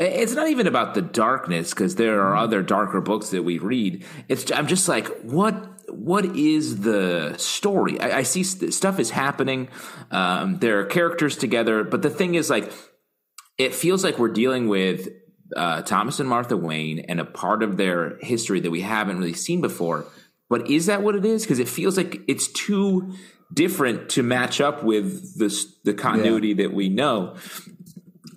It's 0.00 0.34
not 0.34 0.48
even 0.48 0.66
about 0.66 0.94
the 0.94 1.02
darkness 1.02 1.70
because 1.70 1.96
there 1.96 2.22
are 2.22 2.36
other 2.36 2.62
darker 2.62 3.00
books 3.00 3.30
that 3.30 3.42
we 3.42 3.58
read. 3.58 4.04
It's 4.28 4.50
I'm 4.50 4.66
just 4.66 4.88
like 4.88 5.06
what 5.22 5.54
what 5.90 6.24
is 6.36 6.80
the 6.80 7.34
story? 7.36 8.00
I, 8.00 8.18
I 8.18 8.22
see 8.22 8.42
st- 8.42 8.72
stuff 8.72 8.98
is 8.98 9.10
happening. 9.10 9.68
Um, 10.10 10.58
there 10.58 10.80
are 10.80 10.86
characters 10.86 11.36
together, 11.36 11.84
but 11.84 12.02
the 12.02 12.10
thing 12.10 12.34
is 12.34 12.48
like 12.48 12.72
it 13.58 13.74
feels 13.74 14.02
like 14.02 14.18
we're 14.18 14.28
dealing 14.28 14.68
with 14.68 15.08
uh, 15.54 15.82
Thomas 15.82 16.20
and 16.20 16.28
Martha 16.28 16.56
Wayne 16.56 17.00
and 17.00 17.20
a 17.20 17.24
part 17.24 17.62
of 17.62 17.76
their 17.76 18.16
history 18.20 18.60
that 18.60 18.70
we 18.70 18.80
haven't 18.80 19.18
really 19.18 19.34
seen 19.34 19.60
before. 19.60 20.06
But 20.48 20.70
is 20.70 20.86
that 20.86 21.02
what 21.02 21.14
it 21.14 21.24
is? 21.24 21.42
Because 21.42 21.58
it 21.58 21.68
feels 21.68 21.96
like 21.96 22.22
it's 22.26 22.48
too 22.48 23.14
different 23.52 24.08
to 24.10 24.22
match 24.22 24.60
up 24.60 24.82
with 24.82 25.38
the 25.38 25.66
the 25.84 25.94
continuity 25.94 26.54
that 26.54 26.72
we 26.72 26.88
know. 26.88 27.36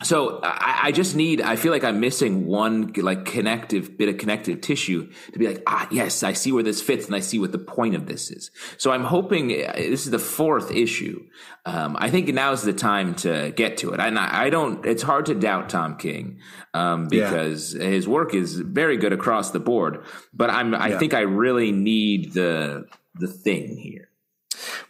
So 0.01 0.39
I, 0.43 0.79
I, 0.83 0.91
just 0.91 1.15
need 1.15 1.41
i 1.41 1.55
feel 1.55 1.71
like 1.71 1.83
i'm 1.83 1.99
missing 1.99 2.45
one 2.45 2.93
like 2.93 3.25
connective 3.25 3.97
bit 3.97 4.07
of 4.07 4.17
connective 4.17 4.61
tissue 4.61 5.11
to 5.31 5.39
be 5.39 5.47
like 5.47 5.61
ah 5.67 5.87
yes 5.91 6.23
i 6.23 6.33
see 6.33 6.51
where 6.51 6.63
this 6.63 6.81
fits 6.81 7.05
and 7.07 7.15
i 7.15 7.19
see 7.19 7.37
what 7.37 7.51
the 7.51 7.59
point 7.59 7.95
of 7.95 8.05
this 8.05 8.31
is. 8.31 8.49
So 8.77 8.91
i'm 8.91 9.03
hoping 9.03 9.51
uh, 9.51 9.73
this 9.75 10.05
is 10.05 10.11
the 10.11 10.19
fourth 10.19 10.71
issue. 10.71 11.27
Um, 11.65 11.97
i 11.99 12.09
think 12.09 12.27
now 12.29 12.53
is 12.53 12.61
the 12.61 12.73
time 12.73 13.15
to 13.15 13.51
get 13.55 13.77
to 13.77 13.91
it. 13.91 13.99
I, 13.99 14.45
I 14.45 14.49
don't 14.49 14.85
it's 14.85 15.03
hard 15.03 15.25
to 15.27 15.35
doubt 15.35 15.69
tom 15.69 15.97
king 15.97 16.39
um, 16.73 17.07
because 17.07 17.73
yeah. 17.73 17.85
his 17.85 18.07
work 18.07 18.33
is 18.33 18.57
very 18.59 18.97
good 18.97 19.13
across 19.13 19.51
the 19.51 19.59
board. 19.59 20.03
But 20.33 20.49
i'm 20.49 20.73
i 20.73 20.89
yeah. 20.89 20.99
think 20.99 21.13
i 21.13 21.21
really 21.21 21.71
need 21.71 22.33
the 22.33 22.87
the 23.15 23.27
thing 23.27 23.77
here 23.77 24.09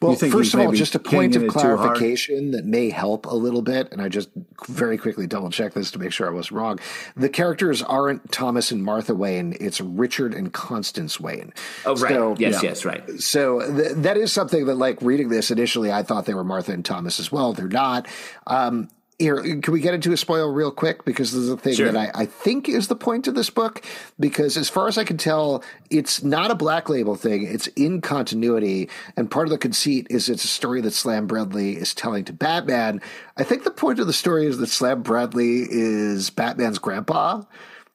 well, 0.01 0.15
first 0.15 0.53
of 0.53 0.59
all, 0.59 0.71
just 0.71 0.95
a 0.95 0.99
point 0.99 1.35
of 1.35 1.47
clarification 1.47 2.51
that 2.51 2.65
may 2.65 2.89
help 2.89 3.25
a 3.25 3.35
little 3.35 3.61
bit, 3.61 3.91
and 3.91 4.01
I 4.01 4.09
just 4.09 4.29
very 4.67 4.97
quickly 4.97 5.27
double 5.27 5.49
check 5.49 5.73
this 5.73 5.91
to 5.91 5.99
make 5.99 6.11
sure 6.11 6.27
I 6.27 6.31
was 6.31 6.51
wrong. 6.51 6.79
The 7.15 7.29
characters 7.29 7.81
aren't 7.81 8.31
Thomas 8.31 8.71
and 8.71 8.83
Martha 8.83 9.15
Wayne; 9.15 9.55
it's 9.59 9.81
Richard 9.81 10.33
and 10.33 10.51
Constance 10.53 11.19
Wayne. 11.19 11.53
Oh, 11.85 11.95
right. 11.95 12.11
So, 12.11 12.35
yes, 12.37 12.61
yeah. 12.61 12.69
yes, 12.69 12.85
right. 12.85 13.19
So 13.19 13.59
th- 13.59 13.93
that 13.97 14.17
is 14.17 14.31
something 14.31 14.65
that, 14.65 14.75
like, 14.75 15.01
reading 15.01 15.29
this 15.29 15.51
initially, 15.51 15.91
I 15.91 16.03
thought 16.03 16.25
they 16.25 16.33
were 16.33 16.43
Martha 16.43 16.71
and 16.71 16.83
Thomas 16.83 17.19
as 17.19 17.31
well. 17.31 17.53
They're 17.53 17.67
not. 17.67 18.07
Um, 18.47 18.89
here, 19.23 19.41
can 19.41 19.73
we 19.73 19.79
get 19.79 19.93
into 19.93 20.11
a 20.11 20.17
spoil 20.17 20.51
real 20.51 20.71
quick? 20.71 21.05
Because 21.05 21.31
this 21.31 21.41
is 21.41 21.49
a 21.49 21.57
thing 21.57 21.75
sure. 21.75 21.91
that 21.91 22.15
I, 22.15 22.21
I, 22.23 22.25
think 22.25 22.69
is 22.69 22.87
the 22.87 22.95
point 22.95 23.27
of 23.27 23.35
this 23.35 23.49
book. 23.49 23.81
Because 24.19 24.57
as 24.57 24.69
far 24.69 24.87
as 24.87 24.97
I 24.97 25.03
can 25.03 25.17
tell, 25.17 25.63
it's 25.89 26.23
not 26.23 26.51
a 26.51 26.55
black 26.55 26.89
label 26.89 27.15
thing. 27.15 27.43
It's 27.43 27.67
in 27.67 28.01
continuity. 28.01 28.89
And 29.17 29.31
part 29.31 29.47
of 29.47 29.51
the 29.51 29.57
conceit 29.57 30.07
is 30.09 30.29
it's 30.29 30.43
a 30.43 30.47
story 30.47 30.81
that 30.81 30.91
Slam 30.91 31.25
Bradley 31.25 31.77
is 31.77 31.93
telling 31.93 32.25
to 32.25 32.33
Batman. 32.33 33.01
I 33.37 33.43
think 33.43 33.63
the 33.63 33.71
point 33.71 33.99
of 33.99 34.07
the 34.07 34.13
story 34.13 34.45
is 34.45 34.57
that 34.57 34.67
Slam 34.67 35.01
Bradley 35.01 35.65
is 35.69 36.29
Batman's 36.29 36.79
grandpa. 36.79 37.43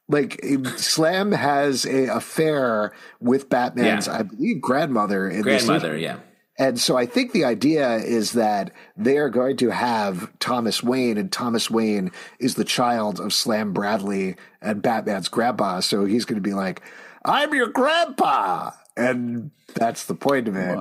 Like 0.07 0.43
Slam 0.77 1.31
has 1.31 1.85
a 1.85 2.07
affair 2.07 2.93
with 3.19 3.47
Batman's, 3.47 4.07
yeah. 4.07 4.17
I 4.17 4.23
believe, 4.23 4.59
grandmother. 4.59 5.29
grandmother, 5.43 5.95
yeah 5.95 6.17
and 6.59 6.77
so 6.77 6.97
I 6.97 7.05
think 7.05 7.31
the 7.31 7.45
idea 7.45 7.95
is 7.95 8.33
that 8.33 8.71
they 8.97 9.17
are 9.17 9.29
going 9.29 9.55
to 9.57 9.69
have 9.69 10.37
Thomas 10.39 10.83
Wayne, 10.83 11.17
and 11.17 11.31
Thomas 11.31 11.71
Wayne 11.71 12.11
is 12.37 12.55
the 12.55 12.65
child 12.65 13.21
of 13.21 13.31
Slam 13.33 13.71
Bradley 13.71 14.35
and 14.61 14.81
Batman's 14.81 15.29
grandpa. 15.29 15.79
So 15.79 16.03
he's 16.03 16.25
going 16.25 16.35
to 16.35 16.47
be 16.47 16.53
like, 16.53 16.81
I'm 17.23 17.53
your 17.53 17.67
grandpa. 17.67 18.71
And 18.97 19.51
that's 19.73 20.05
the 20.05 20.15
point 20.15 20.49
of 20.49 20.57
it. 20.57 20.79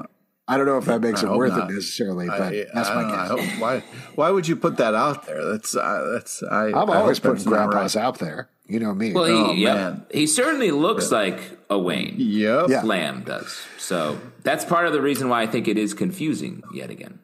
I 0.49 0.57
don't 0.57 0.67
know 0.67 0.79
if 0.79 0.87
that 0.87 1.01
makes 1.01 1.23
I 1.23 1.33
it 1.33 1.37
worth 1.37 1.53
not. 1.53 1.71
it 1.71 1.75
necessarily, 1.75 2.27
but 2.27 2.41
I, 2.41 2.65
that's 2.75 2.89
my 2.89 3.37
guess. 3.37 3.61
Why? 3.61 3.85
Why 4.17 4.31
would 4.31 4.49
you 4.49 4.57
put 4.57 4.79
that 4.79 4.95
out 4.95 5.27
there? 5.27 5.45
That's 5.45 5.77
uh, 5.77 6.11
that's. 6.13 6.43
I, 6.43 6.69
I'm 6.69 6.91
always 6.91 7.21
putting 7.21 7.45
grandpas 7.45 7.95
right. 7.95 8.03
out 8.03 8.19
there. 8.19 8.49
You 8.69 8.81
know 8.81 8.95
me. 8.95 9.13
Well, 9.13 9.25
he, 9.25 9.33
oh, 9.33 9.53
yeah, 9.53 9.97
he 10.13 10.27
certainly 10.27 10.71
looks 10.71 11.11
yeah. 11.11 11.19
like 11.19 11.59
a 11.71 11.79
Wayne. 11.79 12.15
Yep. 12.19 12.69
Yeah. 12.69 12.83
Lamb 12.83 13.23
does. 13.23 13.59
So 13.79 14.21
that's 14.43 14.65
part 14.65 14.87
of 14.87 14.93
the 14.93 15.01
reason 15.01 15.29
why 15.29 15.43
I 15.43 15.47
think 15.47 15.69
it 15.69 15.79
is 15.79 15.95
confusing 15.95 16.63
yet 16.73 16.91
again. 16.91 17.21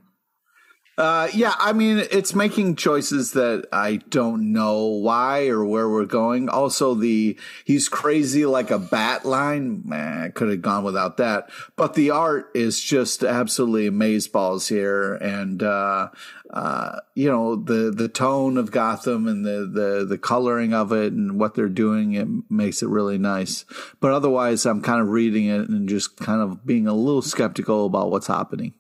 Uh, 0.97 1.29
yeah, 1.35 1.55
I 1.59 1.73
mean, 1.73 1.99
it's 2.13 2.37
making 2.37 2.77
choices 2.77 3.33
that 3.33 3.67
I 3.73 3.97
don't 3.97 4.53
know 4.53 4.87
why 4.87 5.49
or 5.49 5.65
where 5.65 5.89
we're 5.89 6.05
going. 6.05 6.49
Also, 6.49 6.95
the 6.95 7.37
he's 7.65 7.89
crazy 7.89 8.47
like 8.47 8.71
a 8.71 8.79
bat 8.79 9.25
line. 9.25 9.83
Man, 9.85 10.23
I 10.23 10.29
could 10.29 10.51
have 10.51 10.63
gone 10.63 10.85
without 10.85 11.17
that. 11.17 11.51
But 11.75 11.95
the 11.95 12.11
art 12.11 12.51
is 12.55 12.81
just 12.81 13.25
absolutely 13.25 13.91
amazeballs 13.91 14.69
here, 14.69 15.15
and 15.15 15.65
uh, 15.65 16.11
uh, 16.55 17.01
you 17.17 17.29
know 17.29 17.57
the 17.57 17.91
the 17.91 18.09
tone 18.09 18.57
of 18.57 18.71
Gotham 18.71 19.27
and 19.27 19.45
the 19.45 19.67
the 19.67 20.07
the 20.07 20.17
coloring 20.17 20.73
of 20.73 20.93
it 20.93 21.13
and 21.13 21.39
what 21.39 21.57
they're 21.57 21.69
doing 21.69 22.15
it 22.15 22.29
makes 22.49 22.81
it 22.81 22.89
really 22.89 23.19
nice. 23.19 23.65
But 23.99 24.13
otherwise, 24.13 24.65
I'm 24.65 24.81
kind 24.81 25.01
of 25.01 25.09
reading 25.09 25.47
it 25.47 25.69
and 25.69 25.89
just 25.89 26.17
kind 26.17 26.41
of 26.41 26.65
being 26.65 26.87
a 26.87 26.95
little 26.95 27.23
skeptical 27.23 27.87
about 27.87 28.13
what's 28.13 28.29
happening. 28.29 28.73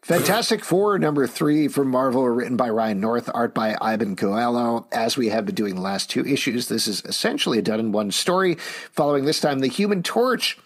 Fantastic 0.00 0.64
Four 0.64 0.98
number 0.98 1.26
three 1.26 1.68
from 1.68 1.90
Marvel, 1.90 2.26
written 2.26 2.56
by 2.56 2.70
Ryan 2.70 3.00
North, 3.00 3.28
art 3.34 3.54
by 3.54 3.74
Iban 3.74 4.16
Coello. 4.16 4.86
As 4.90 5.18
we 5.18 5.28
have 5.28 5.44
been 5.44 5.54
doing 5.54 5.74
the 5.74 5.82
last 5.82 6.08
two 6.08 6.24
issues, 6.24 6.68
this 6.68 6.88
is 6.88 7.02
essentially 7.04 7.58
a 7.58 7.62
done 7.62 7.80
in 7.80 7.92
one 7.92 8.12
story. 8.12 8.54
Following 8.92 9.26
this 9.26 9.40
time, 9.40 9.58
the 9.58 9.66
Human 9.66 10.02
Torch 10.02 10.56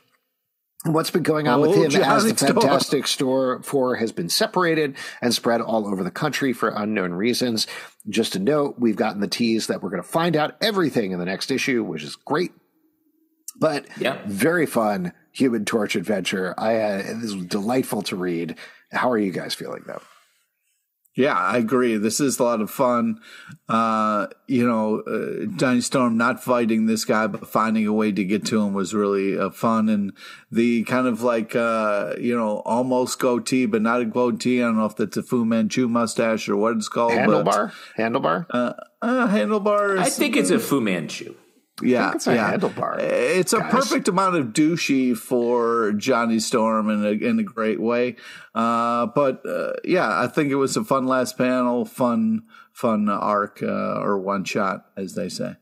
what's 0.85 1.11
been 1.11 1.23
going 1.23 1.49
on 1.49 1.61
oh, 1.61 1.69
with 1.69 1.77
him 1.77 2.03
as 2.03 2.25
the 2.25 2.35
Fantastic 2.35 3.07
Store 3.07 3.63
Four 3.63 3.97
has 3.97 4.13
been 4.13 4.29
separated 4.29 4.97
and 5.21 5.33
spread 5.33 5.61
all 5.61 5.87
over 5.87 6.03
the 6.03 6.11
country 6.11 6.53
for 6.53 6.69
unknown 6.71 7.13
reasons. 7.13 7.67
Just 8.09 8.35
a 8.35 8.39
note, 8.39 8.77
we've 8.79 8.97
gotten 8.97 9.21
the 9.21 9.29
tease 9.29 9.69
that 9.69 9.83
we're 9.83 9.91
going 9.91 10.03
to 10.03 10.09
find 10.09 10.37
out 10.37 10.57
everything 10.61 11.13
in 11.13 11.19
the 11.19 11.25
next 11.25 11.51
issue, 11.51 11.85
which 11.85 12.03
is 12.03 12.17
great. 12.17 12.53
But 13.57 13.87
yeah. 14.01 14.19
very 14.27 14.67
fun 14.67 15.13
Human 15.33 15.65
Torch 15.65 15.95
adventure. 15.95 16.55
I 16.59 16.77
uh, 16.77 17.03
this 17.21 17.35
was 17.35 17.47
delightful 17.47 18.03
to 18.03 18.17
read. 18.17 18.57
How 18.91 19.11
are 19.11 19.19
you 19.19 19.33
guys 19.33 19.55
feeling 19.55 19.85
though? 19.87 20.03
Yeah, 21.15 21.35
I 21.35 21.59
agree. 21.59 21.99
This 21.99 22.21
is 22.21 22.39
a 22.39 22.43
lot 22.43 22.63
of 22.63 22.71
fun. 22.71 23.21
Uh, 23.69 24.29
you 24.47 24.67
know, 24.67 25.01
uh, 25.01 25.45
Johnny 25.57 25.83
Storm 25.83 26.17
not 26.17 26.43
fighting 26.43 26.87
this 26.87 27.05
guy, 27.05 27.27
but 27.27 27.47
finding 27.47 27.87
a 27.87 27.93
way 27.93 28.13
to 28.13 28.25
get 28.25 28.47
to 28.47 28.63
him 28.63 28.73
was 28.73 28.95
really 28.95 29.39
uh, 29.39 29.51
fun. 29.51 29.91
And 29.91 30.13
the 30.51 30.85
kind 30.85 31.07
of 31.07 31.23
like, 31.23 31.55
uh, 31.55 32.15
you 32.19 32.35
know, 32.35 32.63
almost 32.65 33.19
goatee, 33.19 33.67
but 33.67 33.83
not 33.83 34.01
a 34.01 34.07
goatee. 34.07 34.63
I 34.63 34.67
don't 34.67 34.79
know 34.79 34.87
if 34.87 34.97
that's 34.97 35.19
a 35.19 35.23
Fu 35.23 35.45
Manchu 35.45 35.87
mustache 35.87 36.49
or 36.49 36.57
what 36.57 36.77
it's 36.77 36.89
called. 36.89 37.13
Handlebar? 37.13 37.73
But, 37.95 38.03
handlebar? 38.03 38.47
Uh, 38.49 38.73
uh, 39.03 39.29
handlebar. 39.29 39.99
I 39.99 40.09
think 40.09 40.35
it's 40.35 40.51
a 40.51 40.59
Fu 40.59 40.81
Manchu. 40.81 41.35
Yeah, 41.83 42.13
it's 42.15 42.27
a 42.27 42.35
yeah. 42.35 42.57
handlebar. 42.57 42.99
It's 43.01 43.53
a 43.53 43.59
guys. 43.59 43.71
perfect 43.71 44.09
amount 44.09 44.37
of 44.37 44.47
douchey 44.49 45.17
for 45.17 45.93
Johnny 45.93 46.39
Storm 46.39 46.89
in 46.91 47.05
a 47.05 47.11
in 47.11 47.39
a 47.39 47.43
great 47.43 47.81
way. 47.81 48.17
Uh, 48.55 49.07
but 49.07 49.45
uh, 49.47 49.73
yeah, 49.85 50.21
I 50.21 50.27
think 50.27 50.51
it 50.51 50.57
was 50.57 50.77
a 50.77 50.85
fun 50.85 51.07
last 51.07 51.39
panel, 51.39 51.85
fun 51.85 52.43
fun 52.73 53.09
arc 53.09 53.63
uh, 53.63 54.01
or 54.01 54.19
one 54.19 54.45
shot, 54.45 54.87
as 54.97 55.15
they 55.15 55.29
say. 55.29 55.55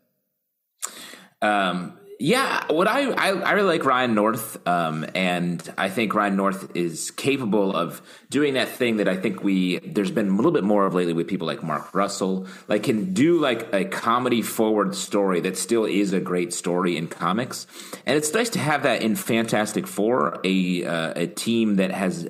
Um, 1.42 1.99
yeah, 2.22 2.66
what 2.68 2.86
I, 2.86 3.10
I, 3.12 3.28
I 3.30 3.52
really 3.52 3.78
like 3.78 3.86
Ryan 3.86 4.14
North, 4.14 4.68
um, 4.68 5.06
and 5.14 5.66
I 5.78 5.88
think 5.88 6.14
Ryan 6.14 6.36
North 6.36 6.76
is 6.76 7.10
capable 7.12 7.74
of 7.74 8.02
doing 8.28 8.54
that 8.54 8.68
thing 8.68 8.98
that 8.98 9.08
I 9.08 9.16
think 9.16 9.42
we 9.42 9.78
there's 9.78 10.10
been 10.10 10.28
a 10.28 10.36
little 10.36 10.52
bit 10.52 10.62
more 10.62 10.84
of 10.84 10.92
lately 10.92 11.14
with 11.14 11.28
people 11.28 11.46
like 11.46 11.62
Mark 11.62 11.94
Russell, 11.94 12.46
like 12.68 12.82
can 12.82 13.14
do 13.14 13.40
like 13.40 13.72
a 13.72 13.86
comedy 13.86 14.42
forward 14.42 14.94
story 14.94 15.40
that 15.40 15.56
still 15.56 15.86
is 15.86 16.12
a 16.12 16.20
great 16.20 16.52
story 16.52 16.98
in 16.98 17.08
comics, 17.08 17.66
and 18.04 18.18
it's 18.18 18.34
nice 18.34 18.50
to 18.50 18.58
have 18.58 18.82
that 18.82 19.00
in 19.00 19.16
Fantastic 19.16 19.86
Four, 19.86 20.40
a 20.44 20.84
uh, 20.84 21.12
a 21.16 21.26
team 21.26 21.76
that 21.76 21.90
has 21.90 22.28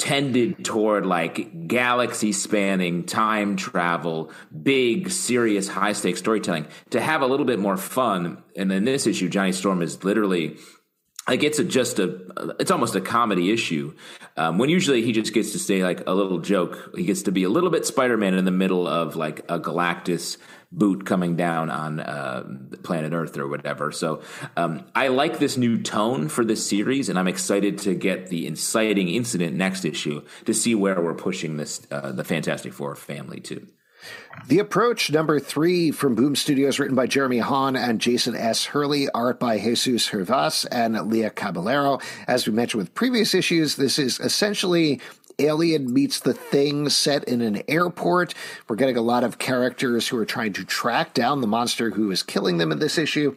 tended 0.00 0.64
toward 0.64 1.04
like 1.04 1.68
galaxy 1.68 2.32
spanning 2.32 3.04
time 3.04 3.54
travel, 3.54 4.32
big, 4.62 5.10
serious, 5.10 5.68
high 5.68 5.92
stakes 5.92 6.18
storytelling 6.18 6.66
to 6.88 7.00
have 7.00 7.20
a 7.20 7.26
little 7.26 7.46
bit 7.46 7.58
more 7.58 7.76
fun. 7.76 8.42
And 8.56 8.72
in 8.72 8.84
this 8.86 9.06
issue, 9.06 9.28
Johnny 9.28 9.52
Storm 9.52 9.82
is 9.82 10.02
literally 10.02 10.56
like 11.28 11.42
it's 11.42 11.58
a, 11.58 11.64
just 11.64 11.98
a 11.98 12.18
it's 12.58 12.70
almost 12.70 12.96
a 12.96 13.00
comedy 13.00 13.52
issue 13.52 13.94
um, 14.38 14.56
when 14.56 14.70
usually 14.70 15.02
he 15.02 15.12
just 15.12 15.34
gets 15.34 15.52
to 15.52 15.58
say 15.58 15.82
like 15.82 16.02
a 16.06 16.14
little 16.14 16.38
joke 16.38 16.92
he 16.96 17.04
gets 17.04 17.22
to 17.22 17.30
be 17.30 17.44
a 17.44 17.48
little 17.48 17.70
bit 17.70 17.84
spider-man 17.84 18.34
in 18.34 18.46
the 18.46 18.50
middle 18.50 18.88
of 18.88 19.16
like 19.16 19.40
a 19.50 19.60
galactus 19.60 20.38
boot 20.72 21.04
coming 21.04 21.36
down 21.36 21.70
on 21.70 22.00
uh, 22.00 22.44
planet 22.82 23.12
Earth 23.12 23.36
or 23.36 23.48
whatever. 23.48 23.90
So 23.90 24.22
um, 24.56 24.84
I 24.94 25.08
like 25.08 25.38
this 25.38 25.56
new 25.56 25.82
tone 25.82 26.28
for 26.28 26.44
this 26.44 26.66
series, 26.66 27.08
and 27.08 27.18
I'm 27.18 27.28
excited 27.28 27.78
to 27.78 27.94
get 27.94 28.28
the 28.28 28.46
inciting 28.46 29.08
incident 29.08 29.56
next 29.56 29.84
issue 29.84 30.22
to 30.44 30.54
see 30.54 30.74
where 30.74 31.00
we're 31.00 31.14
pushing 31.14 31.56
this 31.56 31.86
uh, 31.90 32.12
the 32.12 32.24
Fantastic 32.24 32.72
Four 32.72 32.94
family 32.94 33.40
to. 33.40 33.66
The 34.46 34.58
Approach, 34.58 35.10
number 35.12 35.38
three 35.38 35.90
from 35.90 36.14
Boom 36.14 36.34
Studios, 36.34 36.78
written 36.78 36.96
by 36.96 37.06
Jeremy 37.06 37.38
Haun 37.38 37.76
and 37.76 38.00
Jason 38.00 38.34
S. 38.34 38.64
Hurley, 38.64 39.10
art 39.10 39.38
by 39.38 39.58
Jesus 39.58 40.08
Hervas 40.08 40.66
and 40.70 41.10
Leah 41.10 41.30
Caballero. 41.30 41.98
As 42.26 42.46
we 42.46 42.54
mentioned 42.54 42.80
with 42.80 42.94
previous 42.94 43.34
issues, 43.34 43.76
this 43.76 43.98
is 43.98 44.18
essentially 44.20 45.00
Alien 45.38 45.92
meets 45.92 46.20
the 46.20 46.34
thing 46.34 46.88
set 46.88 47.24
in 47.24 47.40
an 47.40 47.62
airport. 47.68 48.34
We're 48.68 48.76
getting 48.76 48.96
a 48.96 49.02
lot 49.02 49.24
of 49.24 49.38
characters 49.38 50.08
who 50.08 50.18
are 50.18 50.26
trying 50.26 50.52
to 50.54 50.64
track 50.64 51.14
down 51.14 51.40
the 51.40 51.46
monster 51.46 51.90
who 51.90 52.10
is 52.10 52.22
killing 52.22 52.58
them 52.58 52.72
in 52.72 52.78
this 52.78 52.98
issue. 52.98 53.36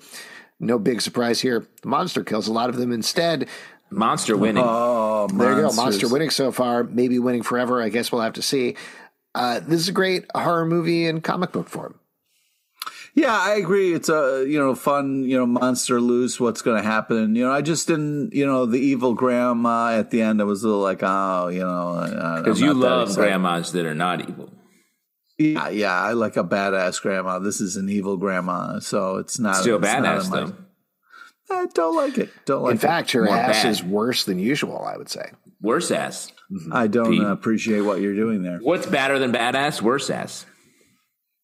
No 0.60 0.80
big 0.80 1.02
surprise 1.02 1.42
here. 1.42 1.68
The 1.82 1.88
monster 1.88 2.24
kills 2.24 2.48
a 2.48 2.54
lot 2.54 2.70
of 2.70 2.78
them 2.78 2.92
instead. 2.92 3.48
Monster 3.90 4.36
winning. 4.36 4.64
Oh, 4.66 5.28
there 5.28 5.56
you 5.56 5.62
go. 5.62 5.74
Monster 5.74 6.08
winning 6.08 6.30
so 6.30 6.52
far. 6.52 6.84
Maybe 6.84 7.20
winning 7.20 7.44
forever. 7.44 7.82
I 7.82 7.90
guess 7.90 8.12
we'll 8.12 8.22
have 8.22 8.34
to 8.34 8.42
see. 8.42 8.76
Uh, 9.36 9.60
this 9.60 9.80
is 9.80 9.90
a 9.90 9.94
great 9.94 10.26
horror 10.36 10.66
movie 10.66 11.06
in 11.06 11.22
comic 11.22 11.52
book 11.52 11.70
form. 11.70 12.00
Yeah, 13.16 13.38
I 13.38 13.56
agree. 13.56 13.94
It's 13.94 14.10
a 14.10 14.44
you 14.48 14.58
know 14.58 14.74
fun 14.76 15.24
you 15.24 15.38
know 15.38 15.46
monster 15.46 16.02
loose. 16.02 16.40
What's 16.40 16.62
going 16.64 16.82
to 16.82 16.88
happen? 16.88 17.36
You 17.36 17.46
know, 17.46 17.52
I 17.52 17.62
just 17.62 17.88
didn't 17.88 18.34
you 18.34 18.46
know 18.46 18.66
the 18.66 18.80
evil 18.80 19.14
grandma 19.14 19.92
at 19.98 20.10
the 20.10 20.22
end. 20.22 20.42
I 20.42 20.46
was 20.46 20.64
a 20.64 20.68
little 20.68 20.82
like 20.82 21.00
oh 21.04 21.50
you 21.50 21.60
know 21.60 22.36
because 22.44 22.60
you 22.60 22.74
love 22.74 23.14
grandmas 23.16 23.72
that 23.74 23.86
are 23.86 23.94
not 23.96 24.28
evil. 24.28 24.52
Yeah, 25.38 25.70
yeah, 25.70 25.94
I 26.00 26.14
like 26.14 26.38
a 26.38 26.44
badass 26.44 27.02
grandma. 27.02 27.40
This 27.40 27.60
is 27.62 27.76
an 27.76 27.90
evil 27.90 28.18
grandma, 28.18 28.80
so 28.80 29.18
it's 29.18 29.40
not 29.40 29.58
Still 29.58 29.78
it's 29.78 29.88
badass 29.88 30.26
in 30.26 30.30
my- 30.30 30.40
though. 30.46 30.54
I 31.52 31.66
don't 31.68 31.96
like 31.96 32.18
it. 32.18 32.30
Don't 32.46 32.64
like 32.64 32.72
In 32.72 32.78
fact, 32.80 33.14
your 33.14 33.26
More 33.26 33.36
ass 33.36 33.64
bad. 33.64 33.70
is 33.72 33.84
worse 33.84 34.24
than 34.24 34.40
usual, 34.40 34.82
I 34.86 34.96
would 34.98 35.10
say. 35.10 35.32
Worse 35.62 35.92
ass. 35.92 36.32
it. 36.50 36.62
I 36.72 36.88
don't 36.88 37.12
Pete. 37.12 37.22
uh, 37.22 37.28
appreciate 37.28 37.82
what 37.82 38.00
you're 38.00 38.16
doing 38.16 38.42
there. 38.44 38.60
What's 38.60 38.86
badder 38.88 39.20
than 39.20 39.32
badass? 39.34 39.82
Worse 39.82 40.10
ass. 40.10 40.46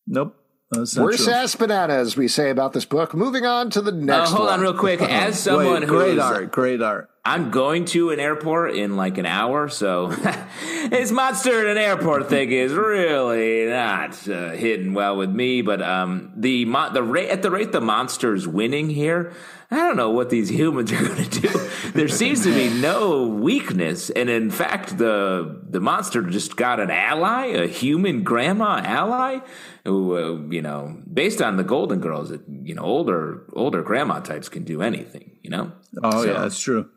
Nope. 0.07 0.35
That's 0.71 0.95
not 0.95 1.03
Worse 1.05 1.23
true. 1.25 1.33
ass 1.33 1.55
bananas, 1.55 2.15
we 2.15 2.27
say 2.27 2.49
about 2.51 2.73
this 2.73 2.85
book. 2.85 3.15
Moving 3.15 3.45
on 3.45 3.69
to 3.71 3.81
the 3.81 3.91
Uh, 3.91 3.95
next 3.95 4.29
hold 4.31 4.45
one. 4.45 4.53
on, 4.53 4.61
real 4.61 4.73
quick. 4.75 5.01
As 5.01 5.39
someone 5.43 5.65
Wait, 5.81 5.83
who 5.83 5.87
great 5.97 6.13
is- 6.17 6.19
art, 6.23 6.51
great 6.51 6.81
art. 6.81 7.09
I'm 7.29 7.51
going 7.51 7.85
to 7.85 8.09
an 8.09 8.19
airport 8.19 8.73
in 8.75 8.95
like 8.95 9.19
an 9.19 9.27
hour, 9.27 9.69
so 9.69 10.07
this 10.89 11.11
monster 11.11 11.61
at 11.61 11.67
an 11.67 11.77
airport 11.77 12.27
thing 12.27 12.51
is 12.51 12.73
really 12.73 13.67
not 13.67 14.27
uh, 14.27 14.51
hitting 14.53 14.95
well 14.95 15.15
with 15.15 15.29
me. 15.29 15.61
But 15.61 15.79
um, 15.83 16.31
the 16.35 16.65
mon- 16.65 16.93
the 16.95 17.03
rate 17.03 17.29
at 17.29 17.43
the 17.43 17.51
rate 17.51 17.71
the 17.71 17.81
monster's 17.81 18.47
winning 18.47 18.89
here, 18.89 19.31
I 19.69 19.75
don't 19.77 19.95
know 19.95 20.09
what 20.09 20.31
these 20.31 20.49
humans 20.59 20.91
are 20.91 21.05
going 21.07 21.23
to 21.29 21.39
do. 21.41 21.69
there 21.91 22.07
seems 22.07 22.43
to 22.45 22.51
be 22.53 22.67
no 22.81 23.27
weakness, 23.27 24.09
and 24.09 24.27
in 24.27 24.49
fact, 24.49 24.97
the 24.97 25.61
the 25.69 25.79
monster 25.79 26.23
just 26.23 26.55
got 26.57 26.79
an 26.79 26.89
ally, 26.89 27.45
a 27.47 27.67
human 27.67 28.23
grandma 28.23 28.81
ally. 28.83 29.39
Who 29.85 30.15
uh, 30.17 30.51
you 30.51 30.63
know, 30.63 30.97
based 31.13 31.43
on 31.43 31.57
the 31.57 31.63
Golden 31.63 31.99
Girls, 31.99 32.33
you 32.63 32.73
know, 32.73 32.81
older 32.81 33.43
older 33.53 33.83
grandma 33.83 34.19
types 34.19 34.49
can 34.49 34.63
do 34.63 34.81
anything. 34.81 35.37
You 35.43 35.51
know. 35.51 35.71
Oh 36.03 36.23
So- 36.23 36.31
yeah, 36.31 36.39
that's 36.41 36.59
true. 36.59 36.89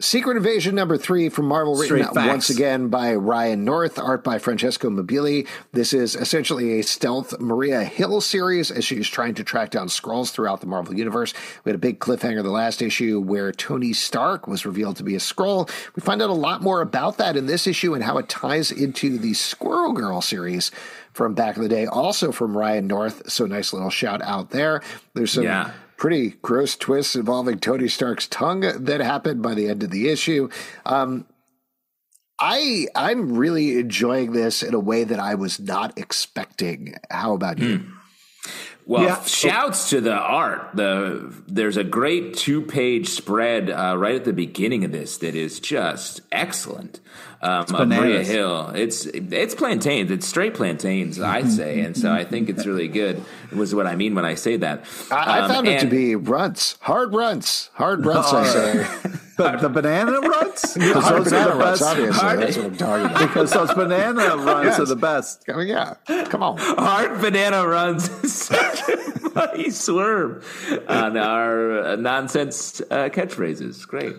Secret 0.00 0.36
Invasion 0.36 0.76
number 0.76 0.96
three 0.96 1.28
from 1.28 1.46
Marvel, 1.46 1.74
written 1.74 2.04
facts. 2.04 2.14
once 2.14 2.50
again 2.50 2.86
by 2.86 3.16
Ryan 3.16 3.64
North, 3.64 3.98
art 3.98 4.22
by 4.22 4.38
Francesco 4.38 4.88
Mobili. 4.90 5.48
This 5.72 5.92
is 5.92 6.14
essentially 6.14 6.78
a 6.78 6.84
stealth 6.84 7.40
Maria 7.40 7.82
Hill 7.82 8.20
series 8.20 8.70
as 8.70 8.84
she's 8.84 9.08
trying 9.08 9.34
to 9.34 9.42
track 9.42 9.70
down 9.70 9.88
Skrulls 9.88 10.30
throughout 10.30 10.60
the 10.60 10.68
Marvel 10.68 10.96
Universe. 10.96 11.34
We 11.64 11.70
had 11.70 11.74
a 11.74 11.78
big 11.78 11.98
cliffhanger 11.98 12.44
the 12.44 12.50
last 12.50 12.80
issue 12.80 13.18
where 13.20 13.50
Tony 13.50 13.92
Stark 13.92 14.46
was 14.46 14.64
revealed 14.64 14.94
to 14.98 15.02
be 15.02 15.16
a 15.16 15.18
Skrull. 15.18 15.68
We 15.96 16.00
find 16.00 16.22
out 16.22 16.30
a 16.30 16.32
lot 16.32 16.62
more 16.62 16.80
about 16.80 17.18
that 17.18 17.36
in 17.36 17.46
this 17.46 17.66
issue 17.66 17.94
and 17.94 18.04
how 18.04 18.18
it 18.18 18.28
ties 18.28 18.70
into 18.70 19.18
the 19.18 19.34
Squirrel 19.34 19.94
Girl 19.94 20.20
series 20.20 20.70
from 21.12 21.34
back 21.34 21.56
in 21.56 21.62
the 21.64 21.68
day, 21.68 21.86
also 21.86 22.30
from 22.30 22.56
Ryan 22.56 22.86
North. 22.86 23.28
So 23.28 23.46
nice 23.46 23.72
little 23.72 23.90
shout 23.90 24.22
out 24.22 24.50
there. 24.50 24.80
There's 25.14 25.32
some 25.32 25.42
Yeah. 25.42 25.72
Pretty 25.98 26.30
gross 26.40 26.76
twists 26.76 27.14
involving 27.16 27.58
Tony 27.58 27.88
Stark's 27.88 28.26
tongue 28.26 28.60
that 28.60 29.00
happened 29.00 29.42
by 29.42 29.54
the 29.54 29.68
end 29.68 29.82
of 29.82 29.90
the 29.90 30.08
issue. 30.08 30.48
Um, 30.86 31.26
I 32.40 32.86
I'm 32.94 33.36
really 33.36 33.78
enjoying 33.78 34.32
this 34.32 34.62
in 34.62 34.72
a 34.72 34.78
way 34.78 35.04
that 35.04 35.18
I 35.18 35.34
was 35.34 35.58
not 35.58 35.98
expecting. 35.98 36.94
How 37.10 37.34
about 37.34 37.58
you? 37.58 37.84
Well, 38.88 39.02
Yeah. 39.02 39.22
shouts 39.24 39.90
to 39.90 40.00
the 40.00 40.14
art. 40.14 40.70
The 40.72 41.30
there's 41.46 41.76
a 41.76 41.84
great 41.84 42.34
two 42.38 42.62
page 42.62 43.10
spread 43.10 43.68
uh, 43.70 43.94
right 43.98 44.14
at 44.16 44.24
the 44.24 44.32
beginning 44.32 44.82
of 44.82 44.92
this 44.92 45.18
that 45.18 45.34
is 45.34 45.60
just 45.60 46.22
excellent. 46.32 46.98
Um, 47.40 47.66
of 47.72 47.86
Maria. 47.88 48.24
Hill. 48.24 48.70
It's 48.74 49.06
it's 49.06 49.54
plantains. 49.54 50.10
It's 50.10 50.26
straight 50.26 50.54
plantains, 50.54 51.20
I'd 51.20 51.48
say, 51.52 51.80
and 51.82 51.96
so 51.96 52.10
I 52.10 52.24
think 52.24 52.48
it's 52.48 52.66
really 52.66 52.88
good. 52.88 53.22
Was 53.54 53.72
what 53.74 53.86
I 53.86 53.94
mean 53.94 54.16
when 54.16 54.24
I 54.24 54.34
say 54.34 54.56
that. 54.56 54.84
I, 55.12 55.38
I 55.38 55.40
Um, 55.42 55.50
found 55.50 55.68
it 55.68 55.78
to 55.80 55.86
be 55.86 56.16
runts, 56.16 56.76
hard 56.80 57.14
runts, 57.14 57.70
hard 57.74 58.04
runts. 58.10 58.32
I 58.32 58.44
say 58.44 58.86
The, 59.38 59.56
the 59.62 59.68
banana 59.68 60.20
runs? 60.20 60.74
Because 60.78 61.04
hard 61.04 61.24
those 61.24 61.32
are 61.32 61.44
banana 61.44 61.52
the 61.54 61.58
runts. 61.58 61.80
best. 61.80 61.90
Obviously, 61.90 62.12
Hard- 62.20 62.40
that's 62.40 62.56
what 62.56 62.66
I'm 62.66 62.76
talking 62.76 63.06
about. 63.06 63.20
Because 63.28 63.50
those 63.52 63.74
banana 63.74 64.36
runs 64.48 64.64
Yes. 64.66 64.80
are 64.80 64.84
the 64.86 64.96
best. 64.96 65.44
I 65.48 65.56
mean, 65.56 65.68
yeah, 65.68 65.94
come 66.26 66.42
on. 66.42 66.58
Hard 66.58 67.20
banana 67.20 67.66
runs 67.66 68.08
is 68.24 68.34
such 68.34 68.80
a 68.88 68.96
funny 69.30 69.70
swerve 69.70 70.44
on 70.88 71.16
our 71.16 71.82
uh, 71.82 71.96
nonsense 71.96 72.80
uh, 72.90 73.08
catchphrases. 73.08 73.86
Great. 73.86 74.16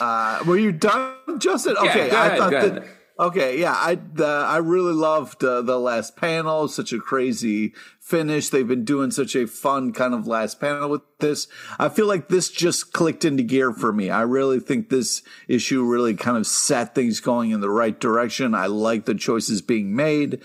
Uh, 0.00 0.40
were 0.46 0.56
you 0.58 0.72
done, 0.72 1.14
Justin? 1.38 1.74
Yeah, 1.82 1.90
Okay, 1.90 2.10
go 2.10 2.16
I 2.20 2.36
thought 2.38 2.50
go 2.52 2.68
that. 2.68 2.84
Okay, 3.20 3.58
yeah, 3.60 3.72
I 3.72 3.98
uh, 4.20 4.24
I 4.24 4.58
really 4.58 4.92
loved 4.92 5.42
uh, 5.42 5.60
the 5.62 5.76
last 5.76 6.16
panel. 6.16 6.68
Such 6.68 6.92
a 6.92 7.00
crazy 7.00 7.74
finish. 8.08 8.48
They've 8.48 8.66
been 8.66 8.84
doing 8.84 9.10
such 9.10 9.36
a 9.36 9.46
fun 9.46 9.92
kind 9.92 10.14
of 10.14 10.26
last 10.26 10.58
panel 10.58 10.88
with 10.88 11.02
this. 11.20 11.46
I 11.78 11.90
feel 11.90 12.06
like 12.06 12.28
this 12.28 12.48
just 12.48 12.94
clicked 12.94 13.24
into 13.24 13.42
gear 13.42 13.70
for 13.72 13.92
me. 13.92 14.08
I 14.08 14.22
really 14.22 14.60
think 14.60 14.88
this 14.88 15.22
issue 15.46 15.84
really 15.84 16.14
kind 16.14 16.38
of 16.38 16.46
set 16.46 16.94
things 16.94 17.20
going 17.20 17.50
in 17.50 17.60
the 17.60 17.70
right 17.70 17.98
direction. 17.98 18.54
I 18.54 18.66
like 18.66 19.04
the 19.04 19.14
choices 19.14 19.60
being 19.60 19.94
made. 19.94 20.40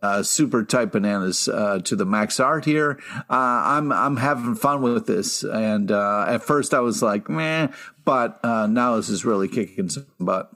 Uh, 0.00 0.22
super 0.22 0.62
tight 0.62 0.92
bananas 0.92 1.48
uh, 1.48 1.80
to 1.80 1.96
the 1.96 2.06
max 2.06 2.38
art 2.38 2.64
here. 2.64 3.00
Uh, 3.18 3.22
I'm 3.28 3.90
I'm 3.90 4.16
having 4.16 4.54
fun 4.54 4.80
with 4.80 5.08
this, 5.08 5.42
and 5.42 5.90
uh, 5.90 6.24
at 6.28 6.44
first 6.44 6.72
I 6.72 6.78
was 6.78 7.02
like, 7.02 7.28
meh, 7.28 7.66
but 8.04 8.38
uh, 8.44 8.68
now 8.68 8.94
this 8.94 9.08
is 9.08 9.24
really 9.24 9.48
kicking 9.48 9.88
some 9.88 10.06
butt. 10.20 10.52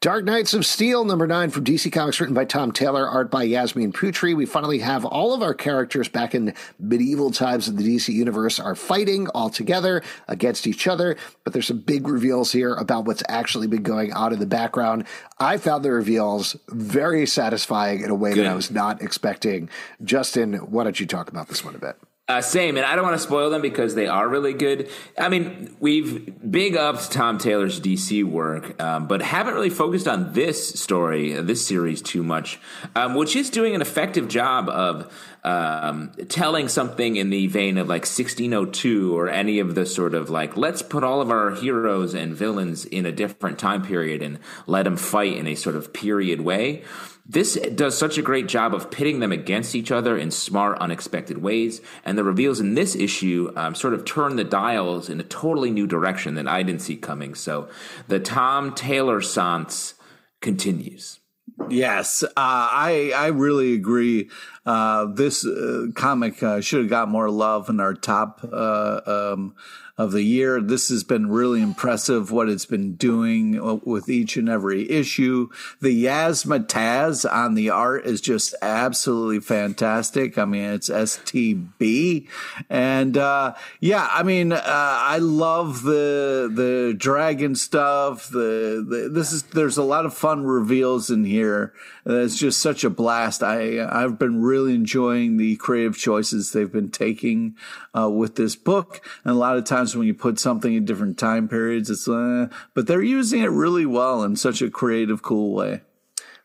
Dark 0.00 0.24
Knights 0.24 0.52
of 0.52 0.66
Steel, 0.66 1.04
number 1.04 1.28
nine 1.28 1.50
from 1.50 1.62
DC 1.62 1.92
Comics, 1.92 2.18
written 2.20 2.34
by 2.34 2.44
Tom 2.44 2.72
Taylor, 2.72 3.06
art 3.06 3.30
by 3.30 3.44
Yasmine 3.44 3.92
Putri. 3.92 4.34
We 4.34 4.46
finally 4.46 4.80
have 4.80 5.04
all 5.04 5.32
of 5.32 5.42
our 5.42 5.54
characters 5.54 6.08
back 6.08 6.34
in 6.34 6.54
medieval 6.80 7.30
times 7.30 7.68
of 7.68 7.76
the 7.76 7.84
DC 7.84 8.12
universe 8.12 8.58
are 8.58 8.74
fighting 8.74 9.28
all 9.28 9.48
together 9.48 10.02
against 10.26 10.66
each 10.66 10.88
other, 10.88 11.16
but 11.44 11.52
there's 11.52 11.68
some 11.68 11.78
big 11.78 12.08
reveals 12.08 12.50
here 12.50 12.74
about 12.74 13.04
what's 13.04 13.22
actually 13.28 13.68
been 13.68 13.84
going 13.84 14.12
on 14.12 14.32
in 14.32 14.40
the 14.40 14.46
background. 14.46 15.04
I 15.38 15.56
found 15.56 15.84
the 15.84 15.92
reveals 15.92 16.56
very 16.68 17.24
satisfying 17.24 18.00
in 18.00 18.10
a 18.10 18.14
way 18.16 18.34
that 18.34 18.46
I 18.46 18.54
was 18.54 18.72
not 18.72 19.02
expecting. 19.02 19.70
Justin, 20.02 20.54
why 20.54 20.82
don't 20.82 20.98
you 20.98 21.06
talk 21.06 21.28
about 21.28 21.46
this 21.46 21.64
one 21.64 21.76
a 21.76 21.78
bit? 21.78 21.96
Uh, 22.32 22.40
same, 22.40 22.78
and 22.78 22.86
I 22.86 22.96
don't 22.96 23.04
want 23.04 23.16
to 23.16 23.22
spoil 23.22 23.50
them 23.50 23.60
because 23.60 23.94
they 23.94 24.06
are 24.06 24.26
really 24.26 24.54
good. 24.54 24.88
I 25.18 25.28
mean, 25.28 25.76
we've 25.80 26.32
big 26.50 26.78
upped 26.78 27.12
Tom 27.12 27.36
Taylor's 27.36 27.78
DC 27.78 28.24
work, 28.24 28.80
um, 28.82 29.06
but 29.06 29.20
haven't 29.20 29.52
really 29.52 29.68
focused 29.68 30.08
on 30.08 30.32
this 30.32 30.80
story, 30.80 31.36
uh, 31.36 31.42
this 31.42 31.66
series 31.66 32.00
too 32.00 32.22
much, 32.22 32.58
um, 32.96 33.16
which 33.16 33.36
is 33.36 33.50
doing 33.50 33.74
an 33.74 33.82
effective 33.82 34.28
job 34.28 34.70
of 34.70 35.12
um, 35.44 36.10
telling 36.30 36.68
something 36.68 37.16
in 37.16 37.28
the 37.28 37.48
vein 37.48 37.76
of 37.76 37.86
like 37.88 38.06
1602 38.06 39.14
or 39.14 39.28
any 39.28 39.58
of 39.58 39.74
the 39.74 39.84
sort 39.84 40.14
of 40.14 40.30
like, 40.30 40.56
let's 40.56 40.80
put 40.80 41.04
all 41.04 41.20
of 41.20 41.30
our 41.30 41.50
heroes 41.50 42.14
and 42.14 42.34
villains 42.34 42.86
in 42.86 43.04
a 43.04 43.12
different 43.12 43.58
time 43.58 43.82
period 43.84 44.22
and 44.22 44.38
let 44.66 44.84
them 44.84 44.96
fight 44.96 45.36
in 45.36 45.46
a 45.46 45.54
sort 45.54 45.76
of 45.76 45.92
period 45.92 46.40
way. 46.40 46.82
This 47.24 47.54
does 47.54 47.96
such 47.96 48.18
a 48.18 48.22
great 48.22 48.48
job 48.48 48.74
of 48.74 48.90
pitting 48.90 49.20
them 49.20 49.32
against 49.32 49.74
each 49.74 49.92
other 49.92 50.18
in 50.18 50.30
smart, 50.30 50.78
unexpected 50.78 51.38
ways. 51.38 51.80
And 52.04 52.18
the 52.18 52.24
reveals 52.24 52.58
in 52.58 52.74
this 52.74 52.96
issue 52.96 53.52
um, 53.54 53.74
sort 53.74 53.94
of 53.94 54.04
turn 54.04 54.36
the 54.36 54.44
dials 54.44 55.08
in 55.08 55.20
a 55.20 55.24
totally 55.24 55.70
new 55.70 55.86
direction 55.86 56.34
that 56.34 56.48
I 56.48 56.62
didn't 56.62 56.82
see 56.82 56.96
coming. 56.96 57.34
So 57.34 57.68
the 58.08 58.18
Tom 58.18 58.74
Taylor 58.74 59.20
Sans 59.20 59.94
continues. 60.40 61.20
Yes, 61.68 62.22
uh, 62.22 62.30
I 62.36 63.12
I 63.14 63.26
really 63.28 63.74
agree. 63.74 64.30
Uh, 64.64 65.06
this 65.06 65.44
uh, 65.46 65.86
comic 65.94 66.42
uh, 66.42 66.60
should 66.60 66.80
have 66.80 66.90
got 66.90 67.08
more 67.08 67.30
love 67.30 67.68
in 67.68 67.78
our 67.78 67.94
top 67.94 68.40
uh, 68.50 69.00
um, 69.06 69.54
of 69.98 70.12
the 70.12 70.22
year. 70.22 70.60
This 70.60 70.88
has 70.88 71.04
been 71.04 71.30
really 71.30 71.60
impressive 71.60 72.30
what 72.30 72.48
it's 72.48 72.66
been 72.66 72.94
doing 72.94 73.80
with 73.84 74.08
each 74.08 74.36
and 74.36 74.48
every 74.48 74.90
issue. 74.90 75.48
The 75.80 76.04
Yasma 76.04 76.66
Taz 76.66 77.30
on 77.30 77.54
the 77.54 77.70
art 77.70 78.06
is 78.06 78.20
just 78.20 78.54
absolutely 78.62 79.40
fantastic. 79.40 80.38
I 80.38 80.44
mean, 80.44 80.70
it's 80.70 80.88
STB, 80.88 82.28
and 82.70 83.16
uh, 83.16 83.54
yeah, 83.80 84.08
I 84.10 84.22
mean, 84.22 84.52
uh, 84.52 84.62
I 84.64 85.18
love 85.18 85.82
the 85.82 86.50
the 86.52 86.94
dragon 86.96 87.54
stuff. 87.54 88.28
The, 88.28 88.84
the 88.86 89.10
this 89.12 89.32
is 89.32 89.42
there's 89.44 89.76
a 89.76 89.82
lot 89.82 90.06
of 90.06 90.14
fun 90.14 90.44
reveals 90.44 91.10
in 91.10 91.24
here. 91.24 91.72
It's 92.04 92.38
just 92.38 92.60
such 92.60 92.84
a 92.84 92.90
blast. 92.90 93.42
I 93.42 93.84
I've 93.84 94.18
been 94.18 94.42
really 94.42 94.74
enjoying 94.74 95.36
the 95.36 95.56
creative 95.56 95.96
choices 95.96 96.52
they've 96.52 96.72
been 96.72 96.90
taking 96.90 97.56
uh, 97.96 98.08
with 98.10 98.36
this 98.36 98.56
book. 98.56 99.00
And 99.24 99.32
a 99.32 99.38
lot 99.38 99.56
of 99.56 99.64
times 99.64 99.81
when 99.96 100.06
you 100.06 100.14
put 100.14 100.38
something 100.38 100.72
in 100.74 100.84
different 100.84 101.18
time 101.18 101.48
periods, 101.48 101.90
it's 101.90 102.08
uh, 102.08 102.48
but 102.74 102.86
they're 102.86 103.02
using 103.02 103.42
it 103.42 103.50
really 103.50 103.86
well 103.86 104.22
in 104.22 104.36
such 104.36 104.62
a 104.62 104.70
creative, 104.70 105.22
cool 105.22 105.54
way. 105.54 105.82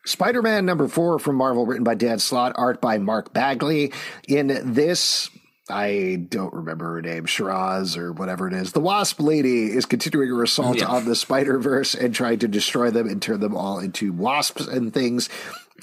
Spider 0.06 0.42
Man 0.42 0.66
number 0.66 0.88
four 0.88 1.20
from 1.20 1.36
Marvel, 1.36 1.66
written 1.66 1.84
by 1.84 1.96
Dan 1.96 2.20
Slott, 2.20 2.54
art 2.56 2.80
by 2.82 2.98
Mark 2.98 3.34
Bagley. 3.34 3.92
In 4.28 4.48
this, 4.74 5.30
I 5.70 6.26
don't 6.30 6.54
remember 6.54 6.94
her 6.94 7.02
name, 7.02 7.26
Shiraz 7.26 7.98
or 7.98 8.14
whatever 8.14 8.48
it 8.48 8.54
is. 8.54 8.72
The 8.72 8.80
Wasp 8.80 9.20
Lady 9.20 9.66
is 9.66 9.86
continuing 9.86 10.30
her 10.30 10.44
assault 10.44 10.78
Yeah. 10.80 10.86
on 10.86 11.04
the 11.06 11.16
Spider 11.16 11.60
Verse 11.60 11.94
and 11.94 12.16
trying 12.16 12.40
to 12.40 12.48
destroy 12.48 12.90
them 12.90 13.08
and 13.10 13.22
turn 13.22 13.42
them 13.42 13.56
all 13.56 13.80
into 13.80 14.14
wasps 14.14 14.66
and 14.68 14.94
things. 14.94 15.28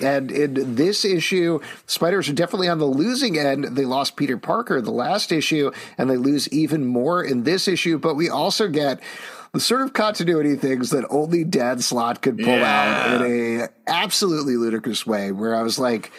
And 0.01 0.31
in 0.31 0.75
this 0.75 1.05
issue, 1.05 1.61
Spiders 1.87 2.29
are 2.29 2.33
definitely 2.33 2.69
on 2.69 2.79
the 2.79 2.85
losing 2.85 3.39
end. 3.39 3.65
They 3.77 3.85
lost 3.85 4.17
Peter 4.17 4.37
Parker 4.37 4.81
the 4.81 4.91
last 4.91 5.31
issue, 5.31 5.71
and 5.97 6.11
they 6.11 6.17
lose 6.17 6.49
even 6.49 6.85
more 6.87 7.23
in 7.23 7.45
this 7.45 7.69
issue. 7.69 7.99
But 7.99 8.15
we 8.17 8.29
also 8.29 8.69
get 8.69 9.01
the 9.53 9.61
sort 9.61 9.83
of 9.83 9.93
continuity 9.93 10.57
things 10.57 10.91
that 10.91 11.07
only 11.11 11.45
Dan 11.45 11.79
Slott 11.81 12.23
could 12.23 12.39
pull 12.39 12.47
Yeah. 12.49 13.15
out 13.15 13.23
in 13.23 13.61
a 13.61 13.69
absolutely 13.87 14.57
ludicrous 14.57 15.07
way. 15.07 15.31
Where 15.31 15.55
I 15.55 15.63
was 15.63 15.79
like, 15.79 16.11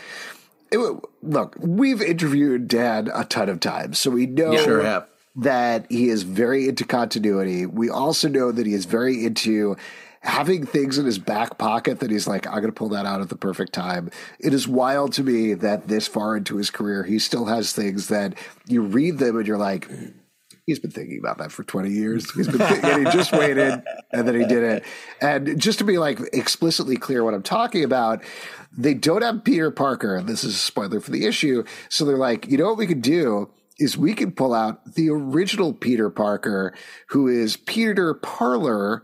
it, 0.72 0.80
"Look, 1.22 1.56
we've 1.60 2.02
interviewed 2.02 2.70
Dan 2.70 3.10
a 3.14 3.26
ton 3.26 3.50
of 3.50 3.60
times, 3.60 4.00
so 4.00 4.10
we 4.10 4.26
know 4.26 4.56
Sure 4.58 4.84
have. 4.84 5.08
that 5.36 5.86
he 5.90 6.08
is 6.08 6.24
very 6.24 6.70
into 6.70 6.86
continuity. 6.86 7.66
We 7.66 7.90
also 7.90 8.30
know 8.30 8.54
that 8.54 8.66
he 8.66 8.74
is 8.74 8.86
very 8.86 9.26
into 9.26 9.76
having 10.26 10.66
things 10.66 10.98
in 10.98 11.06
his 11.06 11.20
back 11.20 11.58
pocket 11.58 12.00
that 12.00 12.10
he's 12.10 12.28
like, 12.28 12.48
I'm 12.48 12.56
going 12.56 12.66
to 12.66 12.72
pull 12.72 12.90
that 12.90 13.06
out 13.06 13.22
at 13.22 13.30
the 13.30 13.36
perfect 13.36 13.74
time. 13.74 14.10
It 14.40 14.54
is 14.54 14.68
wild 14.68 15.14
to 15.14 15.24
me 15.24 15.54
that 15.54 15.88
this 15.88 16.08
far 16.08 16.36
into 16.36 16.58
his 16.58 16.72
career, 16.72 17.04
he 17.04 17.20
still 17.20 17.46
has 17.46 17.74
things 17.74 18.08
that 18.08 18.34
you 18.68 18.82
read 18.82 19.20
them 19.20 19.38
and 19.38 19.48
you're 19.48 19.58
like, 19.58 19.88
he's 20.66 20.80
been 20.80 20.92
thinking 20.92 21.20
about 21.20 21.38
that 21.38 21.52
for 21.52 21.64
20 21.64 21.90
years. 21.90 22.32
He's 22.34 22.48
been 22.48 22.58
thinking, 22.58 22.90
and 22.90 23.08
he 23.08 23.14
just 23.14 23.32
waited 23.32 23.84
and 24.12 24.28
then 24.28 24.34
he 24.34 24.46
did 24.46 24.64
it. 24.64 24.84
And 25.22 25.62
just 25.62 25.78
to 25.78 25.86
be 25.86 26.00
like 26.00 26.20
explicitly 26.34 26.98
clear 26.98 27.24
what 27.24 27.36
I'm 27.36 27.44
talking 27.44 27.84
about, 27.84 28.24
they 28.76 28.96
don't 28.96 29.22
have 29.22 29.44
Peter 29.44 29.70
Parker. 29.70 30.22
This 30.24 30.44
is 30.44 30.56
a 30.56 30.58
spoiler 30.58 31.00
for 31.00 31.12
the 31.12 31.28
issue. 31.28 31.64
So 31.90 32.04
they're 32.04 32.18
like, 32.18 32.48
you 32.48 32.58
know 32.58 32.66
what 32.66 32.78
we 32.78 32.88
could 32.88 33.04
do 33.04 33.52
is 33.78 33.98
we 33.98 34.14
could 34.14 34.36
pull 34.36 34.54
out 34.54 34.96
the 34.96 35.10
original 35.10 35.74
Peter 35.74 36.10
Parker, 36.10 36.74
who 37.10 37.28
is 37.28 37.58
Peter 37.58 38.14
Parler, 38.14 39.04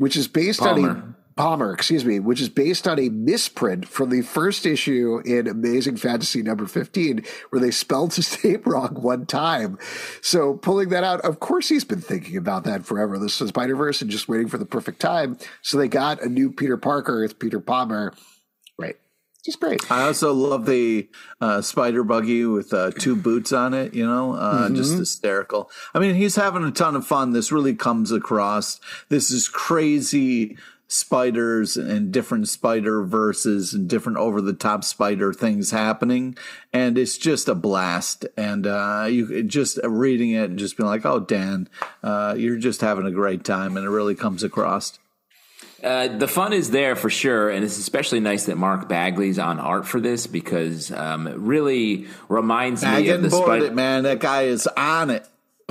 which 0.00 0.16
is 0.16 0.28
based 0.28 0.62
on 0.62 0.78
a 0.78 0.80
Palmer. 0.80 1.14
Palmer, 1.36 1.72
excuse 1.74 2.06
me, 2.06 2.20
which 2.20 2.40
is 2.40 2.48
based 2.48 2.88
on 2.88 2.98
a 2.98 3.10
misprint 3.10 3.86
from 3.86 4.08
the 4.08 4.22
first 4.22 4.64
issue 4.64 5.20
in 5.26 5.46
Amazing 5.46 5.98
Fantasy 5.98 6.42
number 6.42 6.64
15, 6.64 7.22
where 7.50 7.60
they 7.60 7.70
spelled 7.70 8.14
his 8.14 8.42
name 8.44 8.62
wrong 8.64 8.94
one 8.94 9.26
time. 9.26 9.78
So 10.22 10.54
pulling 10.54 10.88
that 10.88 11.04
out, 11.04 11.20
of 11.20 11.38
course 11.38 11.68
he's 11.68 11.84
been 11.84 12.00
thinking 12.00 12.38
about 12.38 12.64
that 12.64 12.86
forever. 12.86 13.18
This 13.18 13.38
is 13.42 13.50
Spider 13.50 13.76
Verse 13.76 14.00
and 14.00 14.10
just 14.10 14.26
waiting 14.26 14.48
for 14.48 14.56
the 14.56 14.64
perfect 14.64 15.00
time. 15.00 15.36
So 15.60 15.76
they 15.76 15.86
got 15.86 16.22
a 16.22 16.30
new 16.30 16.50
Peter 16.50 16.78
Parker. 16.78 17.22
It's 17.22 17.34
Peter 17.34 17.60
Palmer. 17.60 18.14
Right. 18.78 18.96
He's 19.44 19.56
great. 19.56 19.90
I 19.90 20.02
also 20.02 20.34
love 20.34 20.66
the 20.66 21.08
uh, 21.40 21.62
spider 21.62 22.04
buggy 22.04 22.44
with 22.44 22.74
uh, 22.74 22.90
two 22.90 23.16
boots 23.16 23.52
on 23.52 23.72
it. 23.72 23.94
You 23.94 24.06
know, 24.06 24.34
uh, 24.34 24.68
just 24.68 24.98
hysterical. 24.98 25.70
I 25.94 25.98
mean, 25.98 26.14
he's 26.14 26.36
having 26.36 26.64
a 26.64 26.70
ton 26.70 26.94
of 26.94 27.06
fun. 27.06 27.32
This 27.32 27.50
really 27.50 27.74
comes 27.74 28.12
across. 28.12 28.80
This 29.08 29.30
is 29.30 29.48
crazy 29.48 30.58
spiders 30.88 31.76
and 31.76 32.10
different 32.12 32.48
spider 32.48 33.04
verses 33.04 33.72
and 33.72 33.88
different 33.88 34.18
over 34.18 34.40
the 34.40 34.52
top 34.52 34.82
spider 34.82 35.32
things 35.32 35.70
happening, 35.70 36.36
and 36.72 36.98
it's 36.98 37.16
just 37.16 37.48
a 37.48 37.54
blast. 37.54 38.26
And 38.36 38.66
uh, 38.66 39.06
you 39.08 39.42
just 39.44 39.78
reading 39.84 40.32
it 40.32 40.50
and 40.50 40.58
just 40.58 40.76
being 40.76 40.88
like, 40.88 41.06
"Oh, 41.06 41.20
Dan, 41.20 41.68
uh, 42.02 42.34
you're 42.36 42.58
just 42.58 42.82
having 42.82 43.06
a 43.06 43.12
great 43.12 43.44
time," 43.44 43.76
and 43.76 43.86
it 43.86 43.90
really 43.90 44.14
comes 44.14 44.42
across. 44.42 44.98
Uh, 45.82 46.08
the 46.08 46.28
fun 46.28 46.52
is 46.52 46.70
there 46.70 46.96
for 46.96 47.10
sure, 47.10 47.50
and 47.50 47.64
it's 47.64 47.78
especially 47.78 48.20
nice 48.20 48.46
that 48.46 48.56
Mark 48.56 48.88
Bagley's 48.88 49.38
on 49.38 49.58
art 49.58 49.86
for 49.86 50.00
this 50.00 50.26
because 50.26 50.92
um, 50.92 51.26
it 51.26 51.38
really 51.38 52.06
reminds 52.28 52.84
I 52.84 53.00
me 53.00 53.08
of 53.08 53.22
the 53.22 53.30
Spider. 53.30 53.66
it, 53.66 53.74
man. 53.74 54.02
That 54.02 54.20
guy 54.20 54.42
is 54.42 54.66
on 54.66 55.10
it. 55.10 55.26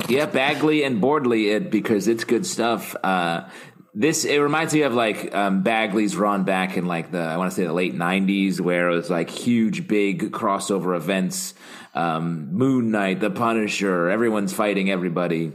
Yeah, 0.08 0.26
Bagley 0.26 0.84
and 0.84 1.02
Bordley 1.02 1.54
it 1.54 1.70
because 1.70 2.08
it's 2.08 2.24
good 2.24 2.46
stuff. 2.46 2.96
Uh, 3.04 3.50
this 3.94 4.24
it 4.24 4.38
reminds 4.38 4.74
me 4.74 4.84
of 4.84 4.94
like 4.94 5.34
um, 5.36 5.64
Bagley's 5.64 6.16
run 6.16 6.44
back 6.44 6.78
in 6.78 6.86
like 6.86 7.12
the 7.12 7.20
I 7.20 7.38
want 7.38 7.52
to 7.52 7.56
say 7.56 7.66
the 7.66 7.74
late 7.74 7.96
'90s 7.96 8.60
where 8.60 8.90
it 8.90 8.96
was 8.96 9.10
like 9.10 9.30
huge, 9.30 9.88
big 9.88 10.32
crossover 10.32 10.96
events. 10.96 11.54
Um, 11.94 12.54
Moon 12.54 12.92
Knight, 12.92 13.20
The 13.20 13.32
Punisher, 13.32 14.10
everyone's 14.10 14.54
fighting 14.54 14.90
everybody. 14.90 15.52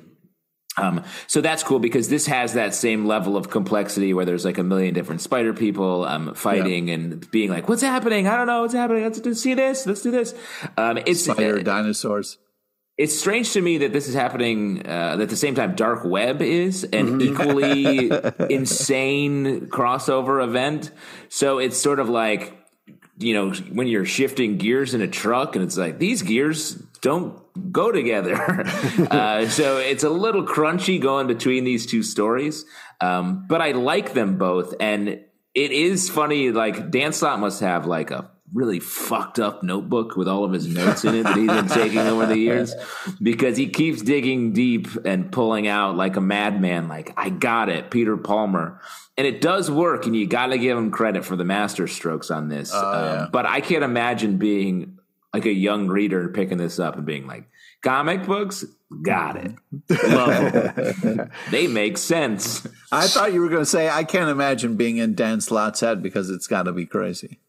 Um, 0.77 1.05
so 1.27 1.41
that's 1.41 1.63
cool 1.63 1.79
because 1.79 2.09
this 2.09 2.27
has 2.27 2.55
that 2.55 2.75
same 2.75 3.07
level 3.07 3.37
of 3.37 3.49
complexity 3.51 4.13
where 4.13 4.25
there's 4.25 4.45
like 4.45 4.59
a 4.59 4.65
million 4.65 4.93
different 4.95 5.21
spider 5.21 5.55
people 5.55 6.05
um, 6.05 6.35
fighting 6.35 6.91
and 6.91 7.31
being 7.31 7.51
like, 7.51 7.69
"What's 7.69 7.83
happening? 7.83 8.27
I 8.27 8.37
don't 8.37 8.47
know 8.47 8.63
what's 8.63 8.75
happening. 8.75 9.05
Let's 9.05 9.21
do, 9.21 9.35
see 9.35 9.55
this. 9.55 9.87
Let's 9.87 10.03
do 10.03 10.11
this." 10.11 10.35
Um, 10.77 10.99
it's 10.99 11.25
Spider 11.25 11.63
dinosaurs. 11.63 12.39
it's 12.97 13.19
strange 13.19 13.53
to 13.53 13.61
me 13.61 13.79
that 13.79 13.93
this 13.93 14.09
is 14.09 14.15
happening 14.15 14.87
uh, 14.87 15.17
at 15.21 15.29
the 15.29 15.37
same 15.37 15.55
time 15.55 15.75
dark 15.75 16.05
web 16.05 16.41
is 16.43 16.85
an 16.85 17.21
equally 17.21 18.09
insane 18.51 19.67
crossover 19.67 20.43
event 20.45 20.93
so 21.29 21.59
it's 21.59 21.77
sort 21.77 21.99
of 21.99 22.09
like 22.09 22.57
you 23.19 23.35
know 23.35 23.51
when 23.73 23.87
you're 23.89 24.05
shifting 24.05 24.59
gears 24.59 24.95
in 24.95 25.01
a 25.01 25.09
truck 25.09 25.57
and 25.57 25.65
it's 25.65 25.77
like 25.77 25.99
these 25.99 26.23
gears 26.23 26.81
don't 27.05 27.39
go 27.71 27.93
together. 27.93 28.65
Uh, 29.05 29.47
so 29.49 29.77
it's 29.77 30.03
a 30.03 30.11
little 30.11 30.45
crunchy 30.45 31.01
going 31.01 31.27
between 31.27 31.65
these 31.65 31.85
two 31.87 32.03
stories. 32.03 32.65
Um, 33.01 33.47
but 33.49 33.61
i 33.61 33.73
like 33.73 34.15
them 34.15 34.39
both. 34.39 34.75
And 34.81 35.09
it 35.09 35.71
is 35.71 36.09
funny 36.09 36.51
like 36.51 36.91
dan 36.91 37.13
slott 37.13 37.39
must 37.39 37.61
have 37.61 37.87
like 37.87 38.11
a 38.11 38.31
really 38.53 38.81
fucked 38.81 39.39
up 39.39 39.63
notebook 39.63 40.17
with 40.17 40.29
all 40.29 40.45
of 40.45 40.53
his 40.53 40.67
notes 40.67 41.05
in 41.05 41.15
it 41.15 41.25
that 41.25 41.37
he's 41.37 41.49
been 41.49 41.69
taking 41.69 41.99
over 41.99 42.27
the 42.27 42.39
years. 42.49 42.75
Because 43.21 43.57
he 43.57 43.69
keeps 43.69 44.03
digging 44.03 44.53
deep 44.53 44.89
and 45.05 45.31
pulling 45.31 45.67
out 45.67 45.97
like 45.97 46.17
a 46.17 46.21
madman 46.21 46.89
like 46.89 47.13
i 47.17 47.29
got 47.29 47.69
it 47.69 47.91
peter 47.91 48.17
palmer. 48.17 48.81
And 49.17 49.27
it 49.27 49.41
does 49.41 49.71
work 49.71 50.07
and 50.07 50.17
you 50.17 50.27
got 50.27 50.47
to 50.47 50.59
give 50.59 50.77
him 50.77 50.91
credit 50.91 51.25
for 51.25 51.37
the 51.37 51.45
master 51.45 51.87
strokes 51.87 52.31
on 52.31 52.49
this. 52.49 52.73
Um, 52.73 52.83
yeah. 52.83 53.29
but 53.31 53.47
i 53.47 53.61
can't 53.61 53.85
imagine 53.85 54.39
being 54.39 54.94
like 55.35 55.45
a 55.47 55.53
young 55.53 55.89
reader 55.89 56.29
picking 56.29 56.59
this 56.59 56.79
up 56.79 56.97
and 56.97 57.05
being 57.05 57.27
like 57.27 57.49
comic 57.83 58.25
books? 58.25 58.65
Got 59.03 59.37
it. 59.37 59.53
Love 60.09 60.53
them 61.03 61.31
they 61.51 61.67
make 61.67 61.99
sense. 61.99 62.67
I 62.93 63.07
thought 63.09 63.33
you 63.35 63.41
were 63.41 63.49
going 63.49 63.63
to 63.63 63.67
say, 63.67 63.91
I 63.91 64.05
can't 64.05 64.31
imagine 64.31 64.77
being 64.77 64.97
in 64.99 65.15
Dan 65.15 65.41
Slott's 65.41 65.81
head 65.81 66.03
because 66.03 66.31
it's 66.31 66.47
got 66.47 66.63
to 66.63 66.73
be 66.73 66.87
crazy. 66.87 67.41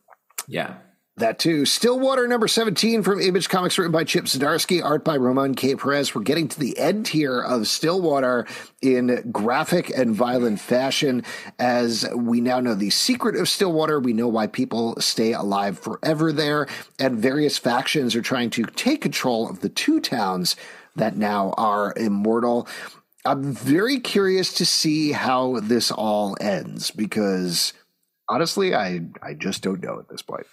yeah 0.47 0.75
That 1.17 1.39
too. 1.39 1.65
Stillwater 1.65 2.27
number 2.27 2.49
17 2.49 3.01
from 3.01 3.21
Image 3.21 3.47
Comics, 3.47 3.77
written 3.77 3.93
by 3.93 4.03
Chip 4.03 4.25
Zdarsky, 4.25 4.83
art 4.83 5.05
by 5.05 5.15
Ramon 5.15 5.55
K. 5.55 5.73
Perez. 5.73 6.13
We're 6.13 6.23
getting 6.23 6.49
to 6.49 6.59
the 6.59 6.77
end 6.77 7.07
here 7.07 7.39
of 7.39 7.69
Stillwater 7.69 8.45
in 8.81 9.29
graphic 9.31 9.89
and 9.97 10.13
violent 10.13 10.59
fashion. 10.59 11.23
As 11.57 12.05
we 12.13 12.41
now 12.41 12.59
know 12.59 12.75
the 12.75 12.89
secret 12.89 13.37
of 13.37 13.47
Stillwater, 13.47 13.97
we 13.97 14.11
know 14.11 14.27
why 14.27 14.47
people 14.47 14.99
stay 14.99 15.31
alive 15.31 15.79
forever 15.79 16.33
there, 16.33 16.67
and 16.99 17.17
various 17.17 17.57
factions 17.57 18.13
are 18.13 18.21
trying 18.21 18.49
to 18.49 18.63
take 18.63 19.01
control 19.01 19.49
of 19.49 19.61
the 19.61 19.69
two 19.69 20.01
towns 20.01 20.57
that 20.97 21.15
now 21.15 21.53
are 21.55 21.93
immortal. 21.95 22.67
I'm 23.23 23.53
very 23.53 24.01
curious 24.01 24.53
to 24.55 24.65
see 24.65 25.13
how 25.13 25.61
this 25.61 25.91
all 25.91 26.35
ends 26.41 26.91
because 26.91 27.71
honestly, 28.27 28.75
I, 28.75 28.99
I 29.23 29.33
just 29.33 29.63
don't 29.63 29.81
know 29.81 29.97
at 29.97 30.09
this 30.09 30.21
point. 30.21 30.45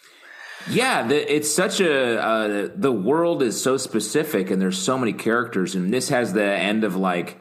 Yeah, 0.70 1.06
the, 1.06 1.34
it's 1.34 1.52
such 1.52 1.80
a 1.80 2.22
uh, 2.22 2.68
the 2.74 2.92
world 2.92 3.42
is 3.42 3.60
so 3.60 3.76
specific, 3.76 4.50
and 4.50 4.60
there's 4.60 4.78
so 4.78 4.96
many 4.96 5.12
characters, 5.12 5.74
and 5.74 5.92
this 5.92 6.08
has 6.08 6.32
the 6.32 6.44
end 6.44 6.84
of 6.84 6.96
like 6.96 7.40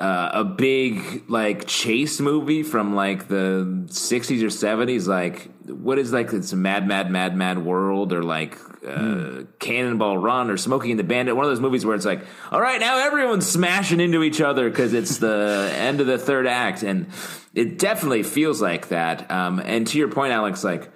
uh, 0.00 0.30
a 0.32 0.44
big 0.44 1.28
like 1.28 1.66
chase 1.66 2.20
movie 2.20 2.62
from 2.62 2.94
like 2.94 3.28
the 3.28 3.84
60s 3.88 4.42
or 4.42 4.46
70s. 4.46 5.06
Like, 5.06 5.50
what 5.68 5.98
is 5.98 6.12
like 6.12 6.32
it's 6.32 6.52
a 6.52 6.56
mad, 6.56 6.88
mad, 6.88 7.10
mad, 7.10 7.36
mad 7.36 7.58
world, 7.58 8.14
or 8.14 8.22
like 8.22 8.56
uh, 8.86 9.42
Cannonball 9.58 10.16
Run, 10.16 10.50
or 10.50 10.56
Smokey 10.56 10.90
and 10.90 10.98
the 10.98 11.04
Bandit. 11.04 11.36
One 11.36 11.44
of 11.44 11.50
those 11.50 11.60
movies 11.60 11.84
where 11.84 11.94
it's 11.94 12.06
like, 12.06 12.24
all 12.50 12.62
right, 12.62 12.80
now 12.80 12.96
everyone's 12.98 13.46
smashing 13.46 14.00
into 14.00 14.22
each 14.22 14.40
other 14.40 14.70
because 14.70 14.94
it's 14.94 15.18
the 15.18 15.70
end 15.76 16.00
of 16.00 16.06
the 16.06 16.18
third 16.18 16.46
act, 16.46 16.82
and 16.82 17.08
it 17.54 17.78
definitely 17.78 18.22
feels 18.22 18.62
like 18.62 18.88
that. 18.88 19.30
Um, 19.30 19.60
and 19.62 19.86
to 19.88 19.98
your 19.98 20.08
point, 20.08 20.32
Alex, 20.32 20.64
like 20.64 20.90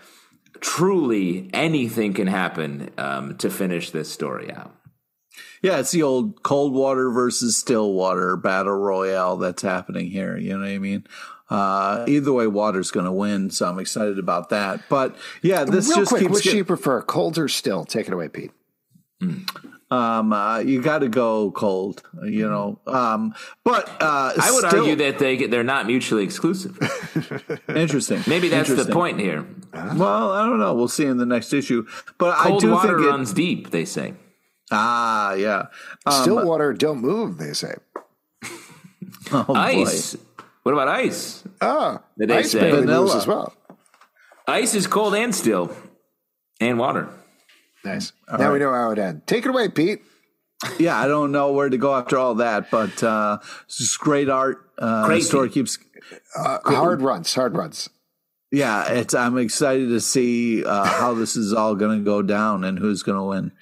truly 0.61 1.51
anything 1.53 2.13
can 2.15 2.27
happen 2.27 2.91
um, 2.99 3.37
to 3.39 3.51
finish 3.51 3.91
this 3.91 4.11
story 4.11 4.51
out. 4.53 4.75
Yeah, 5.63 5.79
it's 5.79 5.91
the 5.93 6.03
old 6.03 6.43
cold 6.43 6.75
water 6.75 7.11
versus 7.11 7.57
still 7.57 7.93
water 7.95 8.37
battle 8.37 8.75
royale 8.75 9.37
that's 9.37 9.63
happening 9.63 10.11
here. 10.11 10.37
You 10.37 10.55
know 10.55 10.61
what 10.61 10.69
I 10.69 10.79
mean? 10.79 11.07
Uh, 11.51 12.05
either 12.09 12.33
way, 12.33 12.47
water's 12.47 12.91
going 12.91 13.07
to 13.07 13.13
win, 13.13 13.51
so 13.51 13.69
I'm 13.69 13.79
excited 13.79 14.19
about 14.19 14.51
that. 14.51 14.81
But 14.89 15.17
yeah, 15.43 15.65
this 15.65 15.89
Real 15.89 15.99
just 15.99 16.09
quick, 16.11 16.23
keeps 16.23 16.35
which 16.35 16.45
do 16.45 16.51
get- 16.51 16.57
you 16.59 16.65
prefer, 16.65 17.03
cold 17.03 17.39
or 17.39 17.49
still? 17.49 17.85
Take 17.85 18.07
it 18.07 18.13
away, 18.13 18.29
Pete. 18.29 18.51
Um, 19.91 20.33
uh, 20.33 20.59
you 20.59 20.81
got 20.83 21.01
to 21.01 21.09
go 21.09 21.51
cold, 21.53 22.03
you 22.25 22.49
know. 22.49 22.79
Um, 22.87 23.35
but 23.65 23.89
uh, 24.01 24.33
I 24.41 24.51
would 24.53 24.67
still- 24.67 24.81
argue 24.81 24.97
that 24.97 25.19
they 25.19 25.47
they're 25.47 25.63
not 25.65 25.87
mutually 25.87 26.25
exclusive. 26.25 26.77
interesting. 27.69 28.23
Maybe 28.27 28.49
that's 28.49 28.73
the 28.75 28.87
point 28.93 29.21
here. 29.21 29.47
Well, 29.73 30.33
I 30.33 30.47
don't 30.47 30.59
know. 30.59 30.75
We'll 30.75 30.89
see 30.89 31.05
in 31.07 31.19
the 31.19 31.27
next 31.27 31.53
issue. 31.53 31.87
But 32.19 32.39
I 32.39 32.49
Cold 32.49 32.61
do 32.61 32.71
water 32.73 32.97
think 32.97 33.07
it, 33.07 33.11
runs 33.11 33.33
deep. 33.33 33.71
They 33.71 33.85
say. 33.85 34.15
ah, 34.71 35.35
yeah. 35.35 35.67
Um, 36.07 36.23
Stillwater 36.23 36.73
don't 36.73 36.99
move, 37.01 37.39
they 37.39 37.53
say. 37.53 37.75
oh, 39.33 39.45
boy. 39.45 39.55
Ice. 39.55 40.17
What 40.63 40.73
about 40.73 40.89
ice? 40.89 41.45
Oh, 41.61 42.01
Did 42.19 42.31
they 42.31 42.39
ice 42.39 42.53
say- 42.53 42.61
barely 42.61 42.87
moves 42.87 42.91
Vanilla. 43.13 43.17
as 43.19 43.27
well. 43.27 43.55
Ice 44.47 44.75
is 44.75 44.87
cold 44.87 45.15
and 45.15 45.35
still, 45.35 45.75
and 46.61 46.79
water. 46.79 47.09
Nice. 47.85 48.13
All 48.29 48.39
now 48.39 48.47
right. 48.47 48.53
we 48.55 48.59
know 48.61 48.73
how 48.73 48.91
it 48.93 48.99
ends. 48.99 49.23
Take 49.27 49.45
it 49.45 49.51
away, 49.51 49.69
Pete. 49.69 50.01
yeah, 50.79 50.99
I 50.99 51.07
don't 51.07 51.33
know 51.33 51.53
where 51.53 51.69
to 51.69 51.77
go 51.77 51.95
after 51.95 52.17
all 52.17 52.37
that, 52.37 52.71
but 52.71 53.03
uh, 53.03 53.39
it's 53.67 53.79
just 53.79 53.99
great 54.01 54.29
art. 54.29 54.59
Uh, 54.79 55.07
great 55.07 55.23
story 55.23 55.51
keeps 55.51 55.79
uh, 56.37 56.59
hard 56.65 57.03
runs, 57.03 57.35
hard 57.35 57.57
runs. 57.57 57.91
Yeah, 58.51 58.89
it's. 58.93 59.15
I'm 59.15 59.37
excited 59.37 59.89
to 59.89 60.01
see 60.01 60.65
uh, 60.65 60.85
how 60.85 61.15
this 61.15 61.35
is 61.37 61.53
all 61.53 61.75
going 61.75 61.99
to 61.99 62.05
go 62.05 62.23
down 62.23 62.63
and 62.63 62.79
who's 62.79 63.03
going 63.03 63.19
to 63.19 63.25
win. 63.25 63.53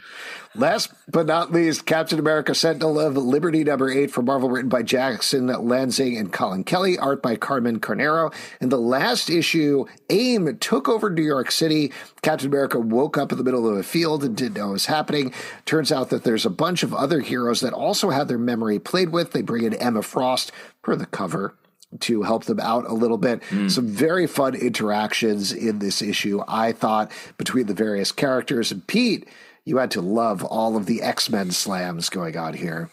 Last 0.55 0.93
but 1.09 1.27
not 1.27 1.51
least, 1.51 1.87
Captain 1.87 2.19
America 2.19 2.55
Sentinel 2.55 3.01
of 3.01 3.17
Liberty 3.17 3.65
number 3.65 3.91
eight 3.91 4.11
for 4.11 4.21
Marvel, 4.21 4.51
written 4.51 4.69
by 4.69 4.83
Jackson 4.83 5.47
Lanzing 5.47 6.19
and 6.19 6.31
Collin 6.31 6.65
Kelly, 6.65 6.99
art 6.99 7.23
by 7.23 7.37
Carmen 7.37 7.81
Carnero. 7.81 8.35
In 8.61 8.69
the 8.69 8.79
last 8.79 9.31
issue, 9.31 9.87
AIM 10.11 10.59
took 10.59 10.91
over 10.91 11.09
New 11.09 11.23
York 11.23 11.51
City. 11.51 11.91
Captain 12.21 12.49
America 12.49 12.79
woke 12.79 13.17
up 13.17 13.33
in 13.33 13.39
the 13.39 13.45
middle 13.45 13.67
of 13.67 13.79
a 13.79 13.83
field 13.83 14.25
and 14.25 14.37
didn't 14.37 14.59
know 14.59 14.67
what 14.67 14.75
was 14.75 14.87
happening. 14.87 15.33
Turns 15.65 15.91
out 15.91 16.11
that 16.11 16.25
there's 16.25 16.45
a 16.45 16.51
bunch 16.51 16.83
of 16.83 16.93
other 16.93 17.21
heroes 17.21 17.61
that 17.61 17.73
also 17.73 18.11
had 18.11 18.29
their 18.29 18.37
memory 18.37 18.79
played 18.79 19.09
with. 19.09 19.33
They 19.33 19.43
bring 19.43 19.65
in 19.65 19.73
Emma 19.75 20.03
Frost 20.03 20.53
for 20.83 20.97
the 20.97 21.07
cover 21.07 21.55
to 22.01 22.23
help 22.23 22.45
them 22.45 22.61
out 22.61 22.87
a 22.87 22.95
little 22.95 23.19
bit. 23.19 23.41
Mm. 23.45 23.71
Some 23.71 23.87
very 23.87 24.27
fun 24.27 24.55
interactions 24.55 25.53
in 25.53 25.79
this 25.79 26.03
issue, 26.03 26.43
I 26.47 26.73
thought, 26.73 27.11
between 27.39 27.67
the 27.67 27.75
various 27.75 28.13
characters. 28.13 28.73
And 28.73 28.87
Pete, 28.87 29.29
you 29.65 29.79
had 29.79 29.91
to 29.93 30.01
love 30.01 30.45
all 30.45 30.77
of 30.77 30.87
the 30.87 31.03
X 31.03 31.31
Men 31.31 31.51
slams 31.51 32.09
going 32.09 32.37
on 32.37 32.55
here. 32.55 32.91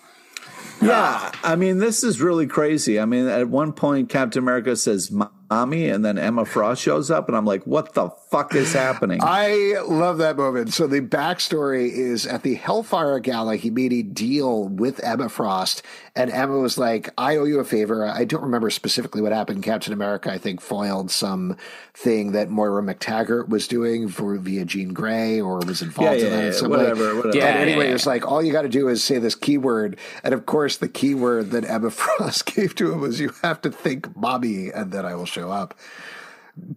Yeah, 0.82 1.32
I 1.43 1.55
mean, 1.55 1.80
this 1.80 2.03
is 2.03 2.22
really 2.22 2.47
crazy. 2.47 2.99
I 2.99 3.05
mean, 3.05 3.28
at 3.28 3.49
one 3.49 3.74
point, 3.74 4.09
Captain 4.09 4.41
America 4.41 4.76
says, 4.76 5.11
mommy, 5.50 5.89
and 5.89 6.04
then 6.04 6.18
Emma 6.18 6.45
Frost 6.45 6.82
shows 6.82 7.10
up, 7.10 7.28
and 7.28 7.36
I'm 7.36 7.45
like, 7.45 7.64
what 7.66 7.93
the 7.93 8.10
fuck 8.10 8.56
is 8.56 8.74
happening? 8.74 9.20
I 9.24 9.82
love 9.88 10.20
that 10.20 10.38
moment. 10.38 10.74
So 10.74 10.88
the 10.88 11.02
backstory 11.02 11.91
is 11.91 12.28
at 12.28 12.43
the 12.43 12.56
Hellfire 12.56 13.20
Gala, 13.20 13.56
he 13.56 13.70
made 13.70 13.93
a 13.93 14.04
deal 14.04 14.68
with 14.68 15.04
Emma 15.04 15.30
Frost, 15.30 15.82
and 16.16 16.30
Emma 16.32 16.58
was 16.58 16.78
like, 16.78 17.10
I 17.18 17.38
owe 17.38 17.45
you 17.45 17.60
a 17.60 17.64
favor. 17.64 18.06
I 18.06 18.26
don't 18.26 18.43
remember 18.43 18.70
specifically 18.70 19.22
what 19.22 19.32
happened. 19.32 19.64
Captain 19.64 19.93
America, 19.93 20.32
I 20.32 20.38
think, 20.38 20.60
foiled 20.60 21.12
some 21.12 21.56
thing 21.93 22.34
that 22.34 22.50
Moira 22.50 22.84
MacTaggert 22.84 23.47
was 23.47 23.68
doing 23.68 24.10
for 24.10 24.38
via 24.38 24.66
Jean 24.66 24.93
Grey 24.93 25.39
or 25.39 25.60
was 25.60 25.82
involved 25.82 26.20
yeah, 26.20 26.28
in 26.28 26.34
yeah, 26.34 26.39
it. 26.50 26.62
Yeah, 26.62 26.68
whatever, 26.68 27.16
whatever. 27.16 27.38
Yeah, 27.38 27.45
anyway, 27.45 27.88
yeah, 27.88 27.95
it's 27.95 28.06
like 28.06 28.30
all 28.30 28.43
you 28.43 28.52
got 28.52 28.64
to 28.64 28.70
do 28.70 28.89
is 28.89 29.04
say 29.04 29.18
this 29.18 29.36
keyword, 29.36 29.97
and 30.24 30.34
of 30.34 30.45
course, 30.45 30.78
the 30.78 30.89
keyword 30.89 31.52
that 31.52 31.64
Emma 31.64 31.89
Frost 31.91 32.54
gave 32.54 32.76
to 32.76 32.91
him 32.91 33.02
was, 33.02 33.20
"You 33.20 33.34
have 33.41 33.62
to 33.62 33.72
think, 33.72 34.16
mommy," 34.16 34.72
and 34.72 34.91
then 34.91 35.06
I 35.06 35.16
will 35.16 35.26
show 35.26 35.39
up. 35.48 35.76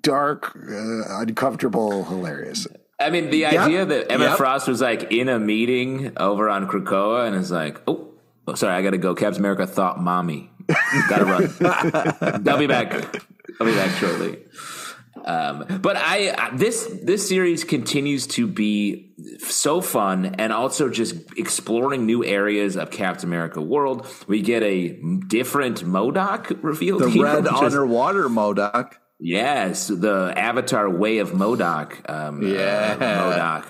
Dark, 0.01 0.55
uh, 0.57 1.21
uncomfortable, 1.21 2.05
hilarious. 2.05 2.67
I 3.01 3.11
mean, 3.11 3.31
the 3.31 3.39
yep. 3.39 3.55
idea 3.55 3.85
that 3.85 4.13
Emma 4.13 4.27
yep. 4.27 4.37
Frost 4.37 4.69
was 4.69 4.81
like 4.81 5.11
in 5.11 5.29
a 5.29 5.39
meeting 5.39 6.13
over 6.17 6.49
on 6.49 6.69
Krakoa 6.69 7.27
and 7.27 7.35
is 7.35 7.51
like, 7.51 7.81
oh, 7.89 8.09
oh 8.47 8.55
sorry, 8.55 8.75
I 8.75 8.83
got 8.83 8.91
to 8.91 8.99
go. 8.99 9.15
Captain 9.15 9.41
America 9.41 9.67
thought 9.67 10.01
mommy. 10.01 10.51
got 11.09 11.19
to 11.19 11.25
run. 11.25 12.45
I'll 12.49 12.59
be 12.59 12.69
back. 12.69 12.93
I'll 13.61 13.67
be 13.67 13.75
back 13.75 13.91
shortly. 13.99 14.39
Um, 15.25 15.81
but 15.83 15.97
I 15.97 16.51
this 16.55 16.87
this 17.03 17.29
series 17.29 17.65
continues 17.65 18.27
to 18.29 18.47
be 18.47 19.15
so 19.39 19.81
fun 19.81 20.35
and 20.39 20.53
also 20.53 20.89
just 20.89 21.15
exploring 21.37 22.07
new 22.07 22.25
areas 22.25 22.77
of 22.77 22.91
Captain 22.91 23.29
America 23.29 23.61
world. 23.61 24.07
We 24.27 24.43
get 24.43 24.63
a 24.63 25.01
different 25.29 25.85
MODOK 25.85 26.63
revealed. 26.63 27.03
The 27.03 27.11
here, 27.11 27.25
red 27.25 27.47
underwater 27.47 28.29
MODOK. 28.29 28.95
Yes, 29.21 29.87
the 29.87 30.33
Avatar 30.37 30.91
way 30.91 31.19
of 31.19 31.31
MODOK. 31.31 32.11
Um, 32.11 32.43
yeah, 32.43 32.97
uh, 32.99 33.31
MODOK 33.31 33.67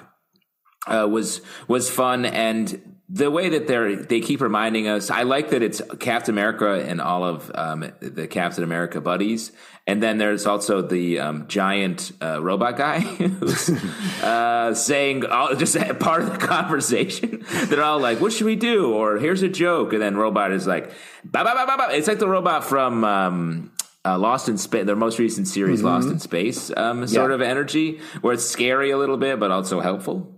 uh, 0.86 1.08
was 1.08 1.40
was 1.68 1.90
fun 1.90 2.24
and 2.24 2.91
the 3.12 3.30
way 3.30 3.50
that 3.50 3.66
they're 3.66 3.94
they 3.94 4.20
keep 4.20 4.40
reminding 4.40 4.88
us 4.88 5.10
i 5.10 5.22
like 5.22 5.50
that 5.50 5.62
it's 5.62 5.82
captain 6.00 6.34
america 6.34 6.82
and 6.88 7.00
all 7.00 7.24
of 7.24 7.50
um, 7.54 7.92
the 8.00 8.26
captain 8.26 8.64
america 8.64 9.00
buddies 9.00 9.52
and 9.86 10.02
then 10.02 10.16
there's 10.16 10.46
also 10.46 10.80
the 10.80 11.18
um, 11.18 11.46
giant 11.48 12.12
uh, 12.22 12.40
robot 12.40 12.76
guy 12.76 13.00
who's 13.00 13.68
uh, 14.22 14.72
saying 14.74 15.26
all, 15.26 15.54
just 15.54 15.76
part 15.98 16.22
of 16.22 16.32
the 16.32 16.46
conversation 16.46 17.44
they're 17.66 17.82
all 17.82 17.98
like 17.98 18.20
what 18.20 18.32
should 18.32 18.46
we 18.46 18.56
do 18.56 18.94
or 18.94 19.18
here's 19.18 19.42
a 19.42 19.48
joke 19.48 19.92
and 19.92 20.00
then 20.00 20.16
robot 20.16 20.50
is 20.50 20.66
like 20.66 20.90
it's 21.24 22.08
like 22.08 22.18
the 22.18 22.28
robot 22.28 22.64
from 22.64 23.04
um, 23.04 23.72
uh, 24.04 24.18
Lost 24.18 24.48
in 24.48 24.58
Space, 24.58 24.84
their 24.84 24.96
most 24.96 25.20
recent 25.20 25.46
series, 25.46 25.78
mm-hmm. 25.78 25.86
Lost 25.86 26.08
in 26.08 26.18
Space, 26.18 26.72
um, 26.76 27.06
sort 27.06 27.30
yeah. 27.30 27.34
of 27.36 27.40
energy, 27.40 28.00
where 28.20 28.34
it's 28.34 28.44
scary 28.44 28.90
a 28.90 28.98
little 28.98 29.16
bit, 29.16 29.38
but 29.38 29.52
also 29.52 29.80
helpful. 29.80 30.31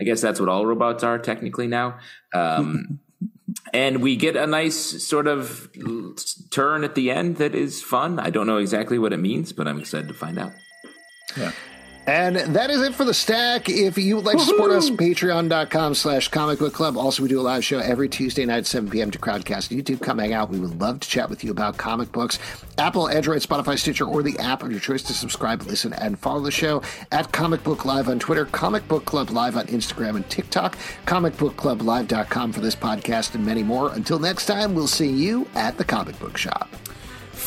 I 0.00 0.04
guess 0.04 0.20
that's 0.20 0.40
what 0.40 0.48
all 0.48 0.64
robots 0.64 1.02
are 1.02 1.18
technically 1.18 1.66
now. 1.66 1.98
Um, 2.32 3.00
and 3.72 4.02
we 4.02 4.16
get 4.16 4.36
a 4.36 4.46
nice 4.46 4.76
sort 5.04 5.26
of 5.26 5.70
turn 6.50 6.84
at 6.84 6.94
the 6.94 7.10
end 7.10 7.36
that 7.36 7.54
is 7.54 7.82
fun. 7.82 8.18
I 8.18 8.30
don't 8.30 8.46
know 8.46 8.58
exactly 8.58 8.98
what 8.98 9.12
it 9.12 9.18
means, 9.18 9.52
but 9.52 9.66
I'm 9.66 9.78
excited 9.78 10.08
to 10.08 10.14
find 10.14 10.38
out. 10.38 10.52
Yeah. 11.36 11.52
And 12.08 12.36
that 12.36 12.70
is 12.70 12.80
it 12.80 12.94
for 12.94 13.04
the 13.04 13.12
stack. 13.12 13.68
If 13.68 13.98
you 13.98 14.16
would 14.16 14.24
like 14.24 14.38
to 14.38 14.42
support 14.42 14.70
us, 14.70 14.88
patreon.com 14.88 15.94
slash 15.94 16.28
comic 16.28 16.58
book 16.58 16.72
club. 16.72 16.96
Also, 16.96 17.22
we 17.22 17.28
do 17.28 17.38
a 17.38 17.42
live 17.42 17.62
show 17.62 17.80
every 17.80 18.08
Tuesday 18.08 18.46
night, 18.46 18.60
at 18.60 18.66
7 18.66 18.88
p.m. 18.88 19.10
to 19.10 19.18
Crowdcast 19.18 19.76
YouTube. 19.76 20.00
Come 20.00 20.18
hang 20.18 20.32
out. 20.32 20.48
We 20.48 20.58
would 20.58 20.80
love 20.80 21.00
to 21.00 21.08
chat 21.08 21.28
with 21.28 21.44
you 21.44 21.50
about 21.50 21.76
comic 21.76 22.10
books. 22.10 22.38
Apple, 22.78 23.10
Android, 23.10 23.42
Spotify, 23.42 23.78
Stitcher, 23.78 24.06
or 24.06 24.22
the 24.22 24.38
app 24.38 24.62
of 24.62 24.70
your 24.70 24.80
choice 24.80 25.02
to 25.02 25.12
subscribe, 25.12 25.60
listen, 25.64 25.92
and 25.92 26.18
follow 26.18 26.40
the 26.40 26.50
show 26.50 26.80
at 27.12 27.30
Comic 27.30 27.62
Book 27.62 27.84
Live 27.84 28.08
on 28.08 28.18
Twitter, 28.18 28.46
Comic 28.46 28.88
Book 28.88 29.04
Club 29.04 29.28
Live 29.28 29.58
on 29.58 29.66
Instagram 29.66 30.16
and 30.16 30.26
TikTok, 30.30 30.78
comicbookclublive.com 31.04 32.52
for 32.54 32.60
this 32.60 32.74
podcast 32.74 33.34
and 33.34 33.44
many 33.44 33.62
more. 33.62 33.92
Until 33.92 34.18
next 34.18 34.46
time, 34.46 34.74
we'll 34.74 34.86
see 34.86 35.10
you 35.10 35.46
at 35.54 35.76
the 35.76 35.84
comic 35.84 36.18
book 36.18 36.38
shop. 36.38 36.70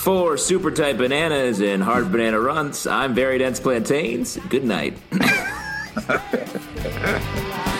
For 0.02 0.36
super 0.36 0.72
tight 0.72 0.98
bananas 0.98 1.62
and 1.62 1.84
hard 1.84 2.12
banana 2.12 2.40
runs, 2.40 2.88
I'm 2.88 3.14
very 3.14 3.38
dense 3.38 3.60
plantains. 3.60 4.36
Good 4.50 4.64
night. 4.64 4.98